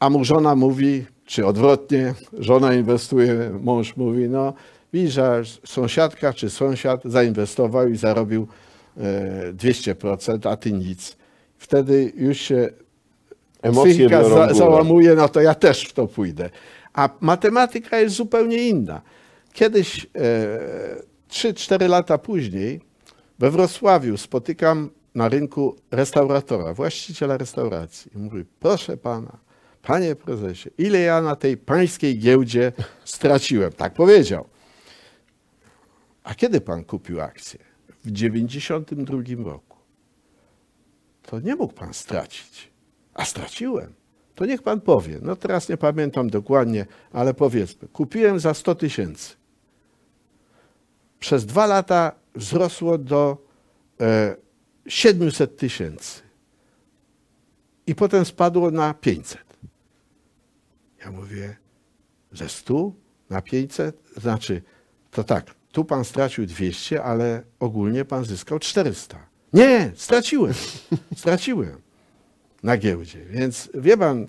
a 0.00 0.10
mu 0.10 0.24
żona 0.24 0.56
mówi, 0.56 1.04
czy 1.26 1.46
odwrotnie, 1.46 2.14
żona 2.38 2.74
inwestuje, 2.74 3.50
mąż 3.62 3.96
mówi, 3.96 4.28
no 4.28 4.52
widzisz, 4.92 5.12
że 5.12 5.42
sąsiadka 5.66 6.32
czy 6.32 6.50
sąsiad 6.50 7.00
zainwestował 7.04 7.88
i 7.88 7.96
zarobił 7.96 8.48
e, 8.96 9.52
200%, 9.52 10.48
a 10.48 10.56
ty 10.56 10.72
nic. 10.72 11.16
Wtedy 11.58 12.12
już 12.16 12.38
się 12.38 12.68
Emocje 13.62 13.92
psychika 13.92 14.24
za, 14.24 14.54
załamuje, 14.54 15.14
no 15.14 15.28
to 15.28 15.40
ja 15.40 15.54
też 15.54 15.84
w 15.84 15.92
to 15.92 16.06
pójdę. 16.06 16.50
A 16.92 17.08
matematyka 17.20 17.98
jest 17.98 18.14
zupełnie 18.14 18.68
inna. 18.68 19.02
Kiedyś, 19.52 20.06
e, 20.16 21.28
3-4 21.30 21.88
lata 21.88 22.18
później, 22.18 22.80
we 23.38 23.50
Wrocławiu 23.50 24.16
spotykam 24.16 24.90
na 25.14 25.28
rynku 25.28 25.76
restauratora, 25.90 26.74
właściciela 26.74 27.36
restauracji. 27.36 28.10
I 28.14 28.18
mówi, 28.18 28.44
proszę 28.60 28.96
pana, 28.96 29.38
panie 29.82 30.16
prezesie, 30.16 30.70
ile 30.78 31.00
ja 31.00 31.22
na 31.22 31.36
tej 31.36 31.56
pańskiej 31.56 32.18
giełdzie 32.18 32.72
straciłem? 33.04 33.72
Tak 33.72 33.94
powiedział. 33.94 34.44
A 36.24 36.34
kiedy 36.34 36.60
pan 36.60 36.84
kupił 36.84 37.20
akcję? 37.20 37.60
W 38.04 38.10
92 38.10 39.18
roku. 39.44 39.78
To 41.22 41.40
nie 41.40 41.54
mógł 41.54 41.74
pan 41.74 41.94
stracić. 41.94 42.70
A 43.14 43.24
straciłem. 43.24 43.94
To 44.34 44.46
niech 44.46 44.62
pan 44.62 44.80
powie. 44.80 45.18
No 45.22 45.36
teraz 45.36 45.68
nie 45.68 45.76
pamiętam 45.76 46.30
dokładnie, 46.30 46.86
ale 47.12 47.34
powiedzmy. 47.34 47.88
Kupiłem 47.88 48.40
za 48.40 48.54
100 48.54 48.74
tysięcy. 48.74 49.36
Przez 51.20 51.46
dwa 51.46 51.66
lata 51.66 52.12
wzrosło 52.34 52.98
do 52.98 53.46
e, 54.00 54.36
700 54.86 55.56
tysięcy. 55.56 56.22
I 57.86 57.94
potem 57.94 58.24
spadło 58.24 58.70
na 58.70 58.94
500. 58.94 59.44
Ja 61.04 61.10
mówię, 61.10 61.56
ze 62.32 62.48
100 62.48 62.92
na 63.30 63.42
500? 63.42 64.02
Znaczy, 64.16 64.62
to 65.10 65.24
tak, 65.24 65.54
tu 65.72 65.84
pan 65.84 66.04
stracił 66.04 66.46
200, 66.46 67.02
ale 67.02 67.42
ogólnie 67.60 68.04
pan 68.04 68.24
zyskał 68.24 68.58
400. 68.58 69.16
Nie, 69.52 69.90
straciłem. 69.94 70.54
Straciłem 71.16 71.76
na 72.62 72.76
giełdzie. 72.76 73.18
Więc 73.30 73.68
wie 73.74 73.96
pan, 73.96 74.26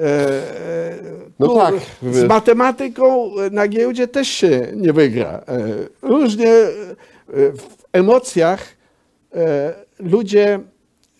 e, 0.00 0.04
e, 0.04 0.98
No 1.38 1.48
tu 1.48 1.56
tak. 1.56 1.74
z 2.14 2.24
matematyką 2.28 3.30
na 3.50 3.68
giełdzie 3.68 4.08
też 4.08 4.28
się 4.28 4.72
nie 4.76 4.92
wygra. 4.92 5.28
E, 5.28 5.68
Różnie 6.02 6.48
e, 6.52 6.72
w 7.32 7.68
emocjach 7.92 8.68
e, 9.34 9.74
ludzie 9.98 10.60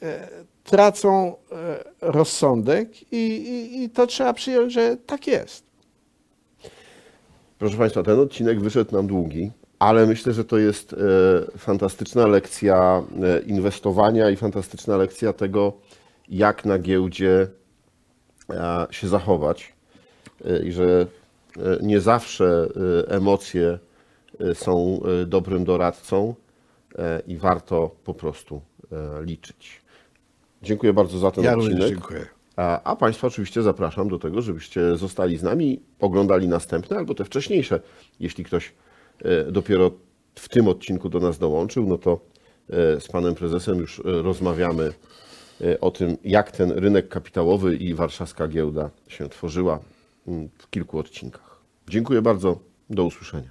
e, 0.02 0.28
tracą 0.64 1.34
e, 1.52 1.84
rozsądek 2.00 3.12
i, 3.12 3.16
i, 3.16 3.82
i 3.82 3.90
to 3.90 4.06
trzeba 4.06 4.32
przyjąć, 4.32 4.72
że 4.72 4.96
tak 4.96 5.26
jest. 5.26 5.64
Proszę 7.58 7.76
Państwa, 7.76 8.02
ten 8.02 8.20
odcinek 8.20 8.60
wyszedł 8.60 8.92
nam 8.96 9.06
długi, 9.06 9.50
ale 9.80 10.06
myślę, 10.06 10.32
że 10.32 10.44
to 10.44 10.58
jest 10.58 10.92
e, 10.92 10.96
fantastyczna 11.58 12.26
lekcja 12.26 13.02
e, 13.22 13.40
inwestowania 13.40 14.30
i 14.30 14.36
fantastyczna 14.36 14.96
lekcja 14.96 15.32
tego, 15.32 15.72
jak 16.28 16.64
na 16.64 16.78
giełdzie 16.78 17.48
e, 18.50 18.86
się 18.90 19.08
zachować. 19.08 19.72
I 20.64 20.72
że 20.72 21.06
nie 21.82 22.00
zawsze 22.00 22.68
emocje 23.08 23.78
są 24.54 25.00
dobrym 25.26 25.64
doradcą 25.64 26.34
i 27.26 27.36
warto 27.36 27.90
po 28.04 28.14
prostu 28.14 28.60
liczyć. 29.20 29.82
Dziękuję 30.62 30.92
bardzo 30.92 31.18
za 31.18 31.30
ten 31.30 31.44
Ja 31.44 31.56
odcinek. 31.56 31.88
dziękuję. 31.88 32.26
A, 32.56 32.82
a 32.82 32.96
Państwa 32.96 33.26
oczywiście 33.26 33.62
zapraszam 33.62 34.08
do 34.08 34.18
tego, 34.18 34.42
żebyście 34.42 34.96
zostali 34.96 35.36
z 35.36 35.42
nami, 35.42 35.80
oglądali 36.00 36.48
następne 36.48 36.96
albo 36.96 37.14
te 37.14 37.24
wcześniejsze. 37.24 37.80
Jeśli 38.20 38.44
ktoś 38.44 38.72
dopiero 39.50 39.90
w 40.34 40.48
tym 40.48 40.68
odcinku 40.68 41.08
do 41.08 41.20
nas 41.20 41.38
dołączył, 41.38 41.86
no 41.86 41.98
to 41.98 42.20
e, 42.70 43.00
z 43.00 43.08
Panem 43.08 43.34
Prezesem 43.34 43.78
już 43.78 43.98
e, 43.98 44.02
rozmawiamy 44.04 44.92
e, 45.60 45.80
o 45.80 45.90
tym, 45.90 46.16
jak 46.24 46.50
ten 46.50 46.70
rynek 46.70 47.08
kapitałowy 47.08 47.76
i 47.76 47.94
warszawska 47.94 48.48
giełda 48.48 48.90
się 49.08 49.28
tworzyła 49.28 49.78
mm, 50.28 50.48
w 50.58 50.70
kilku 50.70 50.98
odcinkach. 50.98 51.60
Dziękuję 51.88 52.22
bardzo, 52.22 52.58
do 52.90 53.04
usłyszenia. 53.04 53.50